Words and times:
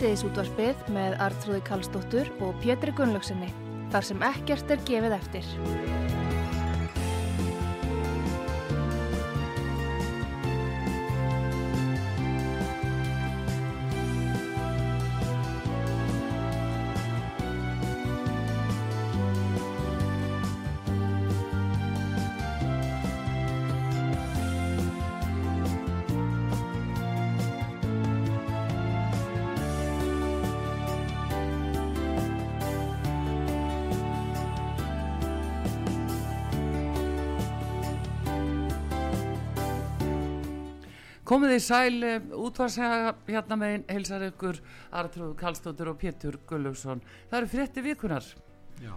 Sýtiðis 0.00 0.22
útvarpið 0.24 0.86
með 0.94 1.14
Artrúði 1.20 1.58
Kallstóttur 1.66 2.30
og 2.40 2.54
Pétri 2.62 2.94
Gunnlaugsinni. 2.96 3.50
Þar 3.92 4.06
sem 4.08 4.22
ekkert 4.30 4.72
er 4.72 4.80
gefið 4.88 5.16
eftir. 5.18 5.50
Komið 41.30 41.52
í 41.54 41.58
sæl 41.62 42.04
útvarsega 42.34 43.12
hérna 43.28 43.54
megin 43.60 43.84
heilsar 43.86 44.24
ykkur 44.26 44.56
Artrúð 44.98 45.36
Kallstóttur 45.38 45.92
og 45.92 46.00
Pétur 46.00 46.40
Gullugson. 46.48 46.98
Það 47.30 47.36
eru 47.38 47.50
frétti 47.52 47.84
vikunar. 47.84 48.24
Já. 48.82 48.96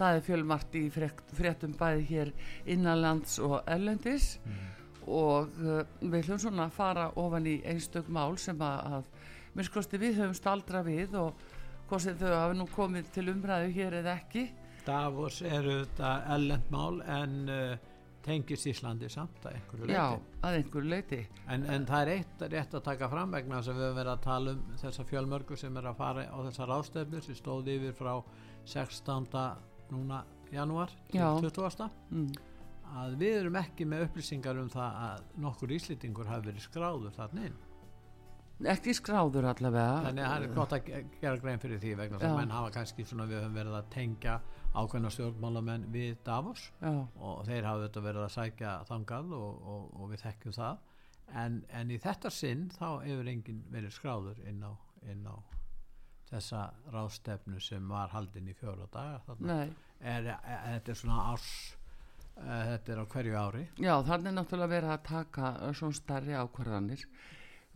Það 0.00 0.16
er 0.16 0.24
fjölmart 0.26 0.74
í 0.74 0.82
frétt, 0.90 1.20
fréttum 1.38 1.76
bæði 1.78 2.02
hér 2.08 2.32
innanlands 2.74 3.36
og 3.46 3.60
ellendis 3.70 4.40
og 5.06 5.54
uh, 5.62 5.84
við 6.00 6.26
hljóðum 6.26 6.42
svona 6.48 6.66
að 6.66 6.74
fara 6.80 7.06
ofan 7.22 7.46
í 7.46 7.60
einstök 7.62 8.10
mál 8.10 8.34
sem 8.34 8.58
að, 8.66 8.98
að 8.98 9.54
minnskosti 9.54 10.00
við 10.02 10.18
höfum 10.24 10.34
staldra 10.34 10.82
við 10.82 11.14
og 11.20 11.46
hvort 11.86 12.08
sem 12.08 12.18
þau 12.18 12.32
hafa 12.32 12.58
nú 12.58 12.66
komið 12.74 13.14
til 13.14 13.28
umræðu 13.30 13.70
hér 13.78 14.00
eða 14.00 14.16
ekki. 14.18 14.48
Davos 14.82 15.44
eru 15.46 15.84
þetta 15.84 16.12
ellendmál 16.34 17.04
en 17.06 17.38
uh, 17.46 17.89
tengist 18.24 18.68
Íslandi 18.68 19.08
samt 19.12 19.44
að 19.46 19.56
einhverju 19.58 19.86
leiti. 19.88 19.96
Já, 19.96 20.40
að 20.46 20.58
einhverju 20.58 20.90
leiti. 20.92 21.20
En, 21.48 21.64
en 21.64 21.86
það 21.88 22.02
er 22.02 22.12
eitt 22.14 22.44
rétt 22.52 22.76
að 22.76 22.84
taka 22.90 23.08
fram 23.12 23.32
vegna 23.36 23.60
að 23.60 23.70
við 23.70 23.80
höfum 23.84 23.96
verið 24.00 24.12
að 24.12 24.26
tala 24.26 24.54
um 24.56 24.76
þessa 24.82 25.06
fjölmörgu 25.08 25.58
sem 25.60 25.80
er 25.80 25.88
að 25.90 25.98
fara 26.02 26.26
á 26.28 26.38
þessar 26.48 26.74
ástefnir 26.76 27.24
sem 27.26 27.38
stóð 27.38 27.72
yfir 27.74 27.96
frá 27.96 28.12
16. 28.68 29.40
núna 29.90 30.22
janúar 30.52 30.92
til 31.10 31.20
Já. 31.20 31.28
20. 31.40 31.88
Mm. 32.10 32.30
að 33.00 33.16
við 33.22 33.40
erum 33.40 33.58
ekki 33.60 33.86
með 33.88 34.06
upplýsingar 34.08 34.60
um 34.60 34.70
það 34.70 35.02
að 35.06 35.26
nokkur 35.46 35.74
íslendingur 35.78 36.30
hafi 36.30 36.50
verið 36.50 36.66
skráður 36.66 37.16
þarna 37.16 37.50
inn. 37.50 37.58
Ekki 38.60 38.92
skráður 38.92 39.46
allavega. 39.54 40.00
Þannig 40.04 40.24
að 40.26 40.32
það 40.34 40.42
er 40.48 40.54
gott 40.54 40.72
að 40.76 40.84
ge- 40.90 41.04
gera 41.20 41.36
grein 41.40 41.58
fyrir 41.62 41.78
því 41.80 41.92
vegna 41.96 42.18
að 42.20 42.36
menn 42.36 42.50
hafa 42.52 42.70
kannski 42.74 43.04
svona 43.08 43.24
við 43.30 43.38
höfum 43.40 43.54
verið 43.56 43.76
að 43.78 43.86
tengja 43.94 44.34
ákveðna 44.74 45.10
stjórnmálamenn 45.14 45.86
við 45.94 46.16
Davos 46.24 46.66
Já, 46.82 46.90
og 47.16 47.40
þeir 47.48 47.64
hafa 47.64 47.86
þetta 47.86 48.02
verið 48.04 48.26
að 48.26 48.34
sækja 48.36 48.74
þangað 48.90 49.32
og, 49.38 49.62
og, 49.74 49.86
og 50.02 50.10
við 50.12 50.20
þekkjum 50.26 50.52
það. 50.58 50.78
En, 51.44 51.56
en 51.70 51.90
í 51.90 51.98
þetta 52.02 52.30
sinn 52.34 52.68
þá 52.74 52.86
hefur 53.06 53.28
enginn 53.32 53.64
verið 53.70 53.94
skráður 53.96 54.40
inn 54.50 54.60
á, 54.66 54.72
inn 55.08 55.24
á 55.30 55.34
þessa 56.30 56.66
ráðstefnu 56.92 57.60
sem 57.62 57.88
var 57.90 58.12
haldin 58.12 58.48
í 58.50 58.54
fjóra 58.54 58.86
daga 58.92 59.20
þetta 60.76 60.92
er 60.92 60.98
svona 61.00 61.24
árs 61.32 61.48
uh, 62.36 62.76
þetta 62.76 62.92
er 62.94 63.00
á 63.02 63.06
hverju 63.10 63.34
ári. 63.40 63.64
Já, 63.82 63.94
þannig 64.06 64.36
náttúrulega 64.36 64.74
verið 64.76 64.92
að 64.94 65.02
taka 65.08 65.50
uh, 65.58 65.72
svona 65.74 65.98
starri 65.98 66.36
ákvarðanir 66.38 67.02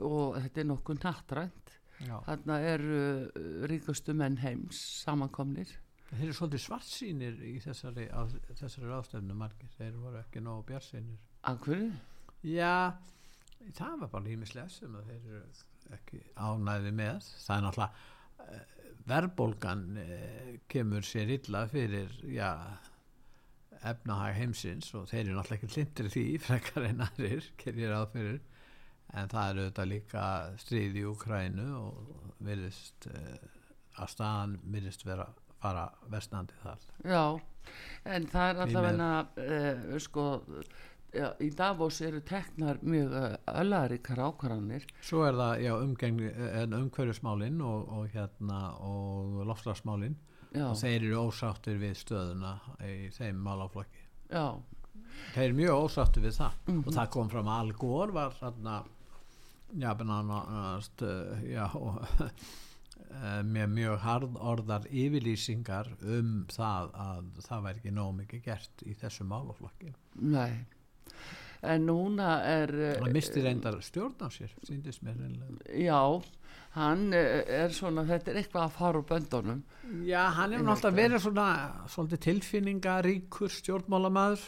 og 0.02 0.36
þetta 0.42 0.60
er 0.62 0.68
nokkuð 0.70 1.00
nattrænt. 1.04 1.72
Þarna 2.04 2.58
eru 2.66 2.96
uh, 2.98 3.66
ríkustu 3.70 4.14
menn 4.16 4.40
heims 4.42 4.80
samankomnir. 5.04 5.70
þeir 6.10 6.26
eru 6.28 6.34
svolítið 6.36 6.62
svartsýnir 6.64 7.38
í 7.46 7.54
þessari, 7.62 8.08
á, 8.10 8.22
þessari 8.58 8.90
ráðstefnu 8.90 9.36
margir 9.38 9.70
þeir 9.78 9.96
voru 9.98 10.20
ekki 10.20 10.42
nógu 10.44 10.66
bjarsýnir 10.68 11.18
Af 11.44 11.60
hverju? 11.64 11.90
Já, 12.48 12.94
það 13.76 14.00
var 14.02 14.10
bara 14.12 14.32
ímislega 14.34 14.68
sem 14.72 14.94
þeir 15.08 15.28
eru 15.30 15.42
ekki 15.94 16.20
ánæði 16.34 16.92
með. 16.96 17.28
Það 17.44 17.56
er 17.56 17.64
náttúrulega 17.66 17.92
uh, 18.44 18.90
verðbólgan 19.12 19.84
uh, 20.00 20.50
kemur 20.72 21.06
sér 21.06 21.34
illa 21.36 21.64
fyrir 21.70 22.18
já, 22.32 22.50
efnahag 23.84 24.38
heimsins 24.40 24.90
og 24.96 25.08
þeir 25.10 25.26
eru 25.26 25.38
náttúrulega 25.38 25.60
ekki 25.60 25.74
hlindir 25.76 26.10
því 26.14 26.26
frekar 26.42 26.88
en 26.88 27.06
aðrir, 27.06 27.50
kerir 27.60 27.94
ráð 27.94 28.10
fyrir 28.16 28.42
en 29.14 29.28
það 29.30 29.50
eru 29.52 29.66
þetta 29.68 29.84
líka 29.90 30.22
stríð 30.62 30.96
í 31.00 31.04
Ukrænu 31.10 31.66
og 31.78 32.38
virðist 32.44 33.06
uh, 33.10 33.36
að 34.02 34.10
staðan 34.14 34.56
virðist 34.74 35.04
vera 35.06 35.28
fara 35.62 35.84
vestnandi 36.12 36.56
þar. 36.62 36.82
Já, 37.08 37.22
en 38.16 38.26
það 38.32 38.48
er 38.50 38.58
Því 38.58 38.64
allavega 38.66 39.10
uh, 39.44 39.94
sko, 40.02 40.24
já, 41.14 41.28
í 41.40 41.48
Davos 41.56 42.00
eru 42.04 42.20
teknar 42.26 42.82
mjög 42.82 43.14
uh, 43.20 43.38
öllaríkar 43.62 44.20
ákvarðanir. 44.26 44.84
Svo 45.00 45.22
er 45.28 45.38
það, 45.38 45.54
já, 45.64 45.72
umgengni, 45.78 46.30
en 46.60 46.76
umhverfismálin 46.82 47.62
og, 47.64 47.88
og 47.96 48.12
hérna 48.12 48.60
og 48.84 49.40
loftslagsmálin 49.48 50.18
Já, 50.54 50.68
og 50.68 50.76
þeir 50.78 51.00
eru 51.08 51.22
ósáttir 51.30 51.80
við 51.80 51.96
stöðuna 51.98 52.52
í 52.86 53.08
þeim 53.16 53.40
málaflokki. 53.42 54.04
já, 54.30 54.44
Þeir 55.34 55.44
eru 55.48 55.56
mjög 55.58 55.80
ósáttir 55.86 56.22
við 56.22 56.36
það 56.36 56.68
og 56.74 56.92
það 56.94 57.08
kom 57.14 57.30
fram 57.32 57.48
að 57.50 57.62
Al 57.64 57.72
Gore 57.78 58.14
var 58.14 58.36
þarna 58.38 58.74
já, 59.80 59.90
benannast 59.98 61.02
já, 61.48 61.64
og, 61.78 61.98
eh, 62.30 63.40
með 63.46 63.74
mjög 63.78 63.98
harðorðar 64.04 64.88
yfirlýsingar 64.90 65.90
um 66.02 66.36
það 66.52 66.94
að 67.06 67.28
það 67.48 67.66
væri 67.66 67.82
ekki 67.82 67.96
nóg 67.96 68.14
mikið 68.22 68.46
gert 68.48 68.86
í 68.86 68.96
þessu 69.02 69.28
málaflokki. 69.30 69.94
nei. 70.22 70.64
En 71.64 71.86
núna 71.88 72.42
er... 72.44 72.68
Það 72.98 73.14
misti 73.16 73.40
reyndar 73.40 73.78
stjórn 73.80 74.18
á 74.20 74.28
sér, 74.28 74.50
síndist 74.68 75.00
mér 75.00 75.14
reynlega. 75.16 75.70
Já, 75.80 76.00
hann 76.74 77.06
er 77.16 77.72
svona, 77.72 78.04
þetta 78.04 78.34
er 78.34 78.40
eitthvað 78.42 78.66
að 78.66 78.74
fara 78.74 79.00
úr 79.00 79.06
böndunum. 79.08 79.62
Já, 80.04 80.26
hann 80.36 80.52
Einmitt, 80.52 80.66
náttúrulega 80.68 80.98
verið 80.98 81.24
svona 81.24 81.46
svolítið 81.94 82.22
tilfinningaríkur 82.26 83.56
stjórnmálamæður 83.56 84.44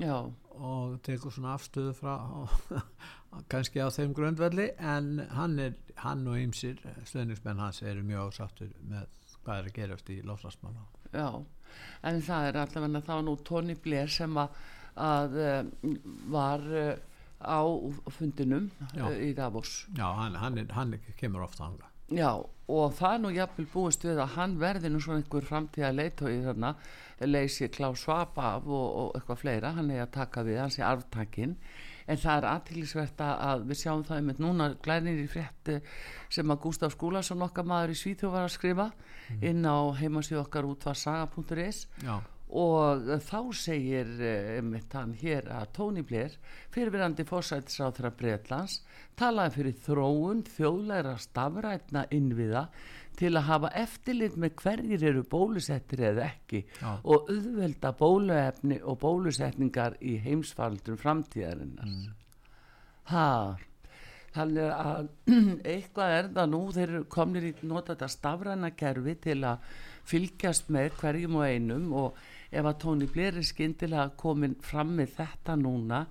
Já, 0.00 0.16
og 0.56 1.00
tekur 1.04 1.32
svona 1.34 1.54
afstöðu 1.58 1.92
frá 1.98 2.14
kannski 3.52 3.82
á 3.82 3.88
þeim 3.94 4.14
grundvelli 4.16 4.70
en 4.78 5.20
hann, 5.36 5.58
er, 5.62 5.76
hann 6.02 6.26
og 6.28 6.38
ýmsir 6.40 6.80
stöðningsmenn 7.06 7.62
hans 7.62 7.82
eru 7.82 8.02
mjög 8.06 8.32
ásáttur 8.34 8.72
með 8.90 9.06
hvað 9.44 9.56
er 9.56 9.70
að 9.70 9.76
gerast 9.78 10.10
í 10.12 10.20
lofslagsmála 10.26 10.86
já. 11.14 11.28
En 12.02 12.18
það 12.24 12.48
er 12.48 12.58
allavega 12.64 13.04
þá 13.06 13.14
nú 13.22 13.36
Tony 13.46 13.76
Blair 13.78 14.10
sem 14.10 14.34
að, 14.40 14.56
að 14.98 15.38
uh, 15.38 15.92
var 16.32 16.64
uh, 16.66 16.96
á 17.40 17.60
fundinum 18.12 18.66
Já. 18.90 19.04
uh, 19.06 19.14
í 19.14 19.30
Davos. 19.38 19.84
Já, 19.96 20.08
hann, 20.18 20.34
hann, 20.40 20.58
er, 20.58 20.72
hann 20.74 20.98
kemur 21.20 21.46
ofta 21.46 21.68
ánga 21.68 21.90
Já, 22.10 22.42
og 22.42 22.96
það 22.98 23.12
er 23.14 23.20
nú 23.22 23.30
jafnvel 23.36 23.68
búist 23.70 24.02
við 24.02 24.18
að 24.18 24.32
hann 24.34 24.56
verði 24.58 24.90
nú 24.90 24.98
svona 25.02 25.20
einhver 25.20 25.44
framtíða 25.46 25.92
leitói 25.94 26.40
þarna, 26.42 26.72
leysi 27.22 27.68
Klaus 27.70 28.02
Schwab 28.02 28.38
af 28.42 28.66
og, 28.66 28.88
og 29.02 29.12
eitthvað 29.14 29.42
fleira, 29.44 29.70
hann 29.76 29.92
er 29.94 30.02
að 30.08 30.16
taka 30.16 30.42
við, 30.46 30.58
hann 30.58 30.74
sé 30.74 30.82
arftakinn, 30.82 31.54
en 32.10 32.18
það 32.18 32.40
er 32.40 32.48
aðtillisvert 32.50 33.22
að 33.26 33.62
við 33.70 33.80
sjáum 33.84 34.02
það 34.08 34.18
einmitt 34.18 34.42
núna 34.42 34.66
glænir 34.82 35.22
í 35.22 35.28
frétti 35.30 35.78
sem 36.32 36.50
að 36.50 36.60
Gustaf 36.64 36.96
Skúlason 36.96 37.46
okkar 37.46 37.68
maður 37.68 37.94
í 37.94 38.00
Svíþjóð 38.00 38.34
var 38.34 38.48
að 38.48 38.54
skrifa 38.56 38.90
inn 39.40 39.62
á 39.66 39.78
heimasíð 40.00 40.42
okkar 40.42 40.68
útvarsaga.is 40.70 41.86
og 42.50 43.10
þá 43.22 43.38
segir 43.54 44.08
mitt 44.66 44.94
hann 44.98 45.12
hér 45.20 45.46
að 45.54 45.68
Tony 45.76 46.02
Blair 46.02 46.34
fyrirverandi 46.74 47.22
fórsættisáþra 47.28 48.10
Breitlands 48.18 48.80
talaði 49.18 49.60
fyrir 49.60 49.76
þróun 49.84 50.42
þjóðlæra 50.56 51.14
stafrætna 51.22 52.08
innviða 52.10 52.66
til 53.20 53.34
að 53.36 53.48
hafa 53.50 53.70
eftirlit 53.78 54.36
með 54.40 54.54
hverjir 54.62 55.06
eru 55.10 55.24
bólusettir 55.28 56.04
eða 56.10 56.28
ekki 56.30 56.62
Já. 56.80 56.92
og 57.04 57.28
auðvelda 57.30 57.92
bóluefni 57.98 58.80
og 58.80 59.00
bólusetningar 59.02 59.98
í 60.00 60.16
heimsfaldrum 60.24 61.00
framtíðarinnar 61.00 61.90
mm. 61.90 62.08
ha 63.12 63.28
þannig 64.34 64.72
að 64.72 65.08
eitthvað 65.74 66.16
er 66.16 66.32
það 66.34 66.50
nú 66.54 66.64
þeir 66.74 66.96
komnir 67.12 67.48
í 67.50 67.54
nota 67.66 67.94
þetta 67.94 68.10
stafræna 68.14 68.72
kerfi 68.78 69.16
til 69.28 69.40
að 69.48 69.70
fylgjast 70.10 70.70
með 70.72 70.92
hverjum 71.00 71.40
og 71.40 71.46
einum 71.46 71.88
og 72.00 72.20
ef 72.50 72.66
að 72.66 72.78
Tóni 72.82 73.08
Blair 73.10 73.36
er 73.38 73.46
skyndilega 73.46 74.10
komin 74.18 74.56
fram 74.64 74.94
með 74.98 75.16
þetta 75.18 75.56
núna 75.60 76.04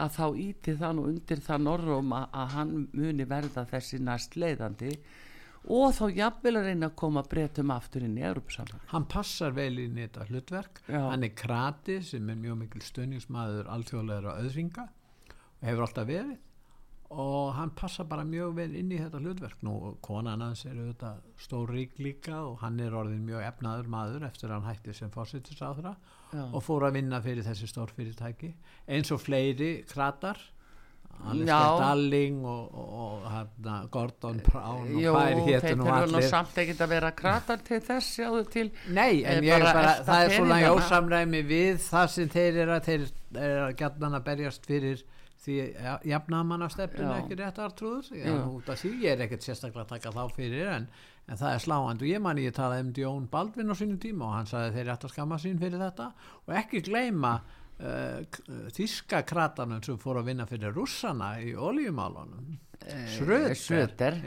að 0.00 0.12
þá 0.18 0.26
íti 0.44 0.76
það 0.78 0.94
nú 0.96 1.06
undir 1.10 1.42
það 1.42 1.64
norrum 1.66 2.12
að, 2.14 2.26
að 2.30 2.52
hann 2.54 2.76
muni 2.92 3.26
verða 3.26 3.66
þessi 3.72 3.98
næst 4.06 4.36
leiðandi 4.38 4.92
og 5.68 5.92
þá 5.92 6.04
jafnvel 6.16 6.54
að 6.56 6.68
reyna 6.70 6.88
að 6.88 6.96
koma 7.02 7.22
breytum 7.28 7.72
aftur 7.74 8.04
inn 8.06 8.18
í 8.18 8.24
Europasamband 8.24 8.86
hann 8.92 9.08
passar 9.12 9.52
vel 9.56 9.74
inn 9.82 9.98
í 9.98 10.06
þetta 10.06 10.28
hlutverk. 10.30 10.82
Já. 10.88 11.02
hann 11.10 11.26
er 11.26 11.34
krati 11.36 12.00
sem 12.06 12.30
er 12.32 12.38
mjög 12.40 12.62
mikil 12.62 12.84
stöðningsmaður 12.86 13.68
alþjóðlegra 13.74 14.38
öðringa 14.40 14.86
og 15.60 15.66
hefur 15.68 15.84
alltaf 15.86 16.08
verið. 16.08 16.38
Og 17.10 17.48
hann 17.56 17.72
passar 17.74 18.06
bara 18.06 18.22
mjög 18.22 18.52
vel 18.54 18.70
inn 18.78 18.92
í 18.94 18.98
þetta 19.00 19.18
hlutverk. 19.18 19.58
Nú 19.66 19.96
konan 20.00 20.44
hans 20.44 20.62
er 20.68 20.76
auðvitað 20.78 21.24
stór 21.42 21.72
rík 21.74 21.98
líka 21.98 22.36
og 22.46 22.60
hann 22.62 22.78
er 22.78 22.94
orðin 22.94 23.24
mjög 23.26 23.42
efnaður 23.48 23.90
maður 23.90 24.26
eftir 24.28 24.46
að 24.52 24.60
hann 24.60 24.68
hætti 24.70 24.94
sem 24.94 25.10
fórsettisáðra 25.10 25.96
Já. 26.30 26.44
og 26.44 26.62
fór 26.62 26.86
að 26.86 27.00
vinna 27.00 27.18
fyrir 27.24 27.42
þessi 27.42 27.66
stór 27.66 27.90
fyrirtæki 27.96 28.52
eins 28.86 29.10
og 29.10 29.24
fleiri 29.24 29.72
kratar 29.90 30.38
Alistair. 31.20 31.80
Darling 31.80 32.44
og, 32.46 32.74
og, 32.74 32.88
og 33.04 33.28
hérna, 33.30 33.76
Gordon 33.92 34.40
Brown 34.44 34.88
og 34.88 35.02
Jú, 35.02 35.12
hvað 35.14 35.30
er 35.30 35.40
þeir 35.40 35.50
hétu 35.50 35.76
nú 35.76 35.86
nú 35.86 35.92
allir 35.94 36.26
samt 36.30 36.58
ekkert 36.62 36.82
að 36.86 36.92
vera 36.94 37.12
kratar 37.16 37.62
til 37.66 37.80
þess 37.84 38.16
sjáðu 38.16 38.42
til 38.54 38.66
Nei, 38.88 39.22
en 39.28 39.44
ég 39.44 39.54
er 39.56 39.66
bara 39.66 39.76
bara, 39.76 39.94
það 40.08 40.24
er 40.24 40.34
svona 40.38 40.60
í 40.62 40.66
ósamræmi 40.70 41.44
við 41.50 41.80
það 41.84 42.10
sem 42.16 42.34
þeir 42.34 42.60
eru 42.64 42.76
að 42.76 42.88
þeir 42.88 43.06
eru 43.44 43.62
að 43.66 43.76
gætna 43.82 44.12
að 44.16 44.26
berjast 44.30 44.68
fyrir 44.70 45.04
því 45.40 45.54
jafnamannastefnum 46.10 47.06
Já. 47.08 47.14
ekki 47.22 47.38
rétt 47.40 47.62
artrúður 47.64 48.10
Já. 48.12 48.34
út 48.44 48.68
af 48.68 48.82
því 48.82 48.90
ég 49.04 49.14
er 49.14 49.24
ekkert 49.24 49.46
sérstaklega 49.46 49.86
að 49.86 49.94
taka 49.94 50.12
þá 50.12 50.34
fyrir 50.36 50.68
en, 50.74 50.90
en 51.28 51.40
það 51.40 51.54
er 51.54 51.64
sláand 51.64 52.04
og 52.04 52.10
ég 52.10 52.20
man 52.24 52.42
ég 52.42 52.52
talaði 52.56 52.84
um 52.84 52.92
Jón 53.04 53.30
Baldvin 53.32 53.72
á 53.72 53.74
sínum 53.78 54.00
tíma 54.02 54.28
og 54.28 54.36
hann 54.36 54.50
sagði 54.50 54.76
þeir 54.76 54.92
ætti 54.92 55.08
að 55.08 55.14
skamma 55.14 55.40
sín 55.40 55.62
fyrir 55.62 55.80
þetta 55.80 56.10
og 56.44 56.54
ekki 56.60 56.84
gleyma 56.90 57.38
uh, 57.40 57.59
þíska 58.76 59.22
kratanum 59.28 59.80
sem 59.84 59.98
fór 60.00 60.20
að 60.20 60.32
vinna 60.32 60.46
fyrir 60.48 60.74
russana 60.76 61.34
í 61.40 61.54
oljumálunum 61.56 62.58
Schröder. 62.80 63.56
Sröder 63.60 64.20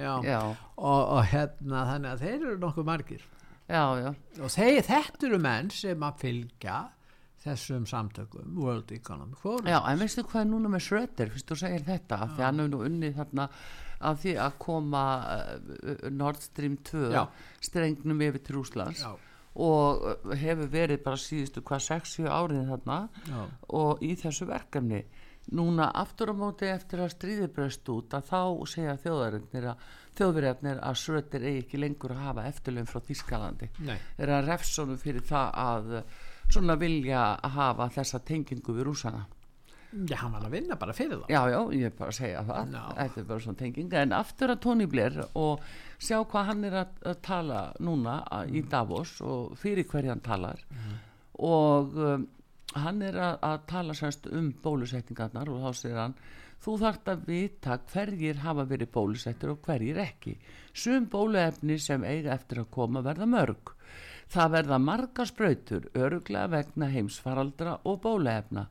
og, 0.78 1.00
og 1.18 1.24
hérna 1.32 1.86
þannig 1.90 2.12
að 2.12 2.26
þeir 2.26 2.36
eru 2.36 2.58
nokkuð 2.62 2.86
margir. 2.86 3.24
Já, 3.66 3.84
já, 3.98 4.10
og 4.44 4.52
þeir, 4.54 4.82
þetta 4.86 5.26
eru 5.30 5.40
menn 5.42 5.72
sem 5.74 6.04
að 6.06 6.20
fylgja 6.22 6.76
þessum 7.44 7.88
samtökum 7.90 8.60
World 8.60 8.92
Economic 8.96 9.40
Forum. 9.42 9.68
Já, 9.68 9.80
en 9.90 10.04
veistu 10.04 10.24
hvað 10.28 10.44
er 10.44 10.50
núna 10.52 10.72
með 10.72 10.86
Sröder 10.88 11.34
fyrst 11.34 11.50
þú 11.50 11.60
segir 11.64 11.88
þetta, 11.88 12.20
af 12.26 12.36
því 12.36 12.46
hann 12.46 12.62
hefur 12.62 12.74
nú 12.74 12.84
unnið 12.88 13.18
þarna 13.20 13.48
af 14.04 14.20
því 14.20 14.34
að 14.44 14.56
koma 14.64 15.04
uh, 15.24 16.10
Nord 16.12 16.42
Stream 16.44 16.76
2 16.92 17.04
Já. 17.14 17.22
strengnum 17.64 18.24
yfir 18.28 18.44
til 18.44 18.58
Rúslands 18.60 19.04
Já. 19.04 19.14
Og 19.54 20.32
hefur 20.40 20.72
verið 20.74 21.04
bara 21.04 21.20
síðustu 21.20 21.62
hvað 21.66 21.86
6-7 21.90 22.30
árið 22.30 22.72
þarna 22.72 22.98
Já. 23.28 23.42
og 23.80 24.02
í 24.02 24.16
þessu 24.18 24.48
verkefni. 24.50 25.04
Núna 25.54 25.90
aftur 26.00 26.32
á 26.32 26.36
móti 26.40 26.70
eftir 26.72 27.04
að 27.04 27.12
stríði 27.18 27.50
bröst 27.52 27.90
út 27.92 28.14
að 28.16 28.30
þá 28.30 28.42
segja 28.72 28.96
þjóðarinnir 29.04 29.68
að 29.74 29.88
þjóðverjarnir 30.18 30.80
að 30.88 31.00
Sröder 31.02 31.46
eigi 31.50 31.64
ekki 31.66 31.82
lengur 31.82 32.14
að 32.16 32.24
hafa 32.24 32.46
eftirlun 32.48 32.88
frá 32.88 33.02
Þískalandi 33.04 33.70
er 33.92 34.32
að 34.32 34.48
refsónu 34.48 34.96
fyrir 35.02 35.26
það 35.28 35.50
að 35.66 35.94
svona 36.54 36.78
vilja 36.80 37.24
að 37.36 37.58
hafa 37.58 37.90
þessa 37.98 38.22
tengingu 38.24 38.78
við 38.78 38.88
rúsana 38.88 39.26
Já, 40.10 40.16
hann 40.24 40.32
var 40.34 40.46
að 40.48 40.54
vinna 40.56 40.76
bara 40.82 40.94
fyrir 40.98 41.20
það 41.22 41.30
já, 41.36 41.42
já, 41.54 41.60
ég 41.78 41.86
er 41.86 41.96
bara 41.98 42.10
að 42.10 42.18
segja 42.18 42.44
það. 42.48 42.72
Já. 42.74 42.84
þetta 42.98 43.20
er 43.22 43.26
bara 43.30 43.44
svona 43.46 43.60
tenging. 43.60 43.94
En 44.02 44.16
aftur 44.18 44.54
að 44.56 44.62
Tony 44.66 44.88
Blair 44.90 45.20
og 45.38 45.66
sjá 46.02 46.18
hvað 46.32 46.48
hann 46.50 46.64
er 46.70 46.78
að, 46.82 46.96
að 47.12 47.20
tala 47.30 47.60
núna 47.80 48.16
að, 48.26 48.48
Mm. 48.50 48.56
í 48.58 48.64
Davos 48.72 49.12
og 49.22 49.58
fyrir 49.62 49.86
hverja 49.92 50.16
hann 50.16 50.24
talar. 50.26 50.64
Og 51.40 51.94
um, 51.98 52.26
hann 52.78 53.02
er 53.06 53.18
að, 53.22 53.36
að 53.46 53.60
tala 53.70 53.94
semst 53.98 54.28
um 54.32 54.50
bólusetningarnar 54.64 55.50
og 55.54 55.62
þá 55.68 55.78
segir 55.78 56.00
hann 56.02 56.16
þú 56.64 56.78
þarft 56.80 57.10
að 57.12 57.24
vita 57.28 57.78
hverjir 57.92 58.38
hafa 58.44 58.64
verið 58.70 58.92
bólusettir 58.96 59.52
og 59.52 59.62
hverjir 59.66 59.98
ekki. 60.04 60.38
Sum 60.74 61.06
bóluefni 61.12 61.78
sem 61.82 62.04
eiga 62.08 62.34
eftir 62.38 62.62
að 62.64 62.70
koma 62.72 63.02
verða 63.04 63.28
mörg. 63.30 63.74
Það 64.34 64.54
verða 64.56 64.78
marga 64.82 65.26
sprautur 65.30 65.90
öruglega 66.00 66.48
vegna 66.50 66.88
heimsfaraldra 66.90 67.76
og 67.86 68.00
bóluefna 68.06 68.64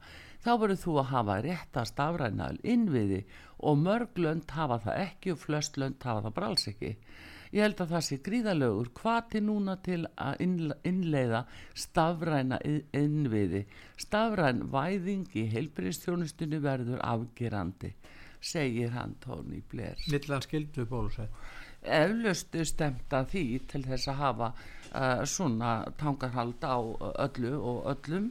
þá 0.42 0.50
verður 0.60 0.80
þú 0.82 0.94
að 1.02 1.10
hafa 1.12 1.36
rétt 1.46 1.78
að 1.78 1.90
stafræna 1.90 2.48
innviði 2.74 3.20
og 3.62 3.78
mörg 3.82 4.18
lönd 4.18 4.50
hafa 4.56 4.80
það 4.86 5.02
ekki 5.06 5.34
og 5.34 5.40
flest 5.44 5.78
lönd 5.78 6.02
hafa 6.02 6.24
það 6.26 6.34
bara 6.38 6.50
alls 6.52 6.66
ekki. 6.72 6.92
Ég 7.52 7.66
held 7.66 7.82
að 7.84 7.90
það 7.92 8.04
sé 8.06 8.18
gríðalögur 8.26 8.90
hvati 8.96 9.42
núna 9.44 9.76
til 9.84 10.00
að 10.16 10.38
innle- 10.46 10.78
innleiða 10.88 11.42
stafræna 11.76 12.58
innviði. 12.96 13.66
Stafræn 14.00 14.64
væðing 14.72 15.26
í 15.36 15.46
heilbyrðistjónustunni 15.52 16.62
verður 16.64 17.02
afgerandi 17.04 17.92
segir 18.42 18.90
hann 18.96 19.14
Tony 19.22 19.60
Blair. 19.70 20.00
Millan 20.10 20.42
skildu 20.42 20.86
bólusett 20.88 21.30
eflustu 21.82 22.64
stemt 22.66 23.12
að 23.14 23.30
því 23.32 23.44
til 23.70 23.82
þess 23.86 24.08
að 24.12 24.20
hafa 24.20 24.48
uh, 24.54 25.22
svona 25.26 25.72
tangarhald 25.98 26.62
á 26.62 26.78
öllu 27.26 27.54
og 27.58 27.88
öllum 27.94 28.30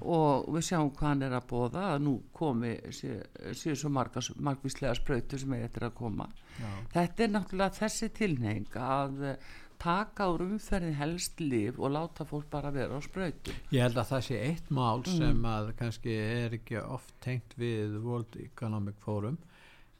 og 0.00 0.48
við 0.54 0.66
sjáum 0.68 0.90
hvað 0.96 1.08
hann 1.08 1.26
er 1.26 1.36
að 1.36 1.46
bóða 1.50 1.84
að 1.92 2.02
nú 2.06 2.14
komi 2.36 2.72
séu 2.96 3.76
svo 3.76 3.90
margas, 3.92 4.32
margvíslega 4.36 4.94
sprautur 4.98 5.42
sem 5.42 5.54
er 5.56 5.68
eftir 5.68 5.88
að 5.88 5.96
koma 6.00 6.28
Já. 6.56 6.70
þetta 6.94 7.24
er 7.24 7.32
náttúrulega 7.34 7.78
þessi 7.80 8.10
tilneying 8.16 8.78
að 8.80 9.24
eh, 9.32 9.50
taka 9.82 10.30
úr 10.32 10.46
umferðin 10.46 10.96
helst 10.96 11.40
líf 11.40 11.78
og 11.78 11.92
láta 11.92 12.24
fólk 12.28 12.48
bara 12.50 12.72
vera 12.72 12.96
á 12.96 13.00
sprautu 13.04 13.52
Ég 13.74 13.84
held 13.84 13.98
að 14.00 14.12
það 14.14 14.24
sé 14.28 14.40
eitt 14.46 14.70
mál 14.70 15.04
sem 15.04 15.44
að 15.50 15.74
kannski 15.80 16.16
er 16.16 16.56
ekki 16.56 16.80
oft 16.80 17.12
tengt 17.24 17.58
við 17.60 17.98
World 18.04 18.38
Economic 18.40 18.96
Forum 19.04 19.36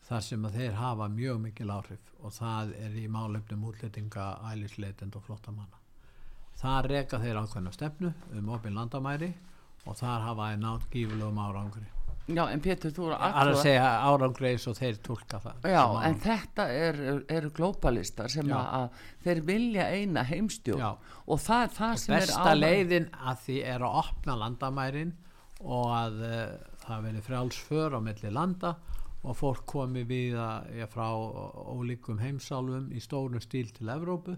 þar 0.06 0.22
sem 0.22 0.44
að 0.46 0.60
þeir 0.60 0.78
hafa 0.78 1.08
mjög 1.10 1.40
mikil 1.42 1.72
áhrif 1.74 2.12
og 2.22 2.34
það 2.34 2.72
er 2.78 2.94
í 2.98 3.06
málefnum 3.10 3.66
útlettinga, 3.70 4.26
ælisleitend 4.52 5.16
og 5.18 5.24
flottamanna. 5.26 5.82
Það 6.56 6.88
reka 6.92 7.20
þeir 7.20 7.40
ákveðna 7.42 7.72
stefnu 7.74 8.12
um 8.38 8.52
opin 8.54 8.76
landamæri 8.78 9.32
og 9.86 9.98
þar 9.98 10.24
hafa 10.30 10.48
þeir 10.50 10.64
nátt 10.64 10.88
gífulegum 10.92 11.38
árangri. 11.42 11.86
já 12.26 12.42
en 12.50 12.60
Pétur 12.60 12.90
þú 12.90 13.04
er 13.06 13.20
Það 13.20 13.36
er 13.40 13.50
að 13.50 13.60
segja 13.62 13.90
árangri 14.10 14.48
eins 14.50 14.66
og 14.66 14.78
þeir 14.80 14.96
tólka 15.06 15.38
það. 15.44 15.68
Já, 15.70 15.82
en 16.08 16.16
þetta 16.24 16.64
eru 16.74 17.12
er 17.36 17.48
globalistar 17.54 18.32
sem 18.32 18.50
að, 18.50 18.66
að 18.80 19.04
þeir 19.26 19.42
vilja 19.50 19.86
eina 19.94 20.24
heimstjórn 20.26 20.82
og 21.26 21.40
það 21.44 21.62
er 21.62 21.72
það 21.78 21.94
sem 22.02 22.16
er 22.16 22.26
besta 22.26 22.56
leiðin 22.56 23.08
að 23.14 23.38
því 23.44 23.60
er 23.74 23.86
að 23.86 24.00
opna 24.02 24.36
landamærin 24.42 25.14
og 25.62 25.94
að 25.94 26.20
uh, 26.26 26.42
það 26.82 27.06
veri 27.08 27.24
frjálsför 27.28 27.96
á 27.96 28.00
milli 28.02 28.34
landa 28.34 28.74
og 29.26 29.34
fólk 29.38 29.64
komi 29.66 30.04
við 30.06 30.36
að, 30.38 30.84
frá 30.90 31.08
ólíkum 31.14 32.20
heimsálfum 32.22 32.90
í 32.94 33.00
stórum 33.02 33.42
stíl 33.42 33.70
til 33.74 33.88
Evrópu 33.90 34.36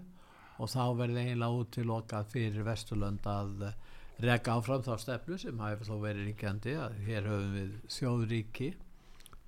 og 0.59 0.69
þá 0.69 0.83
verði 0.97 1.25
eiginlega 1.25 1.61
útilokað 1.63 2.31
fyrir 2.33 2.65
Vesturlönd 2.67 3.27
að 3.29 3.69
reka 4.19 4.55
áfram 4.57 4.83
þá 4.83 4.93
stefnu 4.99 5.37
sem 5.39 5.61
hafi 5.63 5.87
þó 5.87 5.95
verið 6.03 6.29
ríkjandi 6.29 6.75
að 6.79 6.97
hér 7.07 7.29
höfum 7.29 7.53
við 7.55 7.75
þjóðríki 7.95 8.69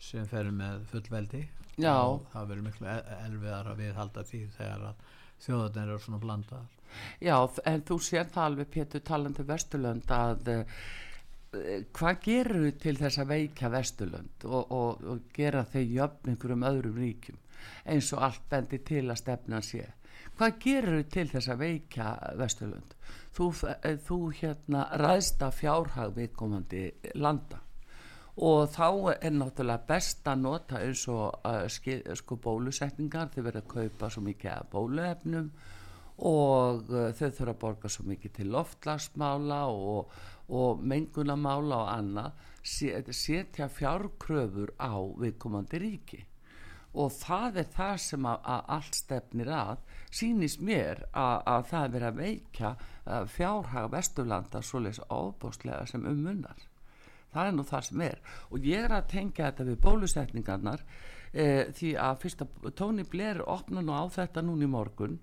sem 0.01 0.27
ferum 0.31 0.61
með 0.61 0.85
fullveldi 0.91 1.41
Já. 1.81 1.93
og 1.95 2.25
það 2.31 2.47
verður 2.51 2.67
miklu 2.67 2.93
elviðar 3.17 3.71
að 3.71 3.83
viðhalda 3.83 4.23
því 4.27 4.41
þegar 4.57 4.87
að 4.89 5.05
þjóðarnir 5.45 5.91
eru 5.91 6.03
svona 6.05 6.21
blandaðar 6.25 6.77
Já, 7.23 7.35
en 7.71 7.85
þú 7.87 7.97
sér 8.03 8.27
það 8.31 8.47
alveg 8.49 8.73
Pétur 8.73 9.03
talandi 9.07 9.45
Vesturlönd 9.47 10.11
að 10.11 10.51
uh, 10.51 10.81
hvað 11.95 12.19
gerur 12.25 12.65
þú 12.65 12.73
til 12.83 12.97
þess 12.99 13.21
að 13.21 13.31
veika 13.31 13.71
Vesturlönd 13.71 14.45
og, 14.47 14.73
og, 14.75 15.05
og 15.13 15.23
gera 15.35 15.63
þau 15.67 15.81
jöfn 15.83 16.33
einhverjum 16.33 16.67
öðrum 16.71 16.99
ríkjum 17.03 17.39
eins 17.91 18.11
og 18.15 18.23
allt 18.27 18.45
bendi 18.51 18.81
til 18.87 19.05
að 19.07 19.19
stefna 19.21 19.61
sé 19.65 19.85
hvað 20.41 20.55
gerur 20.57 20.95
þú 20.95 21.09
til 21.13 21.27
þess 21.29 21.49
að 21.53 21.59
veika 21.61 22.11
Vesturlönd? 22.39 22.93
Þú, 23.35 23.47
eh, 23.69 23.97
þú 24.01 24.17
hérna 24.39 24.85
ræðst 24.97 25.43
að 25.45 25.59
fjárhag 25.59 26.15
viðkomandi 26.15 26.85
landa. 27.21 27.59
Og 28.41 28.71
þá 28.73 28.87
er 29.21 29.35
náttúrulega 29.35 29.85
best 29.85 30.25
að 30.25 30.41
nota 30.41 30.79
eins 30.81 31.03
og 31.11 31.45
uh, 31.45 31.67
sko 32.15 32.39
bólusetningar. 32.41 33.29
Þau 33.29 33.43
verða 33.43 33.61
að 33.61 33.69
kaupa 33.75 34.09
svo 34.09 34.23
mikið 34.25 34.51
af 34.55 34.71
bóluefnum 34.71 35.51
og 36.17 36.89
uh, 36.89 37.11
þau 37.11 37.27
þurfa 37.27 37.51
að 37.51 37.61
borga 37.61 37.91
svo 37.91 38.07
mikið 38.07 38.33
til 38.39 38.49
loftlagsmála 38.55 39.61
og, 39.69 40.09
og 40.49 40.81
mengunamála 40.81 41.83
og 41.83 41.93
annað. 41.99 42.41
Set, 42.63 43.13
setja 43.13 43.69
fjárkröfur 43.69 44.73
á 44.81 44.95
viðkomandi 45.21 45.85
ríki 45.85 46.25
og 46.93 47.13
það 47.15 47.61
er 47.61 47.69
það 47.75 47.93
sem 48.05 48.25
að, 48.27 48.41
að 48.55 48.73
allt 48.77 48.97
stefnir 48.99 49.53
að. 49.55 49.85
Sínist 50.11 50.63
mér 50.63 51.05
að, 51.11 51.37
að 51.53 51.69
það 51.69 51.85
er 51.85 51.93
verið 51.95 52.09
að 52.09 52.19
veikja 52.25 52.73
uh, 52.75 53.23
fjárhaga 53.31 53.93
vesturlanda 53.95 54.63
svoleiðis 54.65 55.05
ábústlega 55.07 55.87
sem 55.87 56.05
um 56.07 56.25
munnar 56.25 56.67
það 57.31 57.47
er 57.47 57.55
nú 57.55 57.65
það 57.67 57.87
sem 57.87 58.03
er. 58.05 58.19
Og 58.51 58.67
ég 58.67 58.85
er 58.85 58.95
að 58.95 59.09
tengja 59.13 59.47
þetta 59.49 59.67
við 59.69 59.79
bólusetningarnar 59.85 60.83
eh, 61.31 61.71
því 61.75 61.93
að 61.95 62.19
fyrst 62.25 62.43
að 62.45 62.69
Tóni 62.79 63.07
Blair 63.07 63.41
opna 63.47 63.83
nú 63.83 63.95
á 63.95 64.03
þetta 64.11 64.43
núni 64.45 64.69
morgun 64.69 65.19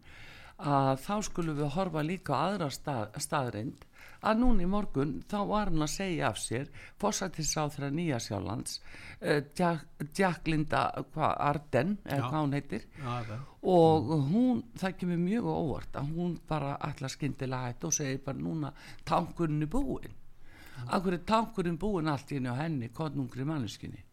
að 0.58 0.96
þá 1.04 1.14
skulum 1.28 1.58
við 1.60 1.74
horfa 1.76 2.02
líka 2.02 2.34
á 2.34 2.40
aðra 2.48 2.70
stað, 2.74 3.12
staðrind 3.22 3.84
að 4.22 4.40
núni 4.42 4.66
morgun 4.66 5.18
þá 5.30 5.36
var 5.50 5.70
hann 5.70 5.84
að 5.84 5.92
segja 5.92 6.30
af 6.32 6.40
sér 6.42 6.70
fórsættisáþra 7.00 7.90
Nýja 7.94 8.18
Sjálands 8.22 8.80
uh, 8.80 9.42
Jack, 9.56 9.86
Jack 10.16 10.48
Linda 10.50 10.86
hva, 11.14 11.32
Arden 11.50 11.96
eða 12.04 12.18
Já. 12.18 12.24
hvað 12.26 12.40
hún 12.42 12.56
heitir. 12.58 12.88
Já, 12.98 13.38
og 13.68 14.10
hún, 14.32 14.64
það 14.78 14.96
kemur 15.02 15.22
mjög 15.22 15.50
óvart 15.52 16.00
að 16.00 16.10
hún 16.16 16.34
bara 16.48 16.74
allar 16.88 17.14
skyndilega 17.14 17.72
hætt 17.72 17.86
og 17.88 17.94
segir 17.94 18.24
bara 18.24 18.42
núna 18.42 18.72
tankurinn 19.06 19.62
er 19.62 19.72
búinn. 19.72 20.18
Akkur 20.94 21.16
er 21.16 21.24
tankurinn 21.26 21.78
búinn 21.78 22.10
allt 22.10 22.30
í 22.32 22.38
henni 22.38 22.54
á 22.54 22.62
henni 22.62 22.92
konungri 22.94 23.46
manneskinni 23.46 24.07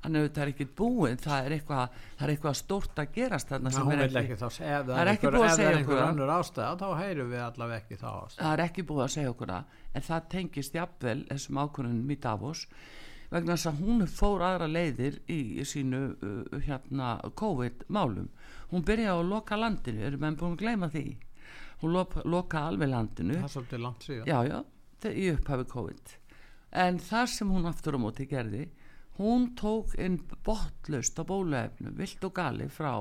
hann 0.00 0.16
er 0.16 0.24
auðvitað 0.24 0.52
ekki 0.52 0.66
búinn 0.80 1.18
það 1.20 1.46
er 1.46 1.54
eitthvað, 1.58 1.98
það 2.16 2.26
er 2.26 2.32
eitthvað 2.34 2.56
stórt 2.60 3.02
að 3.02 3.10
gerast 3.16 3.50
þarna 3.52 3.72
sem 3.74 3.90
er 3.90 4.00
vil 4.00 4.20
ekki 4.22 4.38
þá 4.40 4.46
ef 4.48 4.86
Það 4.90 5.00
er 5.02 5.10
ekki 5.12 5.32
búið 5.34 5.46
að 5.48 5.58
segja 5.58 5.74
okkur 5.80 6.32
ástæða 6.36 6.70
þá 6.80 6.88
heyrum 7.02 7.34
við 7.34 7.44
allavega 7.44 7.82
ekki 7.82 8.00
þá 8.00 8.08
ástæða 8.12 8.46
það 8.46 8.54
er 8.54 8.64
ekki 8.64 8.86
búið 8.88 9.04
að 9.04 9.12
segja 9.16 9.34
okkur 9.34 9.52
það 9.52 9.76
en 9.92 10.06
það 10.08 10.32
tengist 10.34 10.80
jafnvel 10.80 11.18
þessum 11.28 11.60
ákvörðunum 11.60 12.14
í 12.14 12.18
Davos 12.24 12.64
vegna 13.30 13.54
þess 13.54 13.70
að 13.70 13.82
hún 13.84 14.06
fór 14.10 14.44
aðra 14.44 14.68
leiðir 14.70 15.18
í, 15.30 15.40
sínu 15.68 16.00
uh, 16.10 16.56
hérna 16.66 17.12
COVID-málum. 17.38 18.30
Hún 18.72 18.86
byrjaði 18.86 19.22
að 19.22 19.30
loka 19.30 19.58
landinu 19.58 20.06
erum 20.06 20.24
við 20.24 20.38
búin 20.40 20.56
að 20.56 20.64
gleyma 20.64 20.90
því? 20.90 21.04
Hún 21.80 21.94
loka, 21.94 22.24
loka 22.26 22.64
alveg 22.68 22.90
landinu. 22.90 23.38
Það 23.38 23.46
er 23.46 23.54
svolítið 23.54 23.84
langt 23.84 24.06
síðan. 24.06 24.26
Já 24.28 24.38
já, 24.50 24.58
í 25.10 25.28
upphafi 25.34 25.68
COVID. 25.70 26.14
En 26.80 27.00
það 27.02 27.30
sem 27.36 27.54
hún 27.54 27.70
aftur 27.70 27.98
á 27.98 28.00
móti 28.02 28.26
gerði 28.30 28.66
hún 29.20 29.50
tók 29.58 29.92
inn 30.00 30.16
botlaust 30.44 31.18
á 31.20 31.22
bóluefnum, 31.28 31.92
vilt 31.98 32.24
og 32.24 32.32
gali 32.38 32.68
frá 32.72 32.94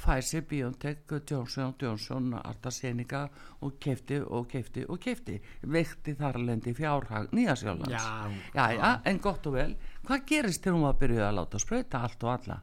Pfizer, 0.00 0.46
BioNTech, 0.48 1.04
Johnson 1.28 1.74
Johnson, 1.76 2.32
AstraZeneca 2.38 3.26
og 3.60 3.76
kefti 3.82 4.16
og 4.22 4.48
kefti 4.48 4.86
og 4.88 4.96
kefti 5.02 5.36
veikti 5.68 6.14
þar 6.16 6.38
lendi 6.40 6.72
fjárhag 6.72 7.28
Nýjasjálands 7.36 7.92
Já, 7.92 8.30
já, 8.54 8.72
já, 8.78 9.00
en 9.04 9.20
gott 9.20 9.46
og 9.46 9.58
vel. 9.58 9.76
Hvað 10.06 10.24
gerist 10.26 10.64
þegar 10.64 10.78
hún 10.78 10.86
var 10.86 10.96
að 10.96 11.02
byrja 11.04 11.28
að 11.28 11.36
láta 11.36 11.60
sprauta 11.60 12.02
allt 12.06 12.24
og 12.24 12.32
alla? 12.32 12.58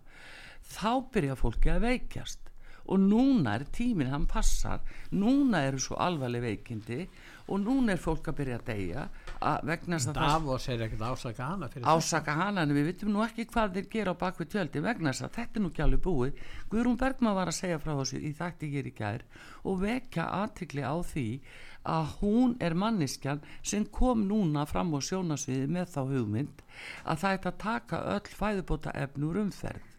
Þá 0.65 0.91
byrja 1.13 1.37
fólki 1.37 1.71
að 1.71 1.85
veikjast. 1.85 2.43
Og 2.87 3.03
núna 3.03 3.57
er 3.59 3.67
tíminn 3.75 4.09
hann 4.09 4.25
passar. 4.31 4.81
Núna 5.11 5.61
eru 5.67 5.79
svo 5.83 5.99
alvarleg 6.01 6.41
veikindi 6.41 7.03
og 7.47 7.61
núna 7.63 7.93
er 7.95 8.01
fólk 8.01 8.27
að 8.31 8.37
byrja 8.41 8.57
að 8.59 8.65
deyja 8.67 9.03
að 9.47 9.69
vegna 9.69 9.97
þess 9.97 10.11
að 10.11 10.19
Davos 10.19 10.67
er 10.73 10.83
ekkert 10.87 11.05
ásaka 11.07 11.47
hana 11.47 11.69
ásaka 11.93 12.35
hana 12.41 12.65
en 12.65 12.73
við 12.75 12.89
vitum 12.91 13.13
nú 13.13 13.23
ekki 13.23 13.47
hvað 13.51 13.77
þeir 13.77 13.89
gera 13.93 14.15
á 14.15 14.21
bakvið 14.23 14.51
tjöldi 14.53 14.83
vegna 14.83 15.13
þess 15.13 15.27
að 15.27 15.37
þetta 15.37 15.59
er 15.59 15.63
nú 15.63 15.71
ekki 15.71 15.85
alveg 15.85 16.03
búið. 16.07 16.43
Guðrún 16.71 16.99
Bergman 16.99 17.37
var 17.37 17.51
að 17.51 17.59
segja 17.61 17.79
frá 17.83 17.93
þessu 17.95 18.19
í 18.19 18.33
þætti 18.35 18.71
hér 18.73 18.91
í 18.91 18.93
gær 18.97 19.25
og 19.63 19.81
vekja 19.85 20.29
aðtikli 20.41 20.83
á 20.83 20.95
því 21.11 21.27
að 21.87 22.15
hún 22.21 22.55
er 22.59 22.75
manniskjan 22.75 23.43
sem 23.63 23.85
kom 23.85 24.25
núna 24.27 24.65
fram 24.67 24.91
á 24.91 24.99
sjónasviði 24.99 25.69
með 25.71 25.93
þá 25.93 26.01
hugmynd 26.11 26.65
að 27.05 27.21
það 27.23 27.37
er 27.37 27.47
að 27.51 27.61
taka 27.63 28.01
öll 28.15 28.33
fæðubóta 28.41 28.95
efnur 29.05 29.39
umferð 29.45 29.96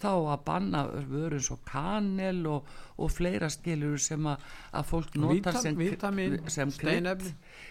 þá 0.00 0.08
að 0.32 0.44
banna 0.46 0.82
vörun 1.10 1.42
svo 1.44 1.58
kanel 1.68 2.40
og, 2.48 2.68
og 2.98 3.10
fleira 3.12 3.48
skilur 3.52 3.98
sem 4.00 4.26
að, 4.30 4.46
að 4.80 4.88
fólk 4.90 5.14
nota 5.20 5.34
Vítam- 5.52 5.62
sem, 5.62 5.76
vítamín, 5.78 6.38
sem 6.50 6.72
krydd. 6.72 7.26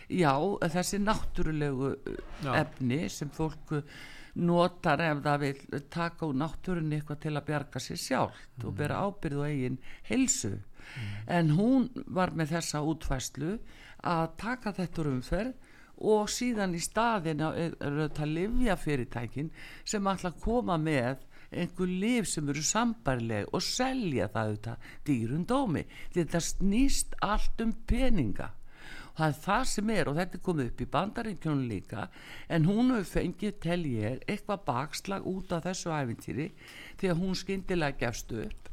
já, 0.09 0.33
þessi 0.75 0.99
náttúrulegu 1.03 1.91
Já. 2.45 2.53
efni 2.61 3.01
sem 3.09 3.29
fólk 3.33 3.73
notar 4.39 5.01
ef 5.01 5.23
það 5.25 5.39
vil 5.41 5.81
taka 5.91 6.27
úr 6.29 6.37
náttúrunni 6.37 6.99
eitthvað 6.99 7.19
til 7.25 7.33
að 7.35 7.47
bjarga 7.49 7.81
sér 7.81 7.97
sjálft 7.99 8.63
og 8.65 8.75
bera 8.77 8.99
ábyrð 9.07 9.39
og 9.41 9.47
eigin 9.49 9.79
heilsu 10.09 10.51
en 11.27 11.49
hún 11.57 11.89
var 12.07 12.31
með 12.37 12.53
þessa 12.55 12.83
útfæslu 12.85 13.55
að 14.07 14.29
taka 14.39 14.71
þetta 14.77 15.07
umferð 15.09 15.57
og 15.99 16.29
síðan 16.31 16.77
í 16.77 16.79
staðina 16.79 17.49
eru 17.59 18.05
þetta 18.05 18.25
livja 18.29 18.77
fyrirtækin 18.79 19.49
sem 19.83 20.07
ætla 20.07 20.31
að 20.31 20.39
koma 20.45 20.77
með 20.79 21.25
einhver 21.51 21.89
liv 21.89 22.27
sem 22.29 22.49
eru 22.51 22.63
sambarleg 22.65 23.49
og 23.53 23.63
selja 23.65 24.29
það 24.33 24.53
auðvitað 24.53 24.87
dýrun 25.09 25.45
dómi. 25.49 25.83
Þetta 26.15 26.41
snýst 26.45 27.17
allt 27.25 27.65
um 27.65 27.73
peninga. 27.89 28.53
Það 29.19 29.27
er 29.27 29.39
það 29.43 29.63
sem 29.67 29.89
er 29.91 30.07
og 30.07 30.15
þetta 30.15 30.37
er 30.37 30.43
komið 30.45 30.67
upp 30.69 30.81
í 30.81 30.89
bandaríkjónu 30.93 31.65
líka 31.67 32.05
en 32.47 32.67
hún 32.69 32.93
hefur 32.93 33.09
fengið 33.17 33.57
tel 33.65 33.81
ég 33.89 34.21
eitthvað 34.31 34.63
bakslag 34.69 35.27
út 35.27 35.51
af 35.51 35.65
þessu 35.65 35.91
æfintýri 35.91 36.45
því 37.01 37.11
að 37.11 37.19
hún 37.19 37.35
skyndilega 37.35 37.99
gefst 37.99 38.31
upp 38.31 38.69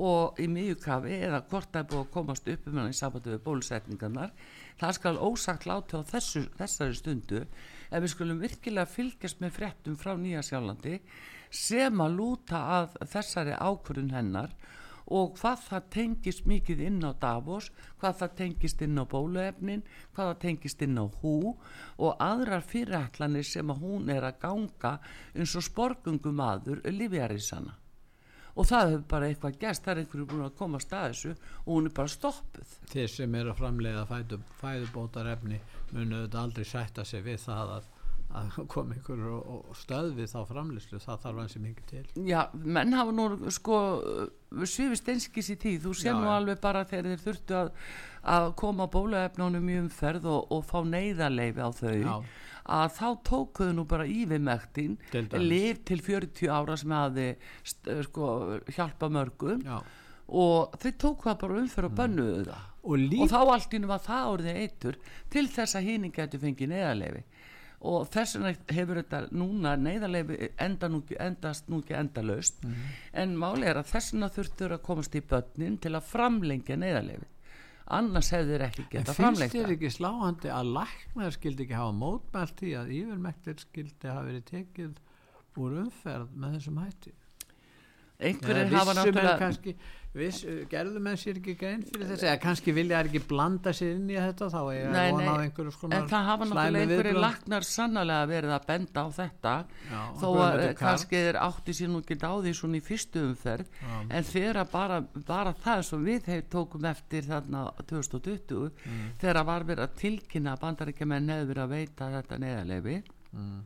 og 0.00 0.40
í 0.40 0.46
miðjukafi 0.48 1.18
eða 1.26 1.42
hvort 1.50 1.68
það 1.74 1.82
er 1.82 1.88
búið 1.90 2.00
að 2.00 2.12
komast 2.14 2.48
upp 2.48 2.70
um 2.70 2.80
hann 2.80 2.94
í 2.94 2.96
sambandi 2.96 3.34
við 3.34 3.42
bólusetningarnar 3.44 4.32
það 4.80 4.96
skal 4.96 5.20
ósagt 5.20 5.66
láti 5.68 5.98
á 5.98 6.02
þessu, 6.06 6.46
þessari 6.56 6.96
stundu. 6.96 7.42
Ef 7.90 8.04
við 8.04 8.12
skulum 8.14 8.40
virkilega 8.40 8.88
fylgjast 8.88 9.42
með 9.42 9.56
fréttum 9.58 9.98
frá 10.00 10.14
Nýja 10.16 10.44
Sjálandi 10.46 11.00
sem 11.50 12.02
að 12.02 12.16
lúta 12.18 12.60
að 12.78 12.94
þessari 13.12 13.56
ákvörðun 13.58 14.14
hennar 14.14 14.54
og 15.10 15.34
hvað 15.40 15.64
það 15.66 15.88
tengist 15.94 16.46
mikið 16.46 16.82
inn 16.86 17.00
á 17.02 17.10
Davos, 17.18 17.70
hvað 17.98 18.18
það 18.20 18.36
tengist 18.40 18.82
inn 18.86 19.02
á 19.02 19.04
bóluefnin, 19.10 19.82
hvað 20.14 20.30
það 20.30 20.40
tengist 20.44 20.84
inn 20.86 21.02
á 21.02 21.06
hú 21.22 21.34
og 21.98 22.22
aðrar 22.22 22.62
fyrirætlanir 22.62 23.46
sem 23.46 23.74
að 23.74 23.82
hún 23.82 24.10
er 24.14 24.26
að 24.28 24.38
ganga 24.44 24.96
eins 25.34 25.56
og 25.58 25.66
sporgungum 25.66 26.42
aður 26.46 26.84
livjarísana. 26.86 27.76
Og 28.58 28.66
það 28.66 28.88
hefur 28.90 29.04
bara 29.10 29.28
eitthvað 29.30 29.58
gæst, 29.62 29.84
það 29.84 29.92
er 29.92 30.00
einhverju 30.02 30.26
búin 30.30 30.46
að 30.46 30.56
koma 30.58 30.78
að 30.80 30.88
þessu 30.90 31.30
og 31.34 31.68
hún 31.70 31.86
er 31.86 31.94
bara 31.96 32.10
stoppuð. 32.10 32.72
þeir 32.90 33.12
sem 33.12 33.34
eru 33.38 33.52
að 33.52 33.60
framleiða 33.60 34.06
fæðu, 34.10 34.40
fæðubótarefni 34.60 35.60
þetta 35.90 36.42
aldrei 36.42 36.66
sætta 36.66 37.04
sig 37.06 37.22
við 37.24 37.38
það 37.46 37.74
að, 37.76 37.88
að 38.30 38.58
koma 38.70 38.94
ykkur 38.94 39.22
og, 39.26 39.46
og 39.70 39.78
stöðvi 39.78 40.26
þá 40.30 40.38
framleyslu 40.46 41.00
það 41.02 41.22
þarf 41.24 41.40
hansi 41.42 41.62
mikið 41.64 41.88
til 41.90 42.28
Já, 42.30 42.40
menn 42.54 42.94
hafa 42.94 43.14
nú 43.14 43.50
sko 43.50 43.78
svifist 44.70 45.08
einskis 45.10 45.50
í 45.50 45.56
tíð, 45.60 45.80
þú 45.88 45.94
sé 45.98 46.14
nú 46.14 46.28
já. 46.28 46.34
alveg 46.36 46.60
bara 46.62 46.84
þegar 46.86 47.10
þeir 47.10 47.24
þurftu 47.24 47.58
að, 47.58 47.72
að 48.36 48.46
koma 48.62 48.86
bóluefnunum 48.92 49.72
í 49.72 49.80
umferð 49.82 50.30
og, 50.30 50.54
og 50.54 50.64
fá 50.68 50.78
neyðarleifi 50.86 51.66
á 51.66 51.70
þau 51.80 51.96
Já. 51.96 52.14
að 52.78 52.96
þá 53.00 53.06
tókuðu 53.30 53.76
nú 53.78 53.86
bara 53.90 54.06
dæmis. 55.32 55.48
liv 55.50 55.82
til 55.90 56.00
40 56.06 56.54
ára 56.54 56.78
sem 56.78 56.94
hafi 56.94 57.28
sko, 58.06 58.32
hjálpa 58.70 59.10
mörgum 59.10 59.66
Já. 59.66 59.80
og 60.30 60.78
þau 60.78 60.90
tóku 61.02 61.30
það 61.30 61.40
bara 61.42 61.62
umferð 61.64 61.90
og 61.90 61.98
bönnuðu 61.98 62.50
það 62.52 62.66
og 62.80 62.96
og 63.26 63.28
þá 63.28 63.40
allt 63.42 63.74
í 63.76 63.80
nú 63.82 63.90
var 63.90 64.00
það 64.04 64.30
orðið 64.34 64.60
eitur 64.62 64.96
til 65.32 65.46
þess 65.52 65.76
að 65.76 65.88
híning 65.90 66.14
getur 66.16 66.40
fengið 66.40 66.70
neyðarleifi 66.72 67.24
og 67.80 68.08
þess 68.12 68.36
vegna 68.36 68.76
hefur 68.76 69.00
þetta 69.00 69.20
núna 69.32 69.74
neyðarleifi 69.80 70.50
enda 70.60 70.90
endast 71.26 71.70
nú 71.72 71.80
ekki 71.80 71.96
endalaust. 71.96 72.64
En 73.16 73.36
máli 73.40 73.68
er 73.70 73.80
að 73.80 73.92
þess 73.94 74.14
vegna 74.14 74.32
þurftur 74.34 74.76
að 74.76 74.82
komast 74.88 75.16
í 75.16 75.22
börnin 75.24 75.78
til 75.80 75.94
að 75.96 76.08
framlengja 76.10 76.76
neyðarleifi 76.76 77.30
annars 77.90 78.30
hefur 78.34 78.52
þeir 78.52 78.66
ekki 78.68 78.82
en 78.84 78.90
geta 78.92 79.14
finnst 79.14 79.20
framlengja 79.20 79.62
þér 79.64 79.72
ekki 79.74 79.92
sláhandi 79.94 80.52
að 80.54 80.72
læknar 80.76 81.34
skildi 81.34 81.64
ekki 81.66 81.78
hafa 81.78 81.94
mótmælt 81.96 82.60
því 82.60 82.74
að 82.80 82.92
yfirmektir 82.98 83.64
skildi 83.64 84.10
hafa 84.10 84.26
verið 84.28 84.44
tekið 84.50 85.00
úr 85.60 85.80
umferð 85.84 86.36
með 86.36 86.56
þessum 86.56 86.78
hætti? 86.84 87.14
Einhverjir 88.20 88.66
Eða 88.66 88.76
hafa 88.76 88.94
náttúrulega 88.98 89.36
kannski, 89.40 89.74
viss, 90.10 90.40
gerðu 90.70 90.98
menn 91.02 91.18
sér 91.20 91.36
ekki 91.38 91.52
grein 91.60 91.82
fyrir 91.86 92.08
þessu? 92.08 92.24
Eða 92.26 92.38
kannski 92.42 92.72
vilja 92.74 92.98
þær 92.98 93.08
ekki 93.12 93.20
blanda 93.30 93.70
sér 93.76 93.92
inn 93.94 94.08
í 94.10 94.16
þetta? 94.18 94.48
Þá 94.50 94.58
er 94.74 94.88
Nei, 94.90 95.04
ég 95.06 95.12
vona 95.14 95.30
á 95.30 95.36
nei, 95.38 95.44
einhverju 95.46 95.74
skonar 95.76 96.00
en 96.00 96.08
það 96.10 96.24
hafa 96.30 96.48
náttúrulega 96.50 96.90
viðbrögð. 96.90 97.20
lagnar 97.24 97.66
sannlega 97.68 98.26
verið 98.32 98.54
að 98.56 98.66
benda 98.72 99.04
á 99.06 99.08
þetta. 99.20 99.52
Já, 99.92 100.00
þó 100.20 100.26
að 100.46 100.62
eh, 100.64 100.72
kannski 100.80 101.20
þeir 101.24 101.38
átti 101.46 101.76
sér 101.78 101.92
nú 101.94 102.00
ekki 102.02 102.18
á 102.26 102.32
því 102.42 102.54
svona 102.58 102.80
í 102.80 102.84
fyrstu 102.90 103.22
umferð 103.28 103.66
en 104.10 104.28
þegar 104.32 104.70
bara, 104.72 105.00
bara 105.30 105.54
það 105.62 105.82
sem 105.92 106.04
við 106.10 106.30
hef, 106.34 106.44
tókum 106.56 106.84
eftir 106.90 107.22
þarna 107.30 107.66
2020 107.86 108.70
Mm. 108.80 109.12
þegar 109.20 109.44
var 109.46 109.62
verið 109.68 109.84
að 109.86 109.94
tilkynna 110.00 110.52
að 110.56 110.60
bandaríkjaman 110.64 111.28
hefur 111.30 111.48
verið 111.52 111.62
að 111.62 111.72
veita 111.76 112.10
þetta 112.16 112.38
neðarleifi 112.42 113.02
Mm. 113.30 113.60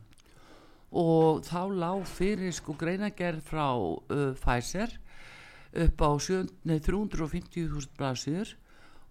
og 0.95 1.41
þá 1.47 1.61
lág 1.73 2.03
fyrir 2.07 2.53
sko 2.53 2.75
greinagerð 2.77 3.41
frá 3.49 3.65
uh, 3.73 4.33
Pfizer 4.37 4.93
upp 5.75 6.01
á 6.01 6.09
sjö- 6.21 6.47
nei, 6.63 6.79
350.000 6.79 7.91
blaðsýður 7.99 8.55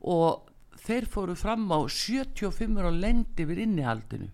og 0.00 0.50
þeir 0.85 1.06
fóru 1.11 1.37
fram 1.38 1.68
á 1.71 1.80
75 1.88 2.80
og 2.85 2.99
lendi 2.99 3.47
við 3.49 3.62
innihaldinu. 3.66 4.30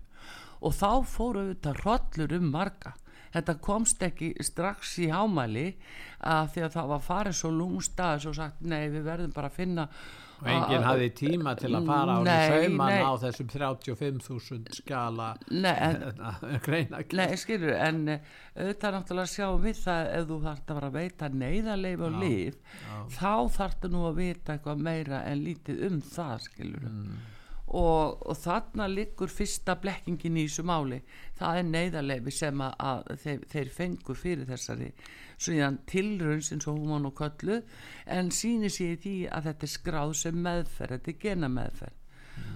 Og 0.61 0.73
þá 0.77 1.05
fóru 1.09 1.45
auðvitað 1.45 1.79
hrollur 1.81 2.35
um 2.37 2.49
marga. 2.53 2.93
Þetta 3.31 3.55
komst 3.63 4.03
ekki 4.03 4.33
strax 4.43 4.97
í 4.99 5.07
hámæli 5.09 5.69
að 6.27 6.49
því 6.53 6.65
að 6.65 6.73
það 6.75 6.89
var 6.91 7.05
farið 7.05 7.37
svo 7.39 7.51
lúmstað 7.55 8.27
og 8.27 8.35
sagt 8.35 8.61
nei 8.61 8.89
við 8.91 9.05
verðum 9.07 9.31
bara 9.35 9.47
að 9.47 9.57
finna 9.61 9.87
og 10.41 10.47
enginn 10.49 10.85
hafði 10.87 11.09
tíma 11.21 11.53
til 11.59 11.71
að 11.77 11.89
fara 11.89 12.15
á 12.17 12.21
sauman 12.49 12.95
á 13.05 13.11
þessum 13.21 13.49
35.000 13.53 14.77
skala 14.81 15.27
greina 16.65 17.01
Nei, 17.13 17.35
skilur, 17.43 17.73
en 17.77 17.99
eh, 18.15 18.23
auðvitað 18.57 18.95
náttúrulega 18.97 19.33
sjáum 19.35 19.61
við 19.63 19.83
það 19.83 20.09
ef 20.17 20.25
þú 20.31 20.39
þarft 20.47 20.71
að 20.73 20.79
fara 20.79 20.89
að 20.91 20.97
veita 20.97 21.29
neyðarleif 21.43 22.05
og 22.07 22.17
líf, 22.23 22.57
já. 22.81 22.95
þá 23.19 23.33
þarftu 23.59 23.91
nú 23.93 24.05
að 24.09 24.17
vita 24.23 24.55
eitthvað 24.57 24.83
meira 24.89 25.21
en 25.29 25.45
lítið 25.45 25.85
um 25.89 26.01
það, 26.13 26.47
skilur 26.49 26.87
Mm. 26.91 27.19
og, 27.77 28.17
og 28.27 28.35
þarna 28.41 28.87
liggur 28.91 29.29
fyrsta 29.31 29.77
blekkingin 29.79 30.39
í 30.41 30.47
þessu 30.47 30.63
máli 30.67 30.97
það 31.39 31.59
er 31.61 31.67
neyðarleifi 31.69 32.33
sem 32.35 32.63
að, 32.65 32.73
að 32.89 33.11
þeir, 33.23 33.45
þeir 33.53 33.69
fengu 33.77 34.15
fyrir 34.17 34.49
þessari 34.49 34.89
síðan 35.41 35.79
tilraun 35.89 36.43
sem 36.45 36.61
svo 36.61 36.75
hún 36.77 37.05
nú 37.05 37.11
köllu 37.17 37.61
en 38.05 38.31
sýnir 38.35 38.73
sér 38.73 38.99
því 39.01 39.15
að 39.33 39.49
þetta 39.49 39.67
er 39.67 39.73
skráð 39.75 40.13
sem 40.21 40.41
meðferð, 40.45 40.97
þetta 40.97 41.11
er 41.11 41.21
gena 41.25 41.49
meðferð 41.51 41.99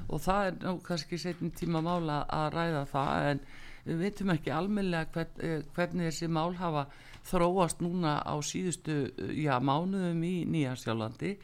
og 0.10 0.22
það 0.22 0.48
er 0.48 0.58
nú 0.62 0.74
kannski 0.86 1.20
setjum 1.22 1.54
tíma 1.58 1.82
mála 1.86 2.22
að 2.30 2.48
ræða 2.56 2.84
það 2.92 3.30
en 3.32 3.42
við 3.86 4.02
veitum 4.02 4.34
ekki 4.34 4.54
almennilega 4.54 5.12
hvern, 5.14 5.42
eh, 5.46 5.64
hvernig 5.76 6.10
þessi 6.10 6.30
mál 6.30 6.56
hafa 6.58 6.86
þróast 7.26 7.82
núna 7.82 8.18
á 8.22 8.36
síðustu 8.42 8.98
eh, 9.10 9.34
já, 9.46 9.58
mánuðum 9.60 10.22
í 10.26 10.36
Nýjasjálandi 10.50 11.36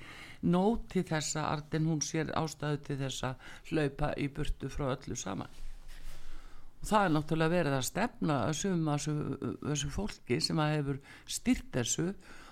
nóti 0.41 1.03
þessa 1.05 1.50
Arden 1.51 1.89
hún 1.89 2.05
sér 2.05 2.33
ástæðu 2.38 2.81
til 2.86 3.01
þessa 3.01 3.36
hlaupa 3.69 4.13
í 4.17 4.29
burtu 4.33 4.69
frá 4.74 4.89
öllu 4.95 5.17
saman. 5.17 5.50
og 5.50 5.71
það 6.81 7.05
er 7.05 7.13
náttúrulega 7.15 7.55
verið 7.55 7.77
að 7.77 7.88
stefna 7.88 8.38
að 8.47 8.55
sumum 8.61 8.91
að 8.91 9.07
þessu, 9.69 9.91
fólki 9.93 10.39
sem 10.41 10.61
að 10.61 10.73
hefur 10.75 11.01
styrt 11.29 11.69
þessu 11.75 12.07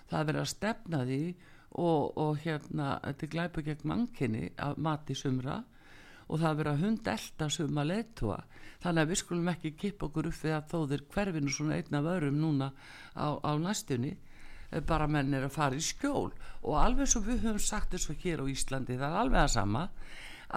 það 0.09 0.19
er 0.19 0.29
verið 0.29 0.43
að 0.43 0.51
stefna 0.53 1.01
því 1.09 1.23
og, 1.69 2.17
og 2.17 2.39
hérna 2.43 2.93
þetta 3.03 3.33
glæpu 3.33 3.65
gegn 3.65 3.89
mannkinni 3.89 4.45
að 4.61 4.81
mati 4.85 5.17
sumra 5.17 5.59
og 6.29 6.37
það 6.37 6.49
er 6.49 6.57
verið 6.59 6.71
að 6.73 6.83
hund 6.85 7.11
elda 7.13 7.49
suma 7.53 7.85
leitua 7.85 8.39
þannig 8.83 9.01
að 9.03 9.11
við 9.11 9.21
skulum 9.23 9.51
ekki 9.53 9.75
kippa 9.81 10.07
okkur 10.07 10.29
upp 10.29 10.41
við 10.43 10.55
að 10.55 10.71
þó 10.71 10.79
þeir 10.91 11.05
hverfinu 11.13 11.53
svona 11.53 11.77
einn 11.79 11.99
af 11.99 12.09
örum 12.13 12.39
núna 12.39 12.71
á, 13.17 13.27
á 13.41 13.51
næstunni 13.57 14.13
eh, 14.13 14.81
bara 14.85 15.09
menn 15.09 15.33
er 15.33 15.47
að 15.47 15.55
fara 15.57 15.77
í 15.77 15.83
skjól. 15.83 16.29
Og 16.61 16.77
alveg 16.79 17.09
svo 17.09 17.23
við 17.25 17.43
höfum 17.47 17.63
sagt 17.63 17.95
þessu 17.95 18.15
hér 18.21 18.45
á 18.45 18.51
Íslandi 18.53 18.97
það 18.99 19.09
er 19.09 19.21
alveg 19.23 19.41
að 19.41 19.53
sama 19.57 19.87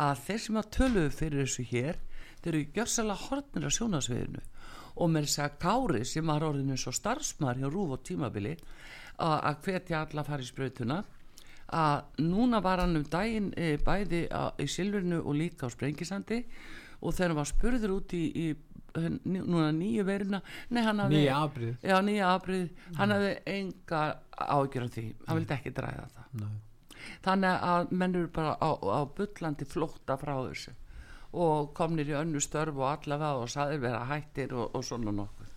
að 0.02 0.24
þeir 0.26 0.42
sem 0.44 0.60
að 0.60 0.70
töluðu 0.76 1.14
fyrir 1.16 1.46
þessu 1.46 1.66
hér 1.72 2.00
þeir 2.42 2.54
eru 2.54 2.64
gjörsalega 2.76 3.28
hortnir 3.28 3.68
að 3.68 3.76
sjónasviðinu 3.78 4.44
og 4.92 5.10
með 5.10 5.26
þess 5.28 5.42
að 5.44 5.58
Kári 5.62 6.04
sem 6.08 6.28
var 6.28 6.44
orðinu 6.44 6.76
svo 6.80 6.92
starfsmar 6.92 7.60
hjá 7.60 7.68
Rúf 7.70 7.96
og 7.96 8.04
tímabili 8.06 8.56
að 9.22 9.60
hvetja 9.64 10.02
alla 10.04 10.38
í 10.38 10.48
sprautuna 10.48 11.02
að 11.72 12.20
núna 12.20 12.60
var 12.60 12.82
hann 12.82 12.98
um 12.98 13.04
daginn 13.08 13.52
e, 13.56 13.76
bæði 13.80 14.26
á, 14.28 14.52
í 14.60 14.66
Silfurinu 14.68 15.22
og 15.22 15.38
líka 15.38 15.68
á 15.68 15.72
Sprengisandi. 15.72 16.42
Og 17.02 17.16
þegar 17.16 17.32
hann 17.32 17.40
var 17.40 17.48
spurður 17.48 17.94
út 17.96 18.12
í, 18.14 18.24
í 18.28 18.46
núna 18.92 19.70
nýju 19.72 20.04
veruna 20.04 20.42
nei 20.68 20.82
hann 20.84 21.00
hafði 21.00 21.22
nýja 21.22 21.38
afbrið 21.40 21.86
afbrið 22.28 22.82
hann 22.98 23.14
hafði 23.14 23.30
enga 23.54 24.02
ágjör 24.36 24.84
af 24.84 24.92
því. 24.92 25.06
Hann 25.26 25.40
vildi 25.40 25.56
ekki 25.56 25.72
dræða 25.78 26.04
það. 26.12 26.28
Nei. 26.42 26.52
þannig 27.24 27.64
að 27.72 27.94
menn 28.02 28.18
eru 28.20 28.30
bara 28.36 28.52
á, 28.60 28.70
á 28.76 29.00
bullandi 29.16 29.66
flótta 29.68 30.18
frá 30.20 30.34
þessu 30.44 30.76
og 31.32 31.72
komnir 31.76 32.10
í 32.12 32.16
önnu 32.16 32.40
störf 32.44 32.76
og 32.76 32.88
allavega 32.90 33.40
og 33.40 33.50
saðir 33.50 33.80
vera 33.82 34.04
hættir 34.10 34.52
og, 34.52 34.74
og 34.76 34.84
svona 34.84 35.14
nokkuð. 35.16 35.48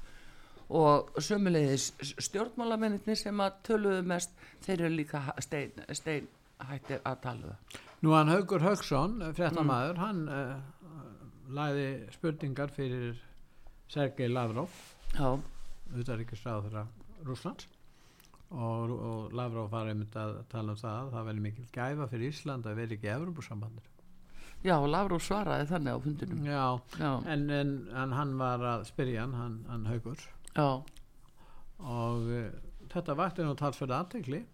Og 0.75 1.19
sömulegis 1.21 1.91
stjórnmálamennir 2.25 3.17
sem 3.19 3.41
að 3.43 3.59
töluðu 3.67 4.05
mest 4.07 4.31
þeir 4.65 4.87
eru 4.87 4.95
líka 4.95 5.21
stein, 5.43 5.75
stein 5.93 6.29
hættir 6.69 7.03
að 7.05 7.19
tala 7.21 7.51
um. 7.51 7.77
Nú 8.05 8.15
hann 8.15 8.29
Haugur 8.29 8.61
Haugsson, 8.61 9.19
fréttamaður, 9.35 9.99
hann 10.01 10.25
uh, 10.29 10.57
læði 11.53 11.87
spurningar 12.13 12.73
fyrir 12.73 13.15
Sergei 13.91 14.27
Lavrov, 14.29 14.73
já, 15.13 15.37
utanríkisráð 15.93 16.67
þeirra 16.67 16.85
Rússlands. 17.25 17.67
Og, 18.55 18.91
og 18.93 19.33
Lavrov 19.35 19.71
var 19.73 19.89
einmitt 19.89 20.15
að 20.21 20.37
tala 20.51 20.75
um 20.75 20.79
það 20.79 20.99
að 20.99 21.11
það 21.15 21.27
verði 21.29 21.45
mikil 21.47 21.65
gæfa 21.73 22.07
fyrir 22.11 22.33
Ísland 22.33 22.69
að 22.69 22.79
vera 22.79 22.95
ekki 22.97 23.11
Evropasambandir. 23.15 23.94
Já 24.63 24.75
Lavró 24.87 25.19
svaraði 25.19 25.67
þannig 25.69 25.93
á 25.93 25.99
fundinum. 26.05 26.45
Já, 26.47 26.65
já, 26.99 27.11
en, 27.33 27.49
en, 27.49 27.75
en 27.91 28.15
hann 28.17 28.35
var 28.39 28.63
að 28.75 28.87
spyrja 28.89 29.25
hann, 29.25 29.35
hann, 29.39 29.61
hann 29.69 29.85
Haugur 29.91 30.21
já, 30.55 30.69
og 31.83 32.29
uh, 32.31 32.49
þetta 32.93 33.17
vakti 33.19 33.45
nú 33.45 33.55
talsverða 33.59 34.03
aðtekli 34.05 34.45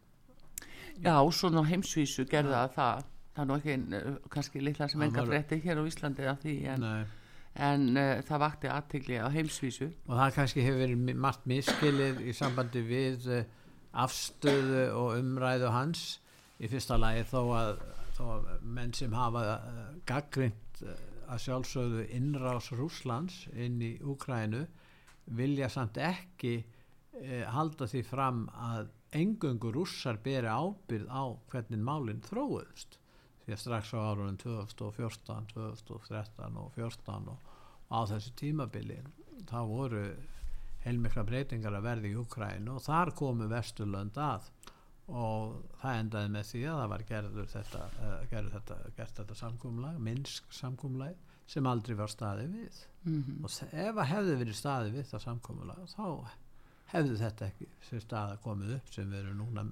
já 1.01 1.15
svona 1.31 1.63
heimsvísu 1.67 2.25
gerði 2.29 2.53
það 2.53 2.75
það. 2.75 3.09
Það 3.31 3.41
er 3.41 3.47
nú 3.47 3.55
ekki 3.55 3.73
eh, 3.95 4.07
kannski 4.33 4.61
litla 4.61 4.87
sem 4.91 5.03
enga 5.05 5.23
frétti 5.23 5.61
hér 5.63 5.79
á 5.79 5.83
Íslandi 5.87 6.25
af 6.27 6.41
því 6.41 6.55
en, 6.73 6.85
en 7.55 7.85
uh, 7.95 8.09
það 8.27 8.41
vakti 8.43 8.71
aðtigli 8.71 9.21
á 9.23 9.27
heimsvísu. 9.31 9.87
Og 10.09 10.17
það 10.19 10.33
kannski 10.35 10.65
hefur 10.65 10.81
verið 10.83 11.15
margt 11.15 11.47
miskilið 11.47 12.19
í 12.27 12.35
sambandi 12.35 12.83
við 12.83 13.29
uh, 13.31 13.45
afstöðu 14.03 14.83
og 14.97 15.15
umræðu 15.19 15.71
hans. 15.71 16.03
Í 16.61 16.69
fyrsta 16.69 16.99
lagi 16.99 17.23
þó 17.31 17.39
að, 17.55 17.71
að 18.19 18.47
menn 18.61 18.93
sem 18.93 19.13
hafa 19.15 19.41
uh, 19.55 19.81
gaggrind 20.09 20.83
uh, 20.83 20.95
að 21.31 21.43
sjálfsögðu 21.45 22.05
innrás 22.17 22.71
Rússlands 22.75 23.45
inn 23.53 23.79
í 23.81 23.93
Úkrænu 24.03 24.65
vilja 25.37 25.69
samt 25.71 25.97
ekki 26.01 26.57
uh, 26.59 27.45
halda 27.53 27.87
því 27.87 28.03
fram 28.07 28.43
að 28.51 28.91
engöngu 29.15 29.71
rússar 29.75 30.19
beri 30.23 30.47
ábyrð 30.47 31.07
á 31.11 31.23
hvernig 31.51 31.81
málinn 31.83 32.23
þróuðust. 32.23 32.97
Því 33.45 33.55
að 33.55 33.63
strax 33.63 33.93
á 33.95 33.99
árunum 33.99 34.37
2014, 34.39 35.47
2013 35.55 36.59
og 36.61 36.69
2014 36.77 37.31
og, 37.33 37.49
og 37.89 37.97
á 37.97 37.99
þessu 38.13 38.35
tímabili 38.39 39.01
þá 39.49 39.59
voru 39.67 40.05
heilmikla 40.85 41.25
breytingar 41.27 41.75
að 41.77 41.87
verði 41.87 42.11
í 42.13 42.19
Ukrænu 42.21 42.77
og 42.77 42.85
þar 42.85 43.13
komu 43.17 43.49
Vesturlönd 43.51 44.17
að 44.17 44.47
og 45.11 45.57
það 45.81 45.97
endaði 46.03 46.31
með 46.35 46.45
því 46.51 46.61
að 46.67 46.79
það 46.81 46.91
var 46.93 47.03
gerður 47.09 47.49
þetta, 47.55 47.81
uh, 48.01 48.13
gerður 48.31 48.55
þetta, 48.57 48.77
gert 48.97 49.19
þetta 49.21 49.37
samkúmlag, 49.41 49.99
minnsk 50.07 50.55
samkúmlag 50.55 51.27
sem 51.51 51.67
aldrei 51.67 51.97
var 51.99 52.11
staðið 52.13 52.53
við. 52.55 52.79
Mm 53.03 53.43
og 53.43 53.49
þe- 53.49 53.73
ef 53.87 53.95
að 53.95 54.09
hefði 54.13 54.37
verið 54.43 54.57
staðið 54.61 54.95
við 54.99 55.05
það 55.11 55.25
samkúmlag 55.25 55.83
þá 55.95 56.07
hefði 56.91 57.17
þetta 57.21 57.45
ekki 57.47 57.67
sem 57.87 58.01
staða 58.03 58.37
komið 58.43 58.73
upp 58.77 58.89
sem 58.93 59.11
við 59.11 59.19
erum 59.23 59.37
núna 59.41 59.63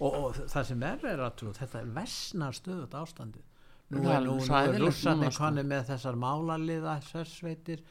og, 0.00 0.12
og 0.14 0.34
það 0.52 0.66
sem 0.70 0.82
er 0.82 1.06
er 1.12 1.22
að 1.26 1.44
þetta 1.58 1.84
vestnar 1.96 2.56
stöðut 2.56 2.96
ástandi 3.00 3.42
nú 3.90 4.04
er 4.06 4.20
nú, 4.22 4.36
nú 4.36 4.84
rússarnir 4.84 4.84
núna, 4.84 5.30
sko. 5.32 5.42
konið 5.42 5.66
með 5.72 5.88
þessar 5.90 6.18
málaliða 6.20 6.96
sérsveitir 7.08 7.82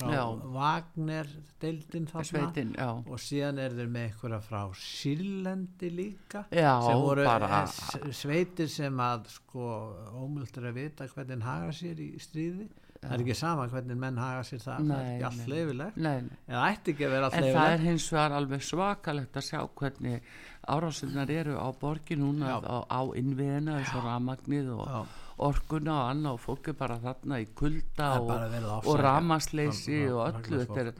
Wagner 0.00 1.26
deildin 1.60 2.06
þarna. 2.06 2.24
Sveitin, 2.28 2.74
og 3.10 3.18
síðan 3.18 3.58
er 3.58 3.72
þeir 3.74 3.88
með 3.90 4.04
einhverja 4.08 4.40
frá 4.46 4.60
Sýrlendi 4.78 5.90
líka 5.90 6.44
Já, 6.54 6.74
sem 6.86 7.00
voru 7.02 7.24
bara- 7.26 7.62
eh, 7.64 8.12
sveitir 8.14 8.68
sem 8.68 8.96
að 8.96 9.26
sko 9.28 9.94
ómult 10.14 10.56
er 10.56 10.68
að 10.70 10.74
vita 10.74 11.08
hvernig 11.08 11.42
haga 11.42 11.72
sér 11.72 11.96
í 11.98 12.14
stríði. 12.20 12.68
Það 13.00 13.12
er 13.12 13.18
ekki 13.24 13.34
sama 13.36 13.68
hvernig 13.68 13.96
menn 13.96 14.16
haga 14.16 14.42
sér 14.42 14.58
það 14.58 14.78
það 14.78 14.80
er 14.80 15.04
Nei, 15.04 15.18
ekki 15.18 15.24
allt 15.24 15.36
nei. 15.36 15.46
leifilegt 15.46 15.96
Nei, 15.96 16.20
nei. 16.20 16.36
eða 16.48 16.62
ætti 16.74 16.92
ekki 16.94 17.04
að 17.06 17.10
vera 17.10 17.24
allt 17.26 17.34
En 17.34 17.42
það 17.54 17.70
er 17.74 17.78
hins 17.78 18.08
vegar 18.10 18.32
alveg 18.32 18.62
svakalegt 18.62 19.32
að 19.38 19.46
sjá 19.48 19.68
hvernig 19.78 20.20
árásinnar 20.68 21.30
eru 21.30 21.54
á 21.58 21.68
borgi 21.78 22.16
núna 22.18 22.58
á, 22.58 22.86
á 22.90 23.00
innviðina 23.14 23.78
eins 23.78 23.94
og 23.94 24.02
ramagnið 24.02 24.72
og 24.78 24.88
Já. 24.88 25.06
Orkuna 25.46 25.94
og 25.94 26.10
annað 26.12 26.36
og 26.36 26.40
fólk 26.42 26.70
er 26.72 26.76
bara 26.78 26.96
þarna 27.02 27.38
í 27.42 27.46
kulda 27.58 28.08
Það 28.18 28.56
er 28.58 28.66
og, 28.78 28.88
ramasleysi 29.04 30.00
og 30.12 30.22
öllu 30.26 30.62
þetta 30.64 30.80
er, 30.82 30.90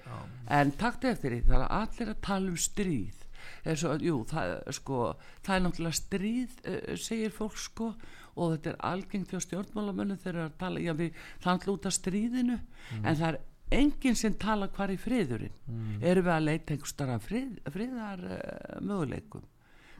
en 0.58 0.70
taktu 0.80 1.10
eftir 1.10 1.34
því 1.34 1.40
það 1.48 1.64
er 1.64 1.74
allir 1.78 2.12
að 2.12 2.20
tala 2.28 2.52
um 2.52 2.60
stríð. 2.68 3.24
Og, 3.68 4.02
jú, 4.04 4.22
það, 4.28 4.52
er, 4.54 4.76
sko, 4.76 5.02
það 5.44 5.54
er 5.56 5.62
náttúrulega 5.64 5.98
stríð 5.98 6.56
uh, 6.62 6.94
segir 7.00 7.34
fólk 7.34 7.58
sko 7.58 7.90
og 8.38 8.52
þetta 8.54 8.70
er 8.70 8.80
algengt 8.86 9.32
hjá 9.34 9.40
stjórnmálamönnum 9.42 10.18
þegar 10.22 10.34
þeir 10.34 10.38
eru 10.38 10.46
að 10.46 10.58
tala, 10.62 10.80
já 10.84 10.92
við 10.94 11.12
það 11.18 11.48
er 11.48 11.52
alltaf 11.56 11.74
út 11.74 11.88
af 11.90 11.96
stríðinu 11.98 12.58
Mm. 12.88 13.04
en 13.04 13.16
það 13.18 13.28
er 13.28 13.38
enginn 13.76 14.14
sem 14.16 14.34
tala 14.40 14.68
hvar 14.72 14.88
í 14.88 14.96
friðurinn. 14.96 15.52
Mm. 15.68 15.98
erum 16.00 16.24
við 16.24 16.32
að 16.32 16.44
leita 16.46 16.72
einhver 16.72 16.88
starra 16.88 17.18
frið, 17.20 17.58
friðar 17.74 18.22
uh, 18.24 18.78
möguleikum 18.80 19.42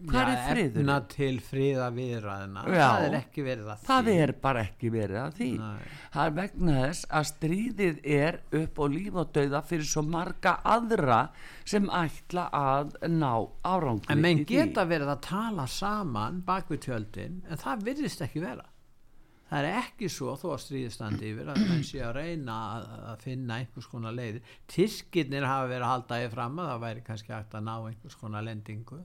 hvað 0.07 0.31
er 0.33 0.41
friður? 0.53 0.79
efna 0.81 0.97
til 1.13 1.41
friða 1.43 1.89
viðræðina 1.97 2.63
Já. 2.69 2.87
það 2.89 3.07
er 3.09 3.17
ekki 3.19 3.45
verið 3.49 3.69
að 3.75 3.83
það 3.89 4.09
því. 4.09 4.15
er 4.25 4.33
bara 4.47 4.63
ekki 4.69 4.91
verið 4.95 5.19
að 5.25 5.37
því. 5.41 5.49
Nei. 5.59 5.99
það 6.15 6.23
er 6.31 6.37
vegna 6.39 6.77
þess 6.85 7.09
að 7.21 7.29
stríðið 7.33 8.01
er 8.19 8.41
upp 8.63 8.79
á 8.79 8.85
líf 8.95 9.19
og 9.25 9.33
dauða 9.39 9.63
fyrir 9.73 9.91
svo 9.91 10.03
marga 10.07 10.55
aðra 10.77 11.21
sem 11.69 11.91
ætla 11.91 12.49
að 12.55 12.97
ná 13.11 13.31
árangri 13.65 14.13
en 14.15 14.23
menn 14.25 14.45
geta 14.49 14.87
verið 14.89 15.15
að 15.17 15.23
tala 15.29 15.67
saman 15.67 16.43
bak 16.47 16.71
við 16.71 16.85
tjöldin 16.89 17.43
en 17.49 17.57
það 17.65 17.87
virðist 17.91 18.23
ekki 18.29 18.45
vera. 18.47 18.67
Það 19.49 19.65
er 19.65 19.77
ekki 19.81 20.09
svo 20.13 20.35
þó 20.37 20.51
að 20.53 20.59
stríðistandi 20.61 21.29
yfir 21.31 21.47
að 21.49 21.61
menn 21.71 21.85
sé 21.89 22.03
að 22.05 22.19
reyna 22.19 22.57
að, 22.77 22.89
að 23.15 23.23
finna 23.25 23.57
einhvers 23.63 23.87
konar 23.89 24.13
leiðir. 24.13 24.43
Tyrkirnir 24.69 25.47
hafa 25.49 25.71
verið 25.71 25.85
að 25.87 25.93
halda 25.95 26.19
því 26.21 26.27
fram 26.35 26.59
að 26.61 26.69
það 26.69 26.83
væri 26.83 27.05
kannski 27.07 27.33
hægt 27.33 27.55
að 27.57 27.65
ná 27.65 27.73
einhvers 27.89 28.19
konar 28.21 28.45
lendingu 28.45 28.99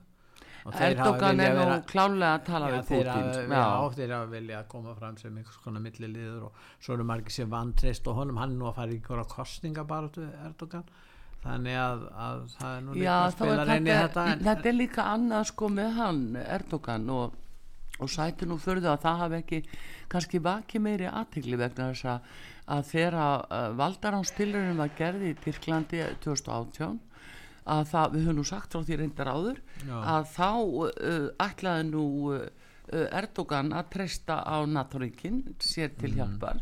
Erdogan 0.72 1.40
er 1.44 1.58
nú 1.58 1.64
klálega 1.84 2.30
að 2.38 2.44
tala 2.46 2.68
Já, 2.70 2.74
við 2.74 2.86
Putin 2.88 3.50
já, 3.52 3.64
þeir 3.92 4.12
hafa 4.16 4.28
vilja 4.30 4.60
að 4.62 4.68
koma 4.72 4.94
fram 4.96 5.18
sem 5.20 5.34
einhvers 5.36 5.58
konar 5.60 5.82
milliliður 5.84 6.46
og 6.46 6.62
svo 6.78 6.94
eru 6.96 7.04
margir 7.04 7.36
sem 7.36 7.50
vantreyst 7.52 8.08
og 8.08 8.16
honum. 8.22 8.40
Hann 8.40 8.56
nú 8.56 8.70
að 8.70 8.78
fara 8.78 8.94
í 8.94 8.96
einhverja 8.96 9.26
kostningabaratu 9.34 10.24
Erdogan. 10.46 10.88
Þannig 11.44 11.76
að, 11.76 12.04
að 12.24 12.42
það 12.54 12.76
er 12.78 12.82
nú 12.86 12.96
líka 12.96 13.14
að 13.20 13.32
spila 13.34 13.64
reyni 13.68 13.92
þetta, 13.92 14.26
en, 14.32 14.44
þetta 14.46 14.70
er 14.70 14.76
líka 14.78 15.08
annað 15.12 15.48
sko 15.50 15.68
með 15.76 15.90
hann 15.98 16.22
Erdogan 16.40 17.10
og, 17.12 17.34
og 18.00 18.12
sæti 18.14 18.48
nú 18.48 18.56
það 18.62 18.88
að 18.94 19.02
það 19.02 19.20
hafi 19.20 19.40
ekki 19.42 19.62
kannski 20.14 20.40
vakið 20.46 20.84
meiri 20.86 21.10
aðtegli 21.10 21.58
vegna 21.60 21.90
þess 21.92 22.08
að, 22.14 22.30
þeirra 22.88 23.26
uh, 23.44 23.66
valdaránstilurinn 23.76 24.80
var 24.80 24.96
gerði 24.96 25.34
í 25.34 25.36
Tyrklandi 25.44 26.00
2018 26.24 26.96
að 27.64 27.86
það, 27.92 28.12
við 28.14 28.26
höfum 28.26 28.36
nú 28.40 28.44
sagt 28.44 28.74
frá 28.76 28.82
því 28.84 28.96
reyndar 29.00 29.30
áður 29.32 29.62
Já. 29.88 29.96
að 30.16 30.28
þá 30.34 30.48
uh, 30.84 31.26
ætlaði 31.48 31.88
nú 31.90 32.04
uh, 32.34 32.44
Erdogan 32.92 33.72
að 33.72 33.86
treysta 33.94 34.42
á 34.44 34.60
NATO-ríkin 34.68 35.38
sér 35.64 35.94
til 35.96 36.12
hjálpar 36.18 36.58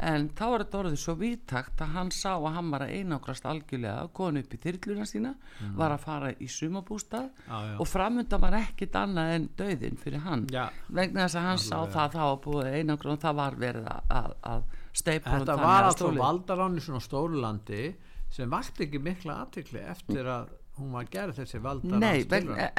en 0.00 0.30
þá 0.32 0.40
var 0.48 0.62
þetta 0.64 0.78
orðið 0.78 0.94
svo 1.02 1.14
vítakt 1.20 1.82
að 1.84 1.90
hann 1.92 2.10
sá 2.16 2.30
að 2.38 2.54
hann 2.54 2.70
var 2.72 2.86
að 2.86 2.94
einangrast 2.96 3.44
algjörlega 3.44 4.06
konu 4.16 4.40
upp 4.40 4.54
í 4.56 4.60
þyrluna 4.62 5.04
sína 5.10 5.34
var 5.76 5.92
að 5.92 6.00
fara 6.06 6.30
í 6.40 6.48
sumabústað 6.48 7.26
já. 7.44 7.76
og 7.76 7.84
framönda 7.90 8.38
var 8.40 8.56
ekkit 8.62 8.96
annað 8.96 9.32
en 9.34 9.48
döðin 9.60 10.00
fyrir 10.00 10.24
hann 10.24 10.46
Já. 10.48 10.70
vegna 10.88 11.26
þess 11.26 11.36
að 11.42 11.48
hann 11.50 11.60
sá 11.60 11.76
Alveg. 11.76 11.92
það 11.92 12.04
að 12.06 12.14
það 12.16 12.30
var 12.30 12.40
búið 12.48 12.78
einangrun 12.80 13.20
það 13.26 13.36
var 13.42 13.58
verið 13.66 13.90
að, 13.92 14.00
að, 14.22 14.30
að 14.54 14.64
steipa 15.02 15.34
þetta 15.36 15.58
var 15.60 15.68
að 15.68 15.90
alltaf 15.90 16.00
stólinn- 16.00 16.24
valdarán 16.24 16.80
í 16.80 16.86
svona 16.88 17.04
stóru 17.04 17.44
landi 17.44 17.82
sem 18.30 18.50
vakti 18.50 18.86
ekki 18.86 19.00
mikla 19.02 19.40
aðtikli 19.44 19.82
eftir 19.90 20.28
að 20.30 20.50
hún 20.80 20.92
var 20.94 21.08
gerð 21.12 21.36
þessi 21.42 21.58
valdarán 21.60 22.00
Nei, 22.00 22.22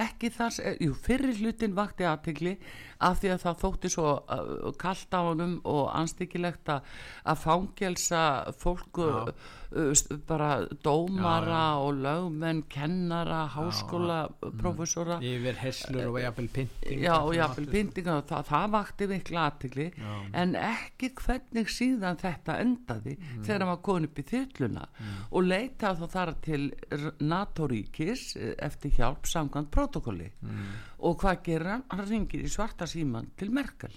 ekki 0.01 0.31
þar, 0.33 0.53
sem- 0.55 0.77
jú, 0.81 0.93
fyrri 0.97 1.35
hlutin 1.37 1.75
vakti 1.77 2.07
aðtegli 2.07 2.55
af 3.01 3.21
því 3.21 3.33
að 3.35 3.41
það 3.45 3.63
þótti 3.63 3.91
svo 3.95 4.11
uh, 4.19 4.69
kallt 4.81 5.17
á 5.17 5.21
honum 5.25 5.57
og 5.67 5.89
anstíkilegt 5.97 6.69
að 6.71 7.41
fangelsa 7.41 8.21
fólk 8.61 9.01
uh, 9.01 9.31
uh, 9.73 9.93
bara 10.27 10.67
dómara 10.83 11.63
og 11.81 12.01
lögmenn, 12.03 12.63
kennara, 12.71 13.43
háskóla, 13.55 14.19
professora 14.59 15.19
yfir 15.23 15.57
heslur 15.61 16.11
og 16.11 16.19
jafnvel 16.21 16.49
pynting 16.55 17.01
Já, 17.01 17.15
og 17.19 17.33
jáfnvel 17.37 17.69
pyntingar 17.71 18.21
og 18.21 18.27
það, 18.29 18.45
það 18.51 18.67
vakti 18.75 19.09
mikla 19.11 19.47
aðtegli 19.49 19.87
en 20.43 20.55
ekki 20.59 21.11
hvernig 21.21 21.71
síðan 21.71 22.19
þetta 22.21 22.57
endaði 22.61 23.17
þegar 23.41 23.63
hann 23.63 23.71
var 23.73 23.81
komin 23.85 24.09
upp 24.09 24.21
í 24.21 24.27
þyrluna 24.31 24.87
og 25.31 25.47
leita 25.47 25.95
þá 25.97 26.05
þar 26.15 26.33
til 26.45 26.61
NATO-ríkis 27.21 28.35
eh, 28.37 28.53
eftir 28.61 28.93
hjálp 28.97 29.29
samkvæmt 29.29 29.71
protokolli 29.73 30.29
og 31.01 31.17
hvað 31.21 31.41
gerir 31.45 31.69
hann? 31.71 31.83
Hann 31.89 32.07
ringir 32.07 32.43
í 32.45 32.51
svarta 32.51 32.85
síman 32.89 33.31
til 33.39 33.49
Merkel. 33.53 33.93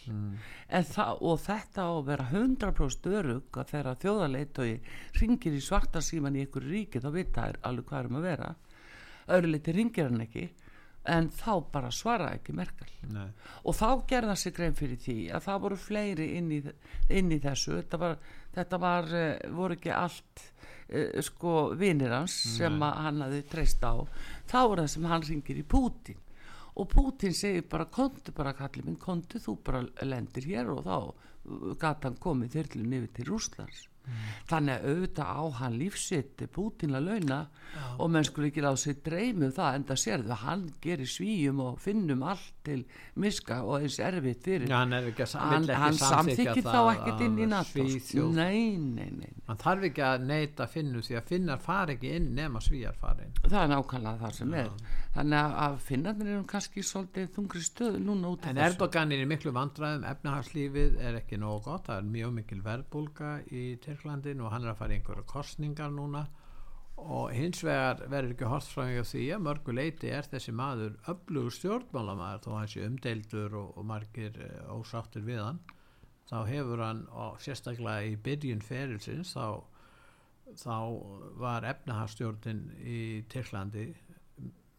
Það, 0.68 1.20
og 1.20 1.40
þetta 1.44 1.84
á 1.84 1.92
að 1.92 2.04
vera 2.08 2.28
100% 2.32 3.08
örug 3.12 3.58
að 3.60 3.72
þegar 3.74 4.02
þjóðarleitói 4.04 4.70
ringir 5.20 5.56
í 5.58 5.62
svarta 5.64 6.02
síman 6.04 6.38
í 6.38 6.44
einhverju 6.44 6.72
ríki 6.72 7.02
þá 7.04 7.10
vita 7.14 7.48
þær 7.48 7.60
alveg 7.68 7.90
hvað 7.90 8.00
er 8.00 8.10
um 8.10 8.20
að 8.20 8.28
vera. 8.30 8.52
Öðru 9.36 9.52
leiti 9.52 9.76
ringir 9.76 10.08
hann 10.08 10.24
ekki 10.24 10.48
en 11.14 11.28
þá 11.36 11.52
bara 11.72 11.92
svara 11.92 12.30
ekki 12.38 12.54
Merkel. 12.56 12.88
Nei. 13.12 13.28
og 13.68 13.76
þá 13.76 13.88
gerða 14.08 14.38
sig 14.40 14.54
grein 14.56 14.76
fyrir 14.76 14.96
því 14.96 15.18
að 15.36 15.44
það 15.44 15.62
voru 15.66 15.76
fleiri 15.76 16.28
inn 16.38 16.50
í, 16.56 16.62
inn 17.12 17.32
í 17.34 17.40
þessu. 17.44 17.76
Þetta 17.82 18.00
var, 18.00 18.18
þetta 18.56 18.80
var 18.80 19.12
uh, 19.12 19.30
voru 19.52 19.76
ekki 19.76 19.92
allt 19.92 20.44
uh, 20.88 21.20
sko 21.24 21.74
vinir 21.76 22.16
hans 22.16 22.38
sem 22.56 22.80
hann 22.80 23.20
hafði 23.26 23.42
treyst 23.52 23.84
á. 23.84 24.00
Þá 24.48 24.60
er 24.62 24.84
það 24.86 24.92
sem 24.96 25.10
hann 25.12 25.28
ringir 25.28 25.60
í 25.60 25.66
Pútin 25.68 26.23
og 26.74 26.88
Pútin 26.90 27.34
segir 27.37 27.66
bara 27.70 27.87
kontu 27.87 28.32
bara 28.34 28.54
kallið 28.58 28.88
minn, 28.88 29.00
kontu 29.00 29.38
þú 29.38 29.56
bara 29.66 29.84
lendir 30.02 30.48
hér 30.50 30.72
og 30.74 30.84
þá 30.87 31.76
gata 31.78 32.08
hann 32.08 32.20
komið 32.20 32.56
þyrlun 32.56 32.96
yfir 32.98 33.12
til 33.18 33.28
Rúslands 33.30 33.84
þannig 34.50 34.74
að 34.74 34.88
auðvitað 34.90 35.30
á 35.34 35.42
hann 35.60 35.78
lífsitt 35.80 36.44
Pútin 36.54 36.94
að 36.94 37.08
launa 37.08 37.38
og 37.98 38.10
menn 38.12 38.26
skulle 38.26 38.50
ekki 38.50 38.62
láta 38.64 38.82
sig 38.84 39.00
dreymu 39.06 39.50
það 39.54 39.78
en 39.78 39.86
það 39.88 40.00
sérðu 40.04 40.34
að 40.34 40.42
hann 40.44 40.64
gerir 40.84 41.10
svíjum 41.10 41.62
og 41.64 41.78
finnum 41.82 42.24
allt 42.26 42.52
til 42.64 42.80
miska 43.20 43.62
og 43.64 43.82
eins 43.82 43.98
erfitt 44.00 44.44
fyrir. 44.44 44.68
Já, 44.68 44.76
hann 44.82 44.96
er 44.96 45.08
ekki 45.10 45.28
hann, 45.40 45.68
hann 45.68 45.98
samþykir 46.00 46.62
þá 46.64 46.80
ekkert 46.94 47.24
inn 47.26 47.40
í 47.40 47.48
NATO. 47.50 47.88
nei, 48.34 48.76
nei, 48.78 49.10
nei 49.10 49.34
hann 49.48 49.60
þarf 49.60 49.88
ekki 49.90 50.04
að 50.04 50.22
neita 50.28 50.66
finnu 50.70 51.02
því 51.04 51.18
að 51.18 51.26
finnar 51.28 51.60
fari 51.62 51.96
ekki 51.98 52.12
inn 52.16 52.30
nema 52.36 52.62
svíjar 52.64 52.96
fari 52.96 53.26
inn. 53.26 53.34
Það 53.42 53.58
er 53.60 53.70
nákvæmlega 53.74 54.22
það 54.22 54.36
sem 54.38 54.54
er. 54.60 54.70
Þannig 55.14 55.58
að, 55.64 55.76
finnarnir 55.84 56.30
eru 56.32 56.46
kannski 56.50 56.84
svolítið 56.84 57.28
þungri 57.36 57.64
stöðu 57.64 58.00
núna 58.02 58.32
út 58.32 58.46
af 58.46 58.50
En 58.50 58.58
þessu. 58.58 58.72
Erdogan 58.72 59.12
er 59.14 59.24
í 59.24 59.28
miklu 59.28 59.52
vandræðum, 59.54 60.06
efnahagslífið 60.10 60.96
er 61.04 61.18
ekki 61.20 61.38
nógu 61.42 61.60
gott, 61.68 61.84
það 61.90 62.00
er 62.00 62.08
mjög 62.16 62.32
mikil 62.40 62.60
verðbólga 62.64 63.34
í 63.52 63.66
Tyrklandin 63.94 64.42
og 64.42 64.50
hann 64.52 64.64
er 64.66 64.72
að 64.72 64.80
fara 64.80 64.94
í 64.94 64.98
einhverja 64.98 65.26
kostningar 65.30 65.92
núna. 65.94 66.26
Og 66.94 67.33
hins 67.35 67.62
vegar 67.66 68.04
verður 68.07 68.35
ekki 68.37 68.48
hort 68.50 68.68
frá 68.70 68.85
mig 68.87 69.00
á 69.02 69.07
því 69.07 69.24
að 69.35 69.44
mörgu 69.48 69.74
leiti 69.74 70.11
er 70.14 70.28
þessi 70.30 70.54
maður 70.54 70.94
öflugur 71.11 71.54
stjórnmálamæður 71.57 72.44
þó 72.44 72.50
hann 72.54 72.70
sé 72.70 72.85
umdeildur 72.87 73.57
og, 73.59 73.72
og 73.78 73.88
margir 73.88 74.38
uh, 74.38 74.74
ósáttir 74.76 75.26
við 75.26 75.42
hann. 75.42 75.59
Þá 76.30 76.38
hefur 76.48 76.83
hann 76.85 77.02
og 77.11 77.40
sérstaklega 77.42 78.07
í 78.09 78.14
byrjun 78.24 78.62
ferilsins 78.64 79.35
þá, 79.35 79.61
þá 80.54 80.76
var 81.42 81.66
efnahagsstjórnin 81.74 82.62
í 82.80 83.00
Tyrklandi 83.33 83.90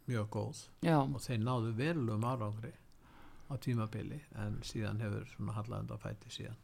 mjög 0.06 0.30
góð 0.34 0.64
já, 0.86 0.98
og 1.02 1.22
þeir 1.22 1.42
náðu 1.42 1.72
verulegum 1.78 2.26
árangri 2.30 2.74
á 3.50 3.54
tímabili 3.62 4.22
en 4.42 4.60
síðan 4.66 5.02
hefur 5.02 5.26
svona 5.34 5.56
hallað 5.58 5.86
undan 5.86 6.02
fæti 6.02 6.34
síðan 6.34 6.60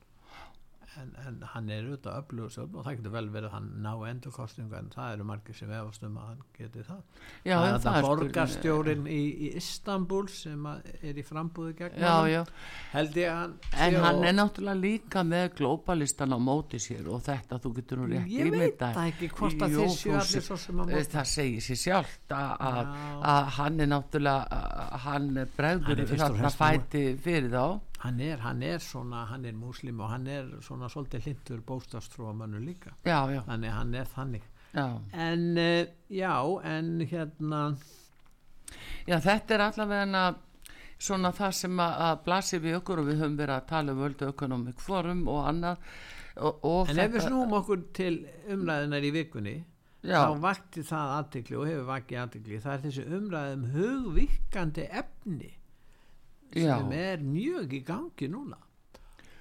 en, 0.99 1.11
en 1.25 1.35
hann 1.53 1.69
er 1.71 1.85
auðvitað 1.87 2.17
öflugur 2.19 2.49
stjórn 2.51 2.73
og 2.75 2.83
það 2.85 2.95
getur 2.97 3.11
vel 3.13 3.27
verið 3.31 3.47
að 3.47 3.53
hann 3.55 3.67
ná 3.85 3.91
endurkostningu 4.09 4.75
en 4.75 4.89
það 4.91 5.13
eru 5.15 5.23
margir 5.29 5.55
sem 5.55 5.69
efast 5.71 6.03
um 6.03 6.17
að 6.19 6.25
hann 6.31 6.41
geti 6.57 6.83
það. 6.87 6.97
Já, 7.45 7.53
það 7.55 7.63
já, 7.63 7.69
er 7.69 7.77
þetta 7.77 7.93
spurning- 7.93 8.19
borgarstjórin 8.21 9.05
í, 9.07 9.19
í 9.31 9.51
Istanbul 9.61 10.27
sem 10.27 10.65
er 10.73 11.21
í 11.21 11.23
frambúði 11.23 11.75
gegn 11.79 11.95
já, 12.03 12.15
já, 12.33 12.41
held 12.91 13.19
ég 13.21 13.31
að 13.31 13.39
hann 13.39 13.53
en 13.71 13.95
sé 13.95 14.01
hann 14.03 14.19
og- 14.19 14.25
er 14.31 14.35
náttúrulega 14.41 14.81
líka 14.81 15.23
með 15.31 15.47
glóbalistan 15.61 16.35
á 16.35 16.39
móti 16.41 16.81
sér 16.83 17.07
og 17.07 17.23
þetta 17.29 17.61
þú 17.63 17.73
getur 17.79 18.01
nú 18.03 18.09
rétt 18.11 18.27
ég 18.35 18.51
veit 18.51 18.77
það 18.83 18.99
ekki 19.13 19.31
hvort 19.37 19.63
að 19.67 19.77
þeir 19.79 19.93
séu 19.95 20.17
allir 20.19 20.45
svo 20.49 20.57
sem 20.65 20.83
að 20.83 20.91
Eh, 20.91 21.05
það 21.15 21.29
segir 21.35 21.61
sér 21.69 21.79
sjálft 21.85 22.35
að, 22.35 23.47
hann 23.57 23.79
er 23.79 23.87
náttúrulega 23.95 24.99
hann 25.07 25.31
bregður 25.55 26.03
er 26.03 26.11
og 26.11 26.19
þarna 26.25 26.51
fæti 26.51 27.05
fyrir 27.21 27.49
þá 27.53 27.79
hann 28.01 28.19
er, 28.19 28.37
hann 28.41 28.61
er 28.65 28.81
svona, 28.81 29.25
hann 29.29 29.45
er 29.45 29.57
múslim 29.57 29.99
og 30.01 30.09
hann 30.09 30.27
er 30.27 30.47
svona 30.65 30.89
svolítið 30.89 31.27
hlindur 31.27 31.63
bóstafstrúamannu 31.67 32.61
líka. 32.63 32.95
Já, 33.05 33.19
já, 33.29 33.41
þannig 33.47 33.75
hann 33.77 33.97
er 33.97 34.13
þannig. 34.15 34.47
Já. 34.71 34.85
En 35.11 35.43
uh, 35.59 35.83
já, 36.09 36.35
en 36.63 36.93
hérna 37.03 37.61
Já, 39.05 39.17
þetta 39.19 39.55
er 39.55 39.63
allavega 39.65 40.23
svona 41.01 41.31
það 41.35 41.57
sem 41.57 41.81
að, 41.83 41.97
að 42.07 42.21
blasi 42.25 42.59
við 42.63 42.77
okkur 42.79 43.01
og 43.01 43.09
við 43.09 43.21
höfum 43.23 43.37
verið 43.39 43.57
að 43.57 43.69
tala 43.71 43.93
um 43.93 44.01
World 44.03 44.23
Economic 44.29 44.83
Forum 44.83 45.25
og 45.31 45.41
annað. 45.49 45.89
Og, 46.37 46.61
og 46.63 46.91
En 46.91 47.01
ef 47.03 47.11
við 47.11 47.25
snúum 47.25 47.57
okkur 47.57 47.81
til 47.97 48.13
umræðunar 48.53 49.03
í 49.03 49.11
vikunni 49.11 49.57
Já. 50.01 50.23
þá 50.23 50.37
vakti 50.41 50.83
það 50.87 51.15
aðtikli 51.17 51.57
og 51.59 51.65
hefur 51.67 51.89
vakið 51.89 52.21
aðtikli 52.21 52.61
það 52.63 52.73
er 52.73 52.85
þessi 52.85 53.03
umræðum 53.17 53.65
hugvíkandi 53.75 54.85
efni 55.01 55.49
Já. 56.55 56.77
sem 56.77 56.91
er 56.97 57.23
mjög 57.23 57.73
í 57.73 57.81
gangi 57.87 58.29
núna 58.31 58.59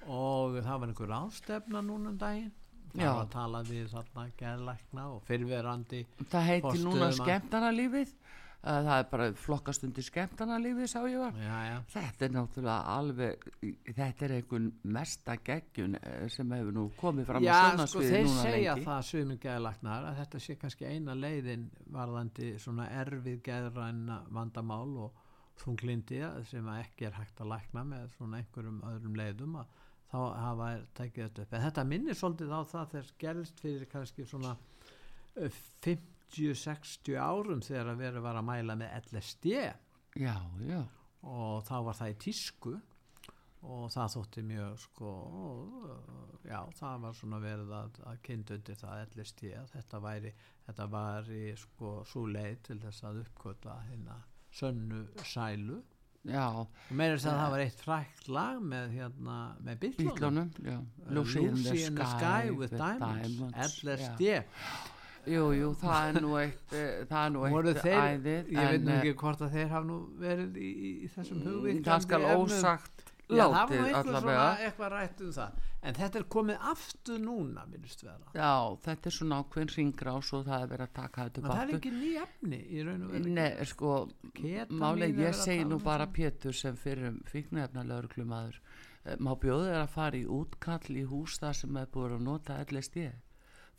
og 0.07 0.57
það 0.61 0.79
var 0.79 0.87
einhver 0.91 1.15
ástefna 1.19 1.83
núna 1.85 2.13
um 2.13 2.17
daginn 2.21 2.51
það 2.91 3.03
Já. 3.05 3.11
var 3.13 3.25
að 3.25 3.33
tala 3.35 3.63
við 3.67 3.87
þarna 3.93 4.27
geðlækna 4.39 5.07
og 5.13 5.23
fyrverandi 5.27 6.05
það 6.27 6.47
heiti 6.49 6.61
núna 6.67 6.71
forstöðumann. 6.71 7.19
skemmtana 7.19 7.71
lífið 7.75 8.15
það 8.61 8.91
er 8.93 9.05
bara 9.09 9.27
flokkastundi 9.41 10.03
skemmtana 10.05 10.57
lífið 10.61 10.89
sá 10.91 10.99
ég 11.09 11.17
var 11.17 11.37
já, 11.41 11.55
já, 11.65 11.77
þetta 11.95 12.25
er 12.27 12.33
náttúrulega 12.35 12.95
alveg 12.95 13.47
þetta 13.87 14.27
er 14.27 14.33
einhvern 14.35 14.67
mesta 14.97 15.37
geggjun 15.41 15.97
eh, 15.97 16.27
sem 16.29 16.53
hefur 16.53 16.75
nú 16.75 16.85
komið 16.99 17.31
fram 17.31 17.47
Já, 17.47 17.55
á 17.57 17.81
sko 17.87 18.03
sjónasviði 18.03 18.11
þeir 18.11 18.27
núna 18.27 18.45
segja 18.45 18.75
lengi 18.75 18.87
það 18.89 19.07
sumir 19.09 19.41
geðlæknar 19.47 20.07
að 20.11 20.21
þetta 20.21 20.43
sé 20.45 20.57
kannski 20.61 20.91
eina 20.91 21.17
leiðin 21.17 21.65
varðandi 21.95 22.53
svona 22.61 22.87
erfið 23.01 23.41
geðræna 23.49 24.21
vandamál 24.29 24.97
og 25.07 25.20
þunglindi 25.61 26.19
sem 26.49 26.67
ekki 26.75 27.07
er 27.07 27.17
hægt 27.17 27.41
að 27.41 27.51
lækna 27.53 27.85
með 27.87 28.11
svona 28.15 28.41
einhverjum 28.41 28.81
öðrum 28.91 29.17
leiðum 29.19 29.57
að 29.61 29.79
þá 30.11 30.17
hafa 30.43 30.69
tekið 30.97 31.23
þetta 31.27 31.43
upp. 31.45 31.53
En 31.55 31.65
þetta 31.65 31.87
minnir 31.87 32.19
svolítið 32.19 32.51
á 32.51 32.61
það 32.73 32.93
þess 32.95 33.17
gerist 33.23 33.63
fyrir 33.63 33.89
kannski 33.91 34.27
svona 34.27 34.55
50-60 35.39 37.19
árum 37.21 37.61
þegar 37.63 37.93
að 37.93 38.01
vera 38.03 38.23
að 38.33 38.47
mæla 38.47 38.77
með 38.79 38.95
LSD 39.05 39.53
já, 39.55 40.37
já. 40.67 40.81
Og 41.21 41.61
þá 41.67 41.75
var 41.87 41.99
það 41.99 42.13
í 42.13 42.17
tísku 42.25 42.73
og 43.61 43.91
það 43.93 44.13
þótti 44.15 44.43
mjög 44.49 44.77
sko 44.81 45.09
já 46.47 46.59
það 46.79 47.03
var 47.03 47.17
svona 47.17 47.39
verið 47.43 47.73
að, 47.77 47.99
að 48.09 48.21
kynna 48.25 48.55
undir 48.57 48.79
það 48.79 49.01
ellist 49.03 49.43
ég 49.45 49.59
að 49.59 49.73
þetta 49.75 49.99
væri 50.01 50.31
þetta 50.65 50.87
var 50.95 51.29
í 51.35 51.43
sko 51.61 51.91
svo 52.09 52.25
leið 52.25 52.63
til 52.67 52.79
þess 52.81 53.05
að 53.05 53.21
uppkvöta 53.21 53.77
hérna 53.91 54.17
sönnu 54.51 55.05
sælu. 55.23 55.81
Já. 56.21 56.45
Og 56.53 56.93
meira 56.93 57.15
þess 57.17 57.29
að 57.31 57.37
það 57.39 57.51
var 57.51 57.61
eitt 57.63 57.79
frækt 57.81 58.27
lag 58.29 58.57
með 58.61 58.91
hérna 58.93 59.37
með 59.65 59.79
bílónum 59.97 60.51
Lucy 61.09 61.45
in 61.47 61.63
the 61.97 62.05
Sky, 62.11 62.51
with 62.53 62.75
Diamonds, 62.77 63.79
LSD 63.81 64.35
Jú, 65.29 65.47
jú, 65.53 65.71
það 65.77 66.07
er 66.11 66.23
nú 66.23 66.31
eitt 66.39 66.71
eh, 66.73 67.01
það 67.09 67.25
er 67.25 67.33
nú 67.33 67.41
eitt 67.45 67.81
þeir, 67.83 67.97
æðið 68.01 68.47
ég 68.55 68.69
veit 68.71 68.85
nú 68.85 68.93
ekki 68.95 69.11
hvort 69.21 69.41
að 69.45 69.57
þeir 69.57 69.67
hafa 69.69 69.85
nú 69.85 69.97
verið 70.21 70.55
í, 70.57 70.69
í 71.05 71.09
þessum 71.13 71.43
hugvíkandi 71.45 71.89
það 71.89 72.05
skal 72.07 72.21
ósagt 72.31 73.03
Já, 73.31 73.45
það 73.53 73.71
var 74.25 74.61
eitthvað, 74.61 74.93
rætt 74.93 75.21
um 75.25 75.31
það. 75.35 75.59
En 75.81 75.97
þetta 75.97 76.19
er 76.19 76.25
komið 76.35 76.65
aftur 76.71 77.21
núna 77.21 77.63
minnst 77.69 78.03
vera. 78.05 78.33
Já, 78.35 78.51
þetta 78.85 79.09
er 79.09 79.15
svona 79.15 79.39
ákveðin 79.41 79.71
ringrás 79.75 80.29
og 80.37 80.45
það 80.49 80.65
er 80.65 80.69
verið 80.73 80.85
að 80.85 80.93
taka 80.99 81.25
þetta 81.27 81.43
það 81.47 81.63
er 81.63 81.73
ekki 81.77 81.93
ný 81.95 82.11
efni 82.21 82.59
í 82.61 82.85
raun 82.85 83.07
og 83.07 83.15
veru. 83.15 83.33
Nei, 83.39 83.65
sko, 83.71 83.95
málega 84.83 85.25
ég 85.25 85.39
segi 85.41 85.65
nú 85.65 85.79
um 85.79 85.83
bara 85.87 86.07
Pétur 86.11 86.57
sem 86.57 86.77
fyrir 86.77 87.17
fíknefna 87.31 87.87
lauruglumadur 87.87 88.61
eh, 88.61 89.17
má 89.17 89.33
bjóður 89.41 89.79
að 89.81 89.91
fara 89.95 90.21
í 90.21 90.23
útkall 90.29 91.01
í 91.01 91.07
hús 91.09 91.39
þar 91.41 91.57
sem 91.63 91.81
er 91.81 91.91
búin 91.91 92.17
að 92.19 92.25
nota 92.29 92.61
LSD 92.67 93.09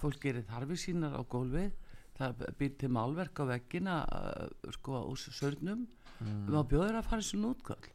fólk 0.03 0.23
gerir 0.23 0.47
þarfi 0.49 0.79
sínar 0.81 1.15
á 1.15 1.23
gólfið. 1.23 1.73
Það 2.19 2.47
býr 2.59 2.73
til 2.79 2.91
málverk 2.93 3.41
á 3.41 3.45
veggina 3.49 3.95
uh, 4.05 4.71
sko 4.75 5.07
úr 5.09 5.21
sörnum 5.23 5.87
mm. 6.21 6.51
má 6.53 6.61
bjóður 6.69 6.99
að 6.99 7.09
fara 7.09 7.25
í 7.25 7.27
svona 7.27 7.53
útkall 7.55 7.92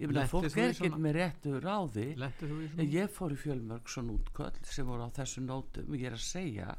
ég 0.00 0.10
meina 0.10 0.26
fólk 0.30 0.50
er 0.50 0.72
ekki 0.72 0.90
með 0.94 1.16
réttu 1.18 1.54
ráði 1.62 2.08
en 2.18 2.84
ég 2.90 3.12
fór 3.14 3.34
í 3.34 3.38
fjölmörg 3.38 3.88
svona 3.90 4.16
útköll 4.16 4.52
sem 4.66 4.86
voru 4.88 5.06
á 5.06 5.10
þessu 5.14 5.44
nótum. 5.44 5.90
Og 5.90 5.98
ég 5.98 6.10
er 6.10 6.18
að 6.18 6.26
segja 6.26 6.74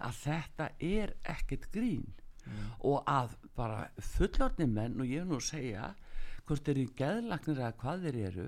að 0.00 0.20
þetta 0.24 0.72
er 0.78 1.14
ekkert 1.34 1.70
grín. 1.74 2.08
Mm. 2.40 2.68
og 2.88 3.02
að 3.10 3.34
bara 3.56 3.80
fullorni 4.14 4.66
menn 4.70 5.00
og 5.00 5.08
ég 5.08 5.22
er 5.22 5.28
nú 5.28 5.36
að 5.36 5.50
segja 5.50 5.90
hvort 6.48 6.68
eru 6.72 6.82
geðlagnir 6.98 7.60
eða 7.60 7.74
hvað 7.78 8.04
þeir 8.06 8.16
eru 8.24 8.46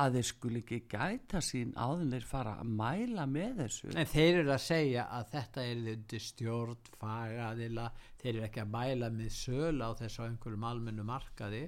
að 0.00 0.14
þeir 0.16 0.26
skul 0.28 0.52
ekki 0.60 0.78
gæta 0.88 1.42
sín 1.44 1.74
áður 1.76 2.14
þeir 2.14 2.26
fara 2.30 2.54
að 2.62 2.70
mæla 2.78 3.26
með 3.28 3.58
þessu. 3.60 3.90
En 3.92 4.08
þeir 4.08 4.38
eru 4.38 4.54
að 4.54 4.62
segja 4.64 5.04
að 5.18 5.26
þetta 5.34 5.66
er 5.68 5.82
undir 5.92 6.24
stjórn 6.24 6.90
fagaðila. 6.96 7.88
Þeir 8.22 8.32
eru 8.32 8.46
ekki 8.46 8.62
að 8.62 8.72
mæla 8.78 9.10
með 9.18 9.34
söl 9.36 9.84
á 9.84 9.90
þessu 10.00 10.24
á 10.24 10.28
einhverjum 10.30 10.68
almennu 10.70 11.04
markaði 11.10 11.62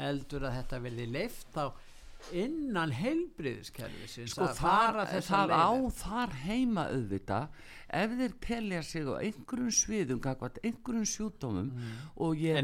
heldur 0.00 0.46
að 0.48 0.56
þetta 0.58 0.82
verði 0.86 1.06
leift 1.14 1.58
á 1.60 1.66
innan 2.36 2.92
heilbriðiskerfisins 2.94 4.34
sko 4.34 4.48
þar, 4.56 5.02
þar 5.24 5.54
á 5.56 5.70
þar 5.96 6.34
heima 6.44 6.86
auðvita 6.92 7.40
ef 7.90 8.12
þeir 8.18 8.34
telja 8.44 8.82
sig 8.86 9.08
á 9.08 9.14
einhverjum 9.18 9.72
sviðum 9.74 10.20
einhverjum 10.22 11.08
sjúdómum 11.08 11.70
mm. 11.72 11.96
og 12.22 12.38
ég 12.38 12.60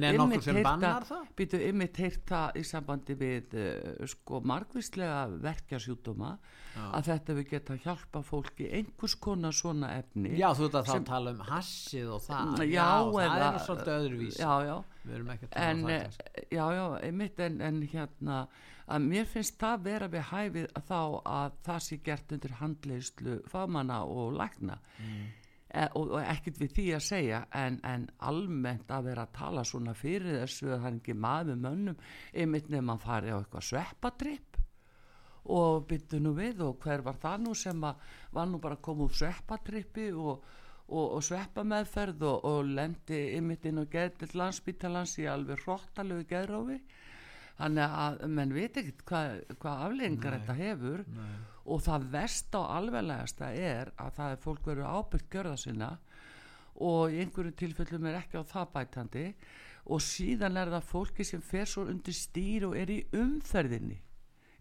ymmit 1.70 1.98
heyrta 2.02 2.42
í 2.54 2.62
sambandi 2.66 3.16
við 3.18 3.56
uh, 3.58 4.06
sko 4.06 4.42
margvíslega 4.46 5.24
verkja 5.42 5.80
sjúdóma 5.82 6.36
að 6.76 7.08
þetta 7.10 7.36
við 7.38 7.48
geta 7.54 7.76
hjálpa 7.80 8.22
fólki 8.26 8.68
einhvers 8.78 9.16
konar 9.22 9.54
svona 9.56 9.94
efni 9.96 10.34
já 10.36 10.50
þú 10.54 10.68
veit 10.68 10.78
að 10.80 10.90
þá 10.90 11.08
tala 11.08 11.32
um 11.32 11.42
hassið 11.48 12.12
og 12.12 12.22
það. 12.26 12.62
Já, 12.68 12.76
já 12.76 12.86
það 13.16 13.44
er 13.48 13.60
svolítið 13.64 13.92
öðruvís 13.96 14.40
já 14.40 14.52
já. 14.66 14.76
En, 15.06 15.84
um 15.84 15.90
eh, 15.94 16.06
já 16.50 16.64
já 16.74 16.84
einmitt 17.00 17.40
en, 17.40 17.60
en 17.62 17.82
hérna 17.92 18.40
að 18.86 19.08
mér 19.10 19.26
finnst 19.30 19.58
það 19.60 19.82
vera 19.86 20.08
við 20.10 20.28
hæfið 20.30 20.68
að 20.78 20.86
þá 20.90 21.00
að 21.32 21.56
það 21.66 21.80
sé 21.86 21.98
gert 22.06 22.34
undir 22.36 22.54
handleyslu 22.60 23.36
fagmanna 23.50 24.02
og 24.06 24.36
lækna. 24.38 24.78
Mm. 25.00 25.24
e, 25.70 25.86
og, 25.86 26.12
og 26.16 26.20
ekkert 26.22 26.60
við 26.62 26.74
því 26.76 26.86
að 26.96 27.06
segja 27.08 27.40
en, 27.62 27.80
en 27.84 28.08
almennt 28.30 28.92
að 28.94 29.08
vera 29.10 29.26
að 29.26 29.34
tala 29.40 29.64
svona 29.66 29.96
fyrir 29.98 30.42
þessu 30.42 30.70
að 30.70 30.76
það 30.76 30.90
er 30.90 31.00
ekki 31.00 31.16
maður 31.26 31.64
mönnum 31.64 32.04
einmitt 32.32 32.70
nefn 32.70 32.94
að 32.94 33.08
fara 33.08 33.34
á 33.34 33.38
eitthvað 33.40 33.68
sveppatripp. 33.70 34.60
Og 35.56 35.84
byttu 35.86 36.18
nú 36.18 36.32
við 36.34 36.62
og 36.66 36.78
hver 36.82 37.04
var 37.06 37.18
það 37.22 37.42
nú 37.44 37.52
sem 37.54 37.84
að 37.86 38.06
var 38.34 38.48
nú 38.50 38.58
bara 38.62 38.78
að 38.78 38.86
koma 38.86 39.06
úr 39.06 39.18
sveppatrippi 39.18 40.08
og 40.14 40.46
og, 40.86 41.16
og 41.16 41.22
sveppa 41.24 41.64
meðferð 41.66 42.24
og, 42.28 42.44
og 42.46 42.68
lendi 42.70 43.18
ymitt 43.36 43.66
inn 43.66 43.82
og 43.82 43.90
geði 43.90 44.20
til 44.20 44.38
landsbítalans 44.38 45.16
í 45.18 45.26
alveg 45.30 45.64
hróttalögu 45.64 46.28
geðrófi 46.30 46.78
þannig 47.58 47.98
að 48.04 48.24
menn 48.38 48.54
veit 48.54 48.80
ekki 48.80 48.94
hvað 49.08 49.36
hva 49.60 49.74
afleggingar 49.86 50.38
þetta 50.38 50.56
hefur. 50.60 51.04
nei. 51.08 51.36
og 51.66 51.80
það 51.82 52.08
vest 52.12 52.54
á 52.54 52.62
alveglegasta 52.62 53.46
er 53.50 53.92
að 53.98 54.10
það 54.18 54.32
er 54.32 54.42
fólk 54.42 54.66
verið 54.68 54.86
ábyrgt 54.86 55.30
görða 55.32 55.56
sinna 55.58 55.88
og 56.76 57.10
í 57.10 57.22
einhverju 57.24 57.54
tilfellum 57.58 58.06
er 58.06 58.20
ekki 58.20 58.38
á 58.38 58.44
það 58.46 58.72
bætandi. 58.74 59.28
Og 59.86 60.02
síðan 60.02 60.56
er 60.58 60.70
það 60.70 60.88
fólki 60.90 61.24
sem 61.24 61.40
fer 61.40 61.66
svo 61.70 61.84
undir 61.86 62.14
stýr 62.14 62.66
og 62.68 62.74
er 62.78 62.90
í 62.90 63.00
umferðinni 63.14 64.00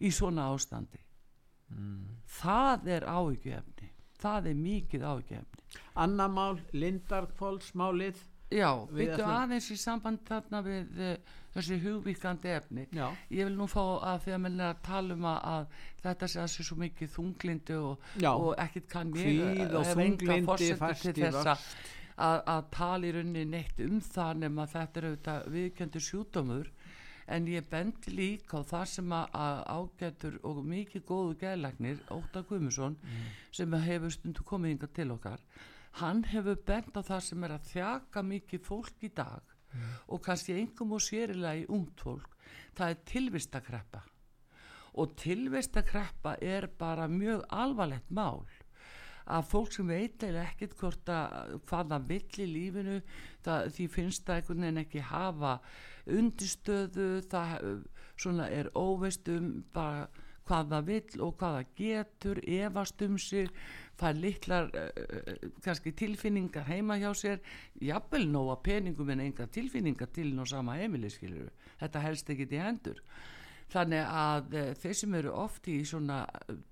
í 0.06 0.12
svona 0.14 0.52
ástandi. 0.54 1.06
Mm. 1.74 2.22
það 2.30 2.90
er 2.94 3.06
áhugjefni 3.10 3.88
það 4.22 4.52
er 4.52 4.58
mikið 4.60 5.06
áhugjefni 5.10 5.80
Anna 5.98 6.28
mál, 6.30 6.60
Lindarkvólsmálið 6.78 8.20
Já, 8.54 8.70
byttu 8.92 9.26
aðeins 9.26 9.72
í 9.74 9.78
samband 9.82 10.22
þarna 10.28 10.62
við 10.62 11.02
uh, 11.02 11.16
þessi 11.56 11.78
hugvíkandi 11.84 12.52
efni 12.52 12.86
Já. 12.92 13.08
ég 13.32 13.48
vil 13.48 13.56
nú 13.56 13.68
fá 13.72 13.82
að 13.82 14.24
því 14.26 14.36
að 14.36 14.42
menn 14.46 14.60
er 14.60 14.72
að 14.74 14.82
tala 14.86 15.16
um 15.16 15.28
að 15.32 15.68
þetta 16.04 16.32
sé 16.32 16.42
að 16.44 16.50
sé 16.54 16.66
svo 16.68 16.80
mikið 16.82 17.14
þunglindi 17.16 17.78
og, 17.80 18.10
og 18.32 18.50
ekkit 18.66 18.90
kann 18.92 19.14
ég 19.20 19.62
hef 19.64 20.02
enga 20.06 20.40
fórsetu 20.50 21.14
til 21.16 21.32
þess 21.32 21.68
að, 22.16 22.66
tala 22.76 23.08
í 23.08 23.14
rauninni 23.16 23.46
neitt 23.56 23.80
um 23.86 24.02
það 24.04 24.44
nema 24.44 24.68
þetta 24.72 25.02
er 25.02 25.10
auðvitað 25.10 25.48
viðkjöndur 25.56 26.06
sjúdómur 26.10 26.74
en 27.36 27.48
ég 27.50 27.66
bendi 27.70 28.12
líka 28.14 28.62
á 28.62 28.70
það 28.70 28.86
sem 28.92 29.16
að 29.18 29.64
ágætur 29.66 30.36
og 30.46 30.60
mikið 30.62 31.08
góðu 31.10 31.38
gæðlagnir, 31.42 32.04
Óttar 32.14 32.46
Guðmusson 32.46 33.00
mm. 33.02 33.24
sem 33.56 33.74
hefur 33.88 34.14
stundu 34.14 34.46
komið 34.46 34.76
yngar 34.76 34.94
til 34.94 35.10
okkar 35.16 35.42
hann 36.02 36.24
hefur 36.30 36.60
bent 36.68 36.94
á 36.94 37.02
það 37.02 37.22
sem 37.30 37.48
er 37.48 37.56
að 37.56 37.68
þjaka 37.72 38.24
mikið 38.30 38.66
fólk 38.68 39.06
í 39.08 39.12
dag 39.16 39.55
mm. 39.76 39.94
og 40.08 40.24
kannski 40.26 40.58
engum 40.58 40.96
og 40.98 41.04
sérilega 41.04 41.62
í 41.62 41.70
ungt 41.70 42.02
fólk 42.02 42.36
það 42.76 42.90
er 42.90 43.02
tilvistakreppa 43.12 44.04
og 44.96 45.16
tilvistakreppa 45.20 46.38
er 46.42 46.70
bara 46.80 47.08
mjög 47.12 47.44
alvarlegt 47.52 48.12
mál 48.16 48.46
að 49.26 49.48
fólk 49.50 49.74
sem 49.74 49.88
veit 49.90 50.24
eða 50.24 50.44
ekkert 50.46 50.76
hvort 50.80 51.10
að 51.10 51.56
hvaða 51.66 51.98
vill 52.10 52.44
í 52.44 52.46
lífinu 52.50 53.00
það, 53.46 53.72
því 53.74 53.88
finnst 53.96 54.26
það 54.28 54.42
einhvern 54.42 54.66
veginn 54.66 54.84
ekki 54.84 55.06
hafa 55.10 55.56
undistöðu 56.06 57.08
það 57.32 57.66
svona 58.16 58.50
er 58.54 58.70
óveist 58.78 59.28
um 59.34 59.50
bara 59.74 60.06
hvaða 60.46 60.82
vill 60.86 61.22
og 61.26 61.36
hvaða 61.40 61.64
getur 61.78 62.42
evast 62.44 63.02
um 63.06 63.18
sig 63.22 63.50
fær 64.00 64.18
litlar 64.18 64.70
uh, 64.76 65.50
kannski 65.64 65.94
tilfinningar 65.98 66.68
heima 66.70 66.98
hjá 67.02 67.12
sér 67.18 67.40
jafnvel 67.82 68.28
nóga 68.32 68.60
peningum 68.64 69.10
en 69.14 69.24
enga 69.26 69.48
tilfinningar 69.48 70.12
til 70.14 70.34
ná 70.36 70.46
sama 70.48 70.78
heimili 70.80 71.10
skilur 71.10 71.50
þetta 71.80 72.04
helst 72.04 72.30
ekki 72.30 72.50
til 72.52 72.62
hendur. 72.64 73.02
Þannig 73.74 74.06
að 74.06 74.54
uh, 74.54 74.72
þeir 74.82 75.00
sem 75.02 75.18
eru 75.22 75.34
oft 75.34 75.68
í 75.72 75.80
svona 75.88 76.24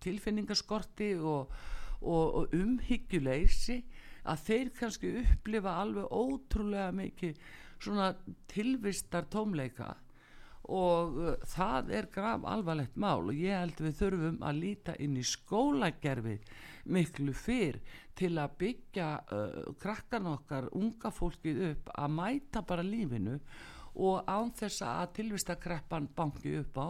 tilfinningaskorti 0.03 1.13
og, 1.17 1.53
og, 2.01 2.25
og 2.43 2.55
umhyggjuleysi 2.57 3.81
að 4.23 4.47
þeir 4.47 4.71
kannski 4.77 5.17
upplifa 5.23 5.75
alveg 5.81 6.11
ótrúlega 6.11 6.91
mikið 6.95 7.39
svona 7.83 8.13
tilvistar 8.51 9.27
tómleika 9.31 9.95
og 10.71 11.17
uh, 11.19 11.33
það 11.49 11.91
er 11.97 12.07
grav 12.11 12.45
alvarlegt 12.47 12.95
mál 12.95 13.27
og 13.27 13.35
ég 13.35 13.57
held 13.57 13.81
við 13.83 13.97
þurfum 13.99 14.39
að 14.47 14.61
líta 14.61 14.95
inn 15.03 15.17
í 15.19 15.25
skólagerfi 15.27 16.37
miklu 16.93 17.35
fyrr 17.35 17.79
til 18.15 18.33
að 18.39 18.55
byggja 18.61 19.09
uh, 19.19 19.59
krakkan 19.81 20.29
okkar, 20.31 20.69
unga 20.71 21.11
fólkið 21.11 21.61
upp 21.71 21.93
að 21.97 22.15
mæta 22.15 22.63
bara 22.67 22.85
lífinu 22.85 23.39
og 23.93 24.23
án 24.25 24.51
þess 24.57 24.85
að 24.87 25.13
tilvistakreppan 25.19 26.09
banki 26.15 26.57
upp 26.61 26.79
á 26.79 26.89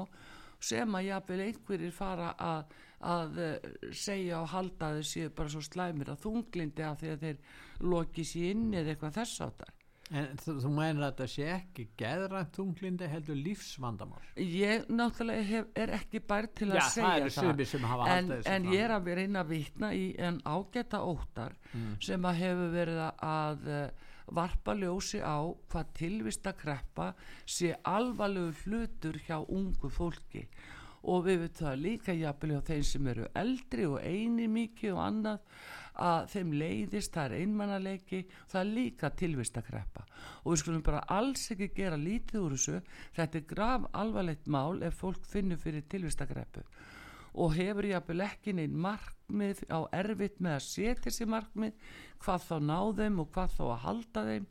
sem 0.63 0.95
að 0.95 1.09
jáfnvel 1.09 1.41
einhverjir 1.43 1.95
fara 1.95 2.31
að, 2.39 2.75
að 3.01 3.39
uh, 3.41 3.69
segja 3.89 4.43
og 4.43 4.51
halda 4.53 4.93
þessi 4.99 5.29
bara 5.33 5.49
svo 5.49 5.65
slæmir 5.65 6.13
að 6.13 6.27
þunglindi 6.27 6.85
að 6.85 7.07
þeir 7.25 7.41
loki 7.81 8.25
sér 8.27 8.53
inn 8.53 8.69
eða 8.69 8.93
eitthvað 8.93 9.17
þess 9.17 9.47
áttar 9.49 9.73
En 10.13 10.37
þú, 10.37 10.53
þú 10.61 10.71
mænir 10.75 11.01
að 11.01 11.11
þetta 11.11 11.27
sé 11.33 11.45
ekki 11.55 11.87
geðrænt 11.97 12.57
þunglindi 12.57 13.07
heldur 13.09 13.39
lífsvandamál. 13.39 14.21
Ég 14.37 14.85
náttúrulega 14.93 15.45
hef, 15.47 15.71
er 15.83 15.93
ekki 15.97 16.21
bær 16.29 16.47
til 16.53 16.69
að 16.69 16.77
Já, 16.77 16.83
það 16.85 17.29
segja 17.33 17.67
sem 17.71 17.87
hafa 17.89 18.09
en, 18.13 18.31
en 18.53 18.67
ég 18.69 18.85
er 18.85 18.93
að 18.93 19.09
reyna 19.17 19.41
að 19.41 19.53
vitna 19.55 19.89
í 19.97 20.05
en 20.21 20.37
ágæta 20.45 21.01
óttar 21.01 21.57
sem 22.03 22.29
að 22.29 22.41
hefur 22.43 22.73
verið 22.75 23.01
að 23.09 23.67
uh, 23.73 24.11
varpa 24.37 24.77
ljósi 24.77 25.23
á 25.25 25.41
hvað 25.71 25.91
tilvista 25.97 26.53
kreppa 26.57 27.11
sé 27.49 27.73
alvarlegu 27.81 28.53
hlutur 28.63 29.17
hjá 29.25 29.39
ungu 29.41 29.89
fólki. 29.91 30.45
Og 31.03 31.25
við 31.25 31.41
veitum 31.41 31.65
það 31.65 31.81
líka 31.83 32.13
jafnvel 32.15 32.53
hjá 32.53 32.67
þeim 32.69 32.83
sem 32.87 33.07
eru 33.11 33.25
eldri 33.35 33.87
og 33.89 33.97
eini 34.05 34.45
mikið 34.47 34.93
og 34.93 35.01
annað 35.03 35.63
að 36.01 36.29
þeim 36.33 36.53
leiðist, 36.57 37.13
það 37.13 37.25
er 37.25 37.43
einmannaleiki 37.43 38.23
það 38.51 38.59
er 38.61 38.71
líka 38.77 39.11
tilvistakreppa 39.19 40.05
og 40.43 40.51
við 40.51 40.63
skulum 40.63 40.85
bara 40.85 41.05
alls 41.13 41.45
ekki 41.53 41.69
gera 41.77 41.99
lítið 41.99 42.41
úr 42.41 42.57
þessu, 42.57 42.81
þetta 43.13 43.39
er 43.39 43.47
graf 43.53 43.87
alvarlegt 43.93 44.47
mál 44.47 44.81
ef 44.83 44.99
fólk 45.03 45.25
finnur 45.29 45.61
fyrir 45.61 45.85
tilvistakreppu 45.89 46.65
og 47.33 47.55
hefur 47.57 47.87
jafnvel 47.89 48.23
ekki 48.27 48.53
neinn 48.57 48.77
markmið 48.77 49.63
á 49.73 49.79
erfitt 49.95 50.39
með 50.43 50.57
að 50.59 50.65
setja 50.67 51.13
sér 51.13 51.31
markmið 51.33 51.91
hvað 52.21 52.47
þá 52.47 52.55
ná 52.69 52.79
þeim 52.99 53.21
og 53.23 53.29
hvað 53.33 53.55
þá 53.57 53.63
að 53.65 53.83
halda 53.87 54.25
þeim. 54.29 54.47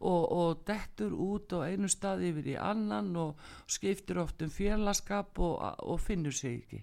Og, 0.00 0.22
og 0.32 0.60
dettur 0.64 1.12
út 1.12 1.52
á 1.52 1.68
einu 1.68 1.88
stað 1.92 2.22
yfir 2.30 2.46
í 2.54 2.56
annan 2.56 3.10
og 3.20 3.40
skiptir 3.68 4.22
oft 4.22 4.40
um 4.40 4.48
félagskap 4.48 5.36
og, 5.44 5.58
og 5.60 6.00
finnur 6.00 6.32
sig 6.32 6.62
ekki 6.62 6.80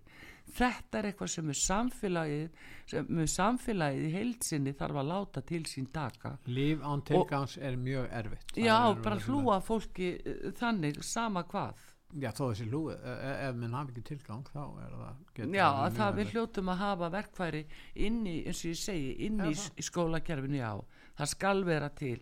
þetta 0.56 1.00
er 1.00 1.10
eitthvað 1.10 1.32
sem 1.34 1.52
er 1.52 1.60
samfélagið 1.62 2.64
sem 2.88 3.20
er 3.24 3.30
samfélagið 3.32 4.08
í 4.08 4.14
heilsinni 4.16 4.74
þarf 4.78 5.02
að 5.02 5.12
láta 5.12 5.44
til 5.48 5.64
sín 5.70 5.90
taka. 5.94 6.38
Líf 6.48 6.82
án 6.84 7.04
tilgangs 7.08 7.58
er 7.58 7.78
mjög 7.82 8.08
erfitt. 8.22 8.56
Það 8.56 8.66
já, 8.70 8.78
er 8.78 9.04
bara 9.04 9.22
hlúa 9.28 9.60
fólki 9.64 10.10
eh, 10.18 10.50
þannig 10.58 11.04
sama 11.06 11.44
hvað. 11.48 11.86
Já, 12.16 12.30
þó 12.32 12.46
þessi 12.46 12.66
lúi, 12.72 12.94
ef 12.96 13.56
minn 13.60 13.74
hafi 13.76 13.92
ekki 13.92 14.04
tilgang 14.14 14.46
þá 14.48 14.62
er 14.80 14.94
það 14.96 15.02
Já, 15.04 15.42
orðið 15.44 15.58
að 15.60 15.82
mjög 15.82 15.98
það 15.98 16.14
við 16.20 16.30
hljótum 16.32 16.70
að 16.72 16.78
hafa 16.82 17.10
verkfæri 17.18 17.64
inn 18.08 18.22
í, 18.24 18.36
eins 18.48 18.62
og 18.62 18.70
ég 18.72 18.80
segi, 18.80 19.10
inn 19.28 19.42
í, 19.44 19.52
skólakerfinu, 19.84 20.62
já, 20.62 20.72
það 21.20 21.32
skal 21.34 21.66
vera 21.68 21.90
til. 22.00 22.22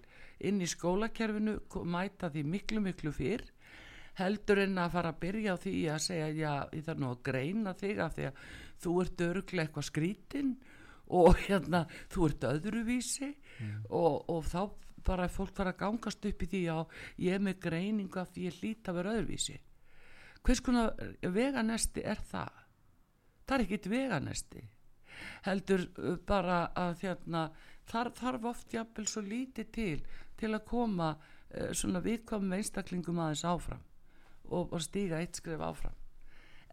Inn 0.49 0.57
í 0.57 0.67
skólakerfinu 0.67 1.59
mæta 1.85 2.31
því 2.33 2.43
miklu, 2.49 2.81
miklu 2.81 3.13
fyrr 3.13 3.45
heldur 4.19 4.61
en 4.63 4.79
að 4.79 4.95
fara 4.95 5.11
að 5.13 5.21
byrja 5.25 5.55
á 5.55 5.57
því 5.59 5.75
að 5.91 6.01
segja, 6.05 6.29
já, 6.31 6.53
ég 6.71 6.87
þarf 6.87 7.01
nú 7.01 7.11
að 7.11 7.21
greina 7.29 7.75
þig 7.75 8.01
af 8.05 8.15
því 8.15 8.27
að 8.29 8.41
þú 8.85 8.95
ert 9.03 9.23
örglega 9.27 9.65
eitthvað 9.65 9.87
skrítin 9.89 10.55
og 11.15 11.39
hérna, 11.47 11.85
þú 12.13 12.27
ert 12.29 12.49
öðruvísi. 12.49 13.31
Og, 13.89 14.25
og 14.31 14.43
þá 14.49 14.61
bara 15.05 15.29
fólk 15.29 15.53
fara 15.55 15.75
að 15.75 15.81
gangast 15.83 16.25
upp 16.25 16.43
í 16.43 16.49
því 16.49 16.61
að 16.73 16.99
ég 17.21 17.37
er 17.37 17.43
með 17.45 17.59
greiningu 17.67 18.21
af 18.21 18.31
því 18.33 18.47
ég 18.47 18.61
hlýta 18.61 18.91
að 18.91 19.01
vera 19.01 19.17
öðruvísi. 19.19 19.59
Hvers 20.45 20.61
konar 20.61 20.93
veganesti 21.21 22.03
er 22.05 22.21
það? 22.29 22.61
það 23.45 23.55
er 23.55 23.63
ekkit 23.65 23.89
veganesti. 23.89 24.63
Heldur 25.45 25.87
uh, 26.01 26.15
bara 26.27 26.59
að 26.75 26.95
þérna, 27.03 27.47
þar 27.89 28.11
þarf 28.17 28.47
oft 28.51 28.73
jafnvel 28.73 29.07
svo 29.09 29.23
lítið 29.25 29.73
til 29.75 29.97
til 30.35 30.51
að 30.51 30.65
koma 30.67 31.13
uh, 31.15 31.69
svona 31.71 32.01
viðkvæmum 32.03 32.57
einstaklingum 32.57 33.21
aðeins 33.23 33.45
áfram 33.47 33.83
og, 34.49 34.73
og 34.73 34.81
stíga 34.83 35.21
eitt 35.21 35.39
skref 35.39 35.61
áfram. 35.61 35.95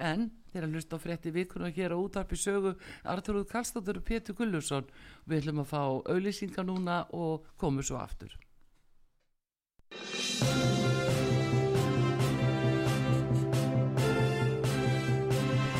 En 0.02 0.30
þeir 0.52 0.66
að 0.66 0.76
hlusta 0.76 0.98
á 0.98 1.02
frétti 1.02 1.32
vikuna 1.32 1.70
hér 1.72 1.94
á 1.94 1.98
útarpi 2.00 2.36
sögu 2.36 2.74
Arþúruð 3.04 3.50
Kallstóttur 3.52 4.00
og 4.00 4.06
Pétur 4.08 4.36
Gullursson 4.38 4.88
við 5.26 5.42
ætlum 5.42 5.62
að 5.62 5.70
fá 5.72 5.82
auðlýsingar 5.84 6.66
núna 6.66 7.04
og 7.12 7.46
komum 7.60 7.84
svo 7.84 8.00
aftur. 8.00 8.32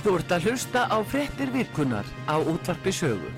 Þú 0.03 0.17
ert 0.19 0.33
að 0.35 0.49
hlusta 0.51 0.89
á 0.91 0.99
fréttir 1.07 1.53
vikunar 1.55 2.07
á 2.27 2.35
útvarpi 2.43 2.91
sögu. 2.91 3.31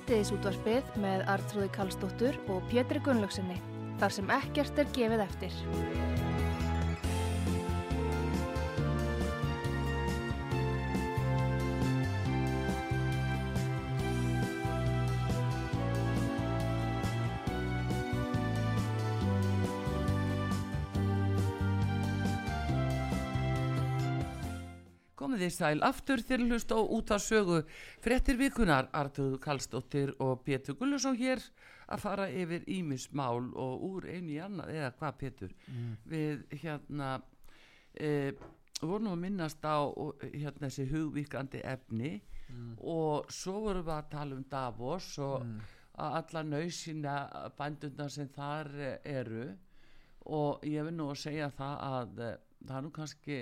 Sýtiðis 0.00 0.30
útvarpið 0.32 0.94
með 1.02 1.26
Artrúði 1.28 1.66
Kallstóttur 1.74 2.38
og 2.48 2.64
Pétri 2.70 3.02
Gunnlaugsinni. 3.04 3.58
Þar 4.00 4.16
sem 4.16 4.32
ekkert 4.32 4.80
er 4.80 4.92
gefið 4.96 5.26
eftir. 5.26 5.60
Þið 25.50 25.56
sæl 25.56 25.80
aftur 25.82 26.20
til 26.22 26.36
að 26.36 26.52
hlusta 26.52 26.76
á 26.78 26.82
út 26.94 27.10
af 27.10 27.22
sögu 27.24 27.56
fréttir 28.04 28.36
vikunar 28.38 28.86
Artur 28.94 29.32
Kallstóttir 29.42 30.12
og 30.22 30.44
Pétur 30.46 30.76
Gullusson 30.78 31.16
hér 31.18 31.40
að 31.90 32.02
fara 32.04 32.28
yfir 32.30 32.62
ímismál 32.70 33.48
og 33.58 33.82
úr 33.88 34.04
einu 34.06 34.36
í 34.36 34.38
annað 34.38 34.70
eða 34.76 34.90
hvað 35.00 35.16
Pétur? 35.18 35.56
Við 36.06 36.44
hérna 36.62 37.08
e, 37.98 38.30
vorum 38.78 39.10
að 39.10 39.18
minnast 39.24 39.66
á 39.66 39.82
og, 39.82 40.22
hérna 40.22 40.68
þessi 40.68 40.86
hugvíkandi 40.92 41.64
efni 41.66 42.12
og 42.78 43.26
svo 43.34 43.56
vorum 43.64 43.88
við 43.88 43.96
að 43.96 44.08
tala 44.12 44.38
um 44.38 44.44
Davos 44.52 45.08
og 45.18 45.48
að 45.98 46.16
alla 46.20 46.44
nöysina 46.46 47.16
bændundar 47.58 48.14
sem 48.14 48.30
þar 48.30 48.70
eru. 49.02 49.48
Og 50.30 50.62
ég 50.62 50.86
vil 50.86 50.94
nú 50.94 51.10
að 51.10 51.24
segja 51.24 51.50
það 51.50 51.76
að 51.88 52.22
eh, 52.28 52.38
það 52.68 52.76
er 52.76 52.86
nú 52.86 52.90
kannski 52.94 53.40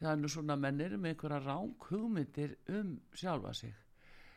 það 0.00 0.12
er 0.12 0.20
nú 0.20 0.30
svona 0.32 0.56
mennir 0.60 0.96
með 0.98 1.14
einhverja 1.14 1.40
ráng 1.44 1.88
hugmyndir 1.88 2.56
um 2.76 2.96
sjálfa 3.16 3.54
sig. 3.56 3.74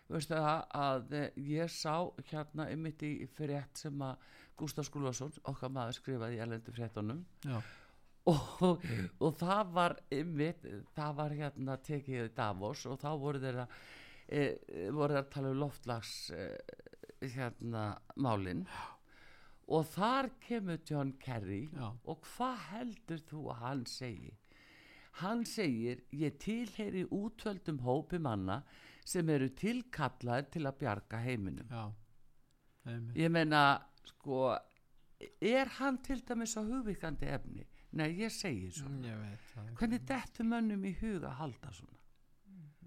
Veistu 0.09 0.33
það 0.33 0.63
að 0.73 1.11
eh, 1.19 1.41
ég 1.51 1.69
sá 1.69 1.93
hérna 2.31 2.65
einmitt 2.71 3.03
í 3.05 3.13
frétt 3.35 3.77
sem 3.77 4.01
að 4.01 4.23
Gustaf 4.59 4.87
Skúlason 4.87 5.35
okkar 5.47 5.71
maður 5.71 5.99
skrifaði 5.99 6.39
í 6.39 6.41
erlendu 6.43 6.73
fréttunum. 6.75 7.21
Já, 7.45 7.59
og, 8.29 8.83
og 9.23 9.35
það 9.39 9.73
var 9.75 9.97
einmitt, 10.11 10.65
það 10.95 11.15
var 11.21 11.35
hérna 11.37 11.77
tekið 11.85 12.25
í 12.25 12.31
Davos 12.35 12.85
og 12.89 12.99
þá 13.01 13.09
voru 13.21 13.43
þeirra 13.43 13.67
e, 14.27 14.41
voru 14.89 15.13
þeirra 15.13 15.23
að 15.23 15.31
tala 15.35 15.53
um 15.53 15.61
loftlags 15.63 16.15
e, 16.35 16.47
hérna 17.35 17.85
málin. 18.17 18.65
Og 19.69 19.85
þar 19.85 20.31
kemur 20.41 20.81
John 20.89 21.13
Kerry 21.21 21.67
Já. 21.69 21.91
og 22.09 22.23
hvað 22.33 22.61
heldur 22.71 23.25
þú 23.29 23.43
að 23.53 23.59
hann 23.63 23.83
segi 23.89 24.38
hann 25.21 25.43
segir 25.45 26.03
ég 26.15 26.37
tilheyri 26.41 27.05
útvöldum 27.15 27.79
hópi 27.85 28.19
manna 28.19 28.61
sem 29.05 29.29
eru 29.29 29.49
tilkallaðir 29.57 30.49
til 30.53 30.65
að 30.69 30.77
bjarga 30.83 31.21
heiminum. 31.23 31.67
Já 31.71 31.85
einmitt. 32.89 33.15
ég 33.17 33.31
meina 33.31 33.63
sko 34.07 34.55
er 35.41 35.67
hann 35.79 35.97
til 36.05 36.21
dæmis 36.25 36.55
á 36.57 36.61
hugvíkandi 36.63 37.27
efni? 37.35 37.65
Nei 37.99 38.11
ég 38.21 38.31
segi 38.31 38.69
svo. 38.71 38.87
Mm, 38.87 39.03
Ég 39.03 39.17
veit 39.23 39.75
hvernig 39.79 40.05
dettur 40.07 40.45
mönnum 40.45 40.83
í 40.85 40.93
huga 41.01 41.31
að 41.31 41.39
halda 41.41 41.71
svona? 41.73 41.97